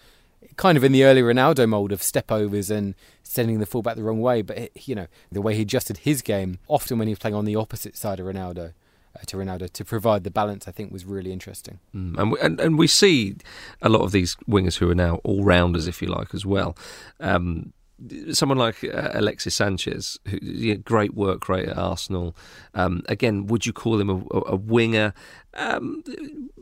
kind 0.56 0.78
of 0.78 0.84
in 0.84 0.92
the 0.92 1.04
early 1.04 1.22
Ronaldo 1.22 1.68
mould 1.68 1.92
of 1.92 2.02
step 2.04 2.32
overs 2.32 2.70
and 2.70 2.96
sending 3.24 3.60
the 3.60 3.66
fullback 3.66 3.96
the 3.96 4.04
wrong 4.04 4.22
way. 4.22 4.42
But, 4.42 4.88
you 4.88 4.96
know, 4.96 5.08
the 5.32 5.42
way 5.42 5.56
he 5.56 5.62
adjusted 5.62 6.00
his 6.00 6.22
game, 6.22 6.60
often 6.68 6.98
when 6.98 7.08
he 7.08 7.12
was 7.12 7.20
playing 7.20 7.36
on 7.36 7.46
the 7.46 7.56
opposite 7.56 7.98
side 7.98 8.20
of 8.20 8.26
Ronaldo. 8.26 8.74
Uh, 9.16 9.22
to 9.26 9.38
Ronaldo 9.38 9.72
to 9.72 9.86
provide 9.86 10.24
the 10.24 10.30
balance, 10.30 10.68
I 10.68 10.72
think 10.72 10.92
was 10.92 11.06
really 11.06 11.32
interesting. 11.32 11.80
Mm, 11.96 12.20
and, 12.20 12.32
we, 12.32 12.40
and, 12.40 12.60
and 12.60 12.78
we 12.78 12.86
see 12.86 13.36
a 13.82 13.90
lot 13.90 14.02
of 14.02 14.12
these 14.12 14.36
wingers 14.48 14.78
who 14.78 14.92
are 14.92 14.96
now 14.96 15.22
all 15.24 15.44
rounders, 15.44 15.88
if 15.88 16.04
you 16.04 16.08
like, 16.08 16.36
as 16.36 16.46
well. 16.46 16.78
Um, 17.20 17.74
someone 18.32 18.58
like 18.58 18.84
uh, 18.84 19.12
Alexis 19.14 19.56
Sanchez, 19.56 20.20
who 20.28 20.38
you 20.42 20.76
know, 20.76 20.82
great 20.86 21.16
work 21.16 21.50
rate 21.50 21.68
at 21.68 21.78
Arsenal. 21.78 22.36
Um, 22.76 23.02
again, 23.08 23.48
would 23.48 23.66
you 23.66 23.74
call 23.74 24.00
him 24.00 24.10
a, 24.10 24.22
a 24.46 24.56
winger? 24.56 25.14
Um, 25.56 26.04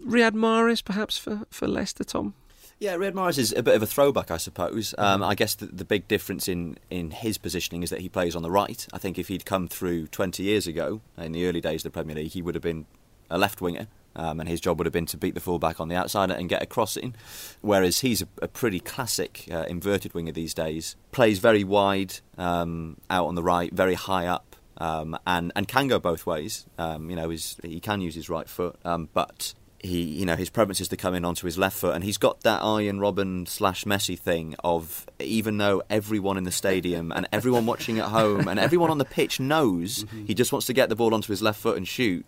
Riyad 0.05 0.31
Mahrez, 0.31 0.83
perhaps 0.83 1.17
for 1.17 1.41
for 1.49 1.67
Leicester, 1.67 2.03
Tom. 2.03 2.35
Yeah, 2.77 2.95
Riyad 2.95 3.13
Mahrez 3.13 3.37
is 3.37 3.53
a 3.53 3.63
bit 3.63 3.75
of 3.75 3.81
a 3.81 3.85
throwback, 3.85 4.31
I 4.31 4.37
suppose. 4.37 4.93
Um, 4.97 5.23
I 5.23 5.33
guess 5.33 5.55
the, 5.55 5.67
the, 5.67 5.85
big 5.85 6.09
difference 6.09 6.49
in, 6.49 6.77
in 6.89 7.11
his 7.11 7.37
positioning 7.37 7.83
is 7.83 7.89
that 7.89 8.01
he 8.01 8.09
plays 8.09 8.35
on 8.35 8.43
the 8.43 8.51
right. 8.51 8.85
I 8.91 8.97
think 8.97 9.17
if 9.17 9.29
he'd 9.29 9.45
come 9.45 9.69
through 9.69 10.07
20 10.07 10.43
years 10.43 10.67
ago, 10.67 10.99
in 11.17 11.31
the 11.31 11.47
early 11.47 11.61
days 11.61 11.85
of 11.85 11.91
the 11.93 11.95
Premier 11.97 12.15
League, 12.15 12.33
he 12.33 12.41
would 12.41 12.53
have 12.53 12.61
been 12.61 12.85
a 13.29 13.37
left 13.37 13.61
winger. 13.61 13.87
Um, 14.17 14.39
and 14.39 14.47
his 14.47 14.61
job 14.61 14.77
would 14.77 14.85
have 14.85 14.93
been 14.93 15.05
to 15.07 15.17
beat 15.17 15.33
the 15.33 15.41
fullback 15.41 15.81
on 15.81 15.89
the 15.89 15.95
outside 15.95 16.31
and 16.31 16.47
get 16.47 16.61
a 16.61 16.65
cross 16.65 16.95
in. 16.95 17.15
Whereas 17.59 17.99
he's 17.99 18.21
a, 18.21 18.27
a 18.41 18.47
pretty 18.47 18.79
classic 18.79 19.45
uh, 19.51 19.65
inverted 19.67 20.13
winger 20.13 20.31
these 20.31 20.53
days. 20.53 20.95
Plays 21.11 21.39
very 21.39 21.65
wide 21.65 22.15
um, 22.37 22.97
out 23.09 23.25
on 23.25 23.35
the 23.35 23.43
right, 23.43 23.73
very 23.73 23.95
high 23.95 24.25
up, 24.27 24.55
um, 24.77 25.17
and 25.27 25.51
and 25.53 25.67
can 25.67 25.89
go 25.89 25.99
both 25.99 26.25
ways. 26.25 26.65
Um, 26.77 27.09
you 27.09 27.17
know, 27.17 27.29
he 27.29 27.81
can 27.81 27.99
use 27.99 28.15
his 28.15 28.29
right 28.29 28.47
foot, 28.47 28.77
um, 28.85 29.09
but 29.13 29.53
he, 29.85 30.01
you 30.01 30.25
know, 30.25 30.35
his 30.35 30.49
preference 30.49 30.81
is 30.81 30.87
to 30.89 30.97
come 30.97 31.13
in 31.13 31.23
onto 31.23 31.45
his 31.45 31.57
left 31.57 31.77
foot, 31.77 31.95
and 31.95 32.03
he's 32.03 32.17
got 32.17 32.41
that 32.41 32.61
Arjen 32.61 32.99
Robben 32.99 33.47
slash 33.47 33.85
Messi 33.85 34.17
thing 34.17 34.55
of 34.63 35.05
even 35.19 35.57
though 35.57 35.81
everyone 35.89 36.37
in 36.37 36.43
the 36.43 36.51
stadium 36.51 37.11
and 37.11 37.27
everyone 37.31 37.65
watching 37.65 37.99
at 37.99 38.05
home 38.05 38.47
and 38.47 38.59
everyone 38.59 38.89
on 38.89 38.97
the 38.97 39.05
pitch 39.05 39.39
knows 39.39 40.03
mm-hmm. 40.03 40.25
he 40.25 40.33
just 40.33 40.51
wants 40.51 40.67
to 40.67 40.73
get 40.73 40.89
the 40.89 40.95
ball 40.95 41.13
onto 41.13 41.31
his 41.31 41.41
left 41.41 41.59
foot 41.59 41.77
and 41.77 41.87
shoot 41.87 42.27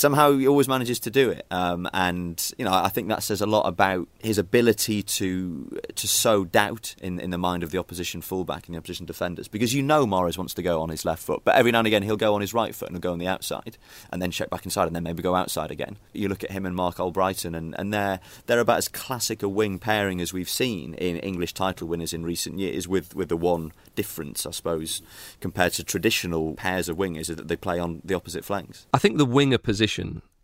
somehow 0.00 0.32
he 0.32 0.48
always 0.48 0.66
manages 0.66 0.98
to 1.00 1.10
do 1.10 1.30
it. 1.30 1.46
Um, 1.50 1.88
and 1.92 2.52
you 2.56 2.64
know, 2.64 2.72
I 2.72 2.88
think 2.88 3.08
that 3.08 3.22
says 3.22 3.40
a 3.40 3.46
lot 3.46 3.68
about 3.68 4.08
his 4.18 4.38
ability 4.38 5.02
to 5.02 5.78
to 5.94 6.08
sow 6.08 6.44
doubt 6.44 6.94
in, 7.02 7.20
in 7.20 7.30
the 7.30 7.38
mind 7.38 7.62
of 7.62 7.70
the 7.70 7.78
opposition 7.78 8.22
fullback 8.22 8.66
and 8.66 8.74
the 8.74 8.78
opposition 8.78 9.06
defenders. 9.06 9.46
Because 9.46 9.74
you 9.74 9.82
know 9.82 10.06
Mahrez 10.06 10.38
wants 10.38 10.54
to 10.54 10.62
go 10.62 10.80
on 10.80 10.88
his 10.88 11.04
left 11.04 11.22
foot, 11.22 11.42
but 11.44 11.54
every 11.54 11.70
now 11.70 11.78
and 11.78 11.86
again 11.86 12.02
he'll 12.02 12.16
go 12.16 12.34
on 12.34 12.40
his 12.40 12.54
right 12.54 12.74
foot 12.74 12.88
and 12.88 12.96
he'll 12.96 13.00
go 13.00 13.12
on 13.12 13.18
the 13.18 13.28
outside, 13.28 13.76
and 14.10 14.22
then 14.22 14.30
check 14.30 14.48
back 14.48 14.64
inside, 14.64 14.86
and 14.86 14.96
then 14.96 15.02
maybe 15.02 15.22
go 15.22 15.34
outside 15.34 15.70
again. 15.70 15.96
You 16.12 16.28
look 16.28 16.42
at 16.42 16.50
him 16.50 16.64
and 16.64 16.74
Marc 16.74 16.96
Albrighton, 16.96 17.54
and, 17.54 17.78
and 17.78 17.92
they're 17.92 18.20
they're 18.46 18.60
about 18.60 18.78
as 18.78 18.88
classic 18.88 19.42
a 19.42 19.48
wing 19.48 19.78
pairing 19.78 20.20
as 20.20 20.32
we've 20.32 20.48
seen 20.48 20.94
in 20.94 21.18
English 21.18 21.52
title 21.52 21.86
winners 21.86 22.14
in 22.14 22.24
recent 22.24 22.58
years, 22.58 22.88
with 22.88 23.14
with 23.14 23.28
the 23.28 23.36
one 23.36 23.72
difference, 23.94 24.46
I 24.46 24.52
suppose, 24.52 25.02
compared 25.40 25.74
to 25.74 25.84
traditional 25.84 26.54
pairs 26.54 26.88
of 26.88 26.96
wingers, 26.96 27.28
is 27.28 27.36
that 27.36 27.48
they 27.48 27.56
play 27.56 27.78
on 27.78 28.00
the 28.02 28.14
opposite 28.14 28.46
flanks. 28.46 28.86
I 28.94 28.98
think 28.98 29.18
the 29.18 29.26
winger 29.26 29.58
position 29.58 29.89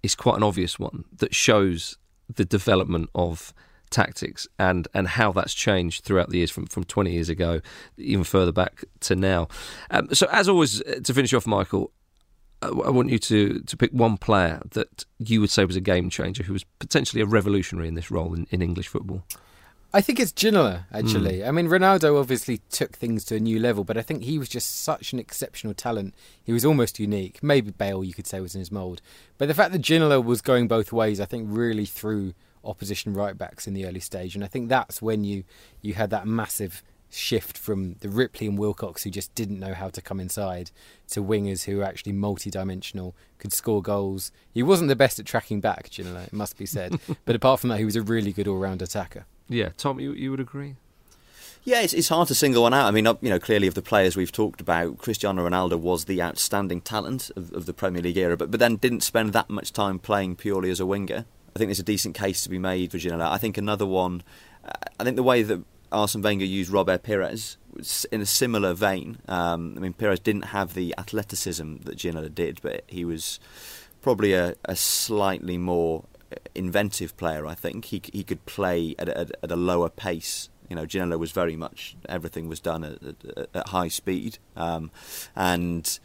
is 0.02 0.14
quite 0.14 0.36
an 0.36 0.42
obvious 0.42 0.78
one 0.78 1.04
that 1.16 1.34
shows 1.34 1.96
the 2.34 2.44
development 2.44 3.10
of 3.14 3.52
tactics 3.90 4.48
and 4.58 4.88
and 4.94 5.06
how 5.06 5.30
that's 5.30 5.54
changed 5.54 6.04
throughout 6.04 6.28
the 6.30 6.38
years 6.38 6.50
from 6.50 6.66
from 6.66 6.82
20 6.82 7.12
years 7.12 7.28
ago 7.28 7.60
even 7.96 8.24
further 8.24 8.50
back 8.50 8.84
to 8.98 9.14
now 9.14 9.46
um, 9.92 10.12
so 10.12 10.26
as 10.32 10.48
always 10.48 10.82
uh, 10.82 10.98
to 11.04 11.14
finish 11.14 11.32
off 11.32 11.46
michael 11.46 11.92
I 12.62 12.90
want 12.90 13.10
you 13.10 13.18
to, 13.18 13.60
to 13.60 13.76
pick 13.76 13.90
one 13.92 14.16
player 14.16 14.62
that 14.70 15.04
you 15.18 15.40
would 15.40 15.50
say 15.50 15.64
was 15.64 15.76
a 15.76 15.80
game 15.80 16.08
changer 16.08 16.42
who 16.42 16.54
was 16.54 16.64
potentially 16.78 17.20
a 17.20 17.26
revolutionary 17.26 17.86
in 17.86 17.94
this 17.94 18.10
role 18.10 18.32
in, 18.32 18.46
in 18.50 18.62
English 18.62 18.88
football. 18.88 19.24
I 19.92 20.00
think 20.00 20.20
it's 20.20 20.32
Ginola, 20.32 20.84
actually. 20.92 21.38
Mm. 21.38 21.48
I 21.48 21.50
mean, 21.52 21.68
Ronaldo 21.68 22.20
obviously 22.20 22.60
took 22.70 22.96
things 22.96 23.24
to 23.26 23.36
a 23.36 23.40
new 23.40 23.58
level, 23.58 23.84
but 23.84 23.96
I 23.96 24.02
think 24.02 24.24
he 24.24 24.38
was 24.38 24.48
just 24.48 24.82
such 24.82 25.12
an 25.12 25.18
exceptional 25.18 25.74
talent. 25.74 26.14
He 26.44 26.52
was 26.52 26.64
almost 26.64 26.98
unique. 26.98 27.42
Maybe 27.42 27.70
Bale, 27.70 28.04
you 28.04 28.12
could 28.12 28.26
say, 28.26 28.40
was 28.40 28.54
in 28.54 28.58
his 28.58 28.72
mould. 28.72 29.00
But 29.38 29.48
the 29.48 29.54
fact 29.54 29.72
that 29.72 29.82
Ginola 29.82 30.22
was 30.22 30.42
going 30.42 30.68
both 30.68 30.92
ways, 30.92 31.20
I 31.20 31.24
think, 31.24 31.46
really 31.50 31.86
threw 31.86 32.34
opposition 32.64 33.14
right 33.14 33.38
backs 33.38 33.66
in 33.66 33.74
the 33.74 33.86
early 33.86 34.00
stage. 34.00 34.34
And 34.34 34.44
I 34.44 34.48
think 34.48 34.68
that's 34.68 35.00
when 35.00 35.24
you, 35.24 35.44
you 35.80 35.94
had 35.94 36.10
that 36.10 36.26
massive 36.26 36.82
shift 37.08 37.56
from 37.56 37.94
the 38.00 38.08
Ripley 38.08 38.46
and 38.46 38.58
Wilcox, 38.58 39.04
who 39.04 39.10
just 39.10 39.34
didn't 39.34 39.60
know 39.60 39.72
how 39.72 39.88
to 39.88 40.02
come 40.02 40.20
inside, 40.20 40.70
to 41.08 41.22
wingers 41.22 41.64
who 41.64 41.78
were 41.78 41.84
actually 41.84 42.12
multi 42.12 42.50
dimensional, 42.50 43.14
could 43.38 43.52
score 43.52 43.80
goals. 43.80 44.32
He 44.52 44.62
wasn't 44.62 44.88
the 44.88 44.96
best 44.96 45.18
at 45.18 45.26
tracking 45.26 45.60
back, 45.60 45.88
Ginola, 45.88 46.26
it 46.26 46.32
must 46.32 46.58
be 46.58 46.66
said. 46.66 46.98
but 47.24 47.36
apart 47.36 47.60
from 47.60 47.70
that, 47.70 47.78
he 47.78 47.84
was 47.84 47.96
a 47.96 48.02
really 48.02 48.32
good 48.32 48.48
all 48.48 48.58
round 48.58 48.82
attacker. 48.82 49.24
Yeah, 49.48 49.70
Tom, 49.76 50.00
you 50.00 50.12
you 50.12 50.30
would 50.30 50.40
agree? 50.40 50.76
Yeah, 51.66 51.80
it's, 51.80 51.92
it's 51.92 52.08
hard 52.08 52.28
to 52.28 52.34
single 52.34 52.62
one 52.62 52.72
out. 52.72 52.86
I 52.86 52.92
mean, 52.92 53.06
you 53.20 53.28
know, 53.28 53.40
clearly 53.40 53.66
of 53.66 53.74
the 53.74 53.82
players 53.82 54.16
we've 54.16 54.30
talked 54.30 54.60
about, 54.60 54.98
Cristiano 54.98 55.48
Ronaldo 55.48 55.76
was 55.76 56.04
the 56.04 56.22
outstanding 56.22 56.80
talent 56.80 57.32
of, 57.34 57.52
of 57.52 57.66
the 57.66 57.74
Premier 57.74 58.00
League 58.00 58.16
era, 58.16 58.36
but, 58.36 58.52
but 58.52 58.60
then 58.60 58.76
didn't 58.76 59.02
spend 59.02 59.32
that 59.32 59.50
much 59.50 59.72
time 59.72 59.98
playing 59.98 60.36
purely 60.36 60.70
as 60.70 60.78
a 60.78 60.86
winger. 60.86 61.24
I 61.56 61.58
think 61.58 61.68
there's 61.68 61.80
a 61.80 61.82
decent 61.82 62.14
case 62.14 62.42
to 62.42 62.48
be 62.48 62.58
made 62.58 62.92
for 62.92 62.98
Ginola. 62.98 63.32
I 63.32 63.38
think 63.38 63.58
another 63.58 63.84
one, 63.84 64.22
I 65.00 65.02
think 65.02 65.16
the 65.16 65.24
way 65.24 65.42
that 65.42 65.60
Arsene 65.90 66.22
Wenger 66.22 66.44
used 66.44 66.70
Robert 66.70 67.02
Pires 67.02 67.56
was 67.72 68.06
in 68.12 68.20
a 68.20 68.26
similar 68.26 68.72
vein. 68.72 69.18
Um, 69.26 69.74
I 69.76 69.80
mean, 69.80 69.92
Pires 69.92 70.20
didn't 70.20 70.46
have 70.46 70.74
the 70.74 70.94
athleticism 70.96 71.78
that 71.78 71.96
Ginola 71.96 72.32
did, 72.32 72.60
but 72.62 72.84
he 72.86 73.04
was 73.04 73.40
probably 74.02 74.34
a, 74.34 74.54
a 74.66 74.76
slightly 74.76 75.58
more 75.58 76.04
inventive 76.54 77.16
player. 77.16 77.46
I 77.46 77.54
think 77.54 77.86
he 77.86 78.02
he 78.12 78.22
could 78.22 78.44
play 78.46 78.94
at 78.98 79.08
a, 79.08 79.28
at 79.42 79.50
a 79.50 79.56
lower 79.56 79.88
pace. 79.88 80.48
You 80.68 80.76
know, 80.76 80.84
Ginola 80.84 81.18
was 81.18 81.32
very 81.32 81.56
much 81.56 81.96
everything 82.08 82.48
was 82.48 82.60
done 82.60 82.84
at, 82.84 83.02
at, 83.02 83.48
at 83.54 83.68
high 83.68 83.88
speed, 83.88 84.38
um, 84.56 84.90
and 85.34 85.98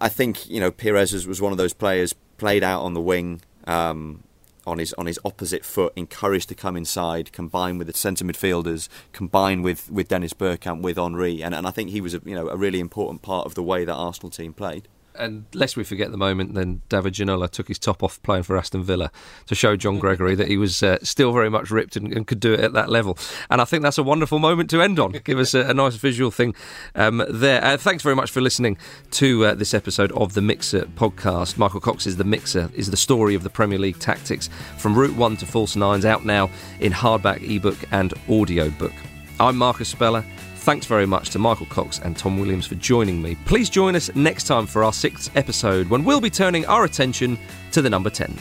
I 0.00 0.08
think 0.08 0.48
you 0.48 0.60
know 0.60 0.70
Pires 0.70 1.12
was, 1.12 1.26
was 1.26 1.40
one 1.40 1.52
of 1.52 1.58
those 1.58 1.72
players 1.72 2.14
played 2.38 2.62
out 2.62 2.82
on 2.82 2.94
the 2.94 3.00
wing. 3.00 3.42
Um, 3.66 4.24
on 4.64 4.78
his 4.78 4.92
on 4.94 5.06
his 5.06 5.18
opposite 5.24 5.64
foot, 5.64 5.92
encouraged 5.96 6.48
to 6.48 6.54
come 6.54 6.76
inside, 6.76 7.32
combine 7.32 7.78
with 7.78 7.88
the 7.88 7.92
centre 7.92 8.24
midfielders, 8.24 8.88
combine 9.12 9.60
with, 9.62 9.90
with 9.90 10.06
Dennis 10.06 10.32
Bergkamp, 10.32 10.82
with 10.82 10.96
Henry, 10.96 11.42
and, 11.42 11.52
and 11.52 11.66
I 11.66 11.72
think 11.72 11.90
he 11.90 12.00
was 12.00 12.14
a 12.14 12.20
you 12.24 12.34
know 12.34 12.48
a 12.48 12.56
really 12.56 12.78
important 12.78 13.22
part 13.22 13.46
of 13.46 13.54
the 13.56 13.62
way 13.62 13.84
that 13.84 13.92
Arsenal 13.92 14.30
team 14.30 14.52
played. 14.52 14.86
And 15.14 15.44
lest 15.54 15.76
we 15.76 15.84
forget 15.84 16.10
the 16.10 16.16
moment, 16.16 16.54
then 16.54 16.82
David 16.88 17.14
Ginola 17.14 17.50
took 17.50 17.68
his 17.68 17.78
top 17.78 18.02
off 18.02 18.22
playing 18.22 18.44
for 18.44 18.56
Aston 18.56 18.82
Villa 18.82 19.10
to 19.46 19.54
show 19.54 19.76
John 19.76 19.98
Gregory 19.98 20.34
that 20.34 20.48
he 20.48 20.56
was 20.56 20.82
uh, 20.82 20.98
still 21.02 21.32
very 21.32 21.50
much 21.50 21.70
ripped 21.70 21.96
and, 21.96 22.12
and, 22.12 22.26
could 22.26 22.40
do 22.40 22.52
it 22.52 22.60
at 22.60 22.72
that 22.72 22.88
level. 22.88 23.18
And 23.50 23.60
I 23.60 23.64
think 23.64 23.82
that's 23.82 23.98
a 23.98 24.02
wonderful 24.02 24.38
moment 24.38 24.70
to 24.70 24.80
end 24.80 24.98
on. 24.98 25.12
Give 25.24 25.38
us 25.38 25.54
a, 25.54 25.68
a 25.68 25.74
nice 25.74 25.96
visual 25.96 26.30
thing 26.30 26.54
um, 26.94 27.24
there. 27.28 27.62
Uh, 27.64 27.76
thanks 27.76 28.02
very 28.02 28.16
much 28.16 28.30
for 28.30 28.40
listening 28.40 28.78
to 29.12 29.46
uh, 29.46 29.54
this 29.54 29.74
episode 29.74 30.12
of 30.12 30.34
the 30.34 30.42
Mixer 30.42 30.82
podcast. 30.82 31.58
Michael 31.58 31.80
Cox 31.80 32.06
is 32.06 32.16
The 32.16 32.24
Mixer 32.24 32.70
is 32.74 32.90
the 32.90 32.96
story 32.96 33.34
of 33.34 33.42
the 33.42 33.50
Premier 33.50 33.78
League 33.78 33.98
tactics 33.98 34.48
from 34.78 34.98
Route 34.98 35.16
1 35.16 35.36
to 35.38 35.46
False 35.46 35.76
Nines, 35.76 36.04
out 36.04 36.24
now 36.24 36.50
in 36.80 36.92
hardback, 36.92 37.42
ebook, 37.48 37.78
and 37.90 38.14
audio 38.28 38.70
book. 38.70 38.92
I'm 39.40 39.56
Marcus 39.56 39.88
Speller. 39.88 40.24
Thanks 40.62 40.86
very 40.86 41.06
much 41.06 41.30
to 41.30 41.40
Michael 41.40 41.66
Cox 41.66 41.98
and 41.98 42.16
Tom 42.16 42.38
Williams 42.38 42.68
for 42.68 42.76
joining 42.76 43.20
me. 43.20 43.34
Please 43.46 43.68
join 43.68 43.96
us 43.96 44.14
next 44.14 44.44
time 44.44 44.64
for 44.64 44.84
our 44.84 44.92
sixth 44.92 45.36
episode 45.36 45.88
when 45.88 46.04
we'll 46.04 46.20
be 46.20 46.30
turning 46.30 46.64
our 46.66 46.84
attention 46.84 47.36
to 47.72 47.82
the 47.82 47.90
number 47.90 48.10
10s. 48.10 48.38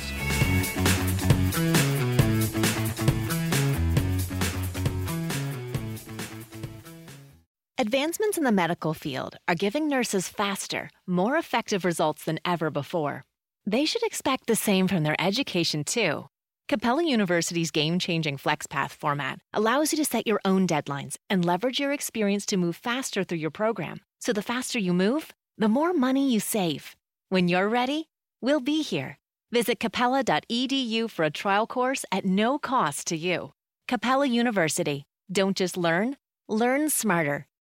Advancements 7.79 8.37
in 8.37 8.43
the 8.43 8.51
medical 8.51 8.93
field 8.93 9.37
are 9.47 9.55
giving 9.55 9.87
nurses 9.87 10.29
faster, 10.29 10.91
more 11.07 11.37
effective 11.37 11.83
results 11.83 12.25
than 12.25 12.39
ever 12.45 12.69
before. 12.69 13.25
They 13.65 13.85
should 13.85 14.03
expect 14.03 14.45
the 14.45 14.55
same 14.55 14.87
from 14.87 15.01
their 15.01 15.19
education, 15.19 15.83
too. 15.83 16.27
Capella 16.69 17.03
University's 17.03 17.71
game 17.71 17.99
changing 17.99 18.37
FlexPath 18.37 18.91
format 18.91 19.39
allows 19.53 19.91
you 19.91 19.97
to 19.97 20.05
set 20.05 20.25
your 20.25 20.39
own 20.45 20.65
deadlines 20.65 21.17
and 21.29 21.43
leverage 21.43 21.79
your 21.79 21.91
experience 21.91 22.45
to 22.45 22.57
move 22.57 22.75
faster 22.77 23.23
through 23.23 23.39
your 23.39 23.51
program. 23.51 23.99
So 24.19 24.31
the 24.31 24.41
faster 24.41 24.79
you 24.79 24.93
move, 24.93 25.33
the 25.57 25.67
more 25.67 25.93
money 25.93 26.31
you 26.31 26.39
save. 26.39 26.95
When 27.29 27.47
you're 27.47 27.67
ready, 27.67 28.07
we'll 28.41 28.61
be 28.61 28.81
here. 28.83 29.17
Visit 29.51 29.79
capella.edu 29.79 31.09
for 31.09 31.25
a 31.25 31.29
trial 31.29 31.67
course 31.67 32.05
at 32.11 32.25
no 32.25 32.57
cost 32.57 33.07
to 33.07 33.17
you. 33.17 33.51
Capella 33.87 34.25
University. 34.25 35.03
Don't 35.29 35.57
just 35.57 35.75
learn, 35.75 36.15
learn 36.47 36.89
smarter. 36.89 37.47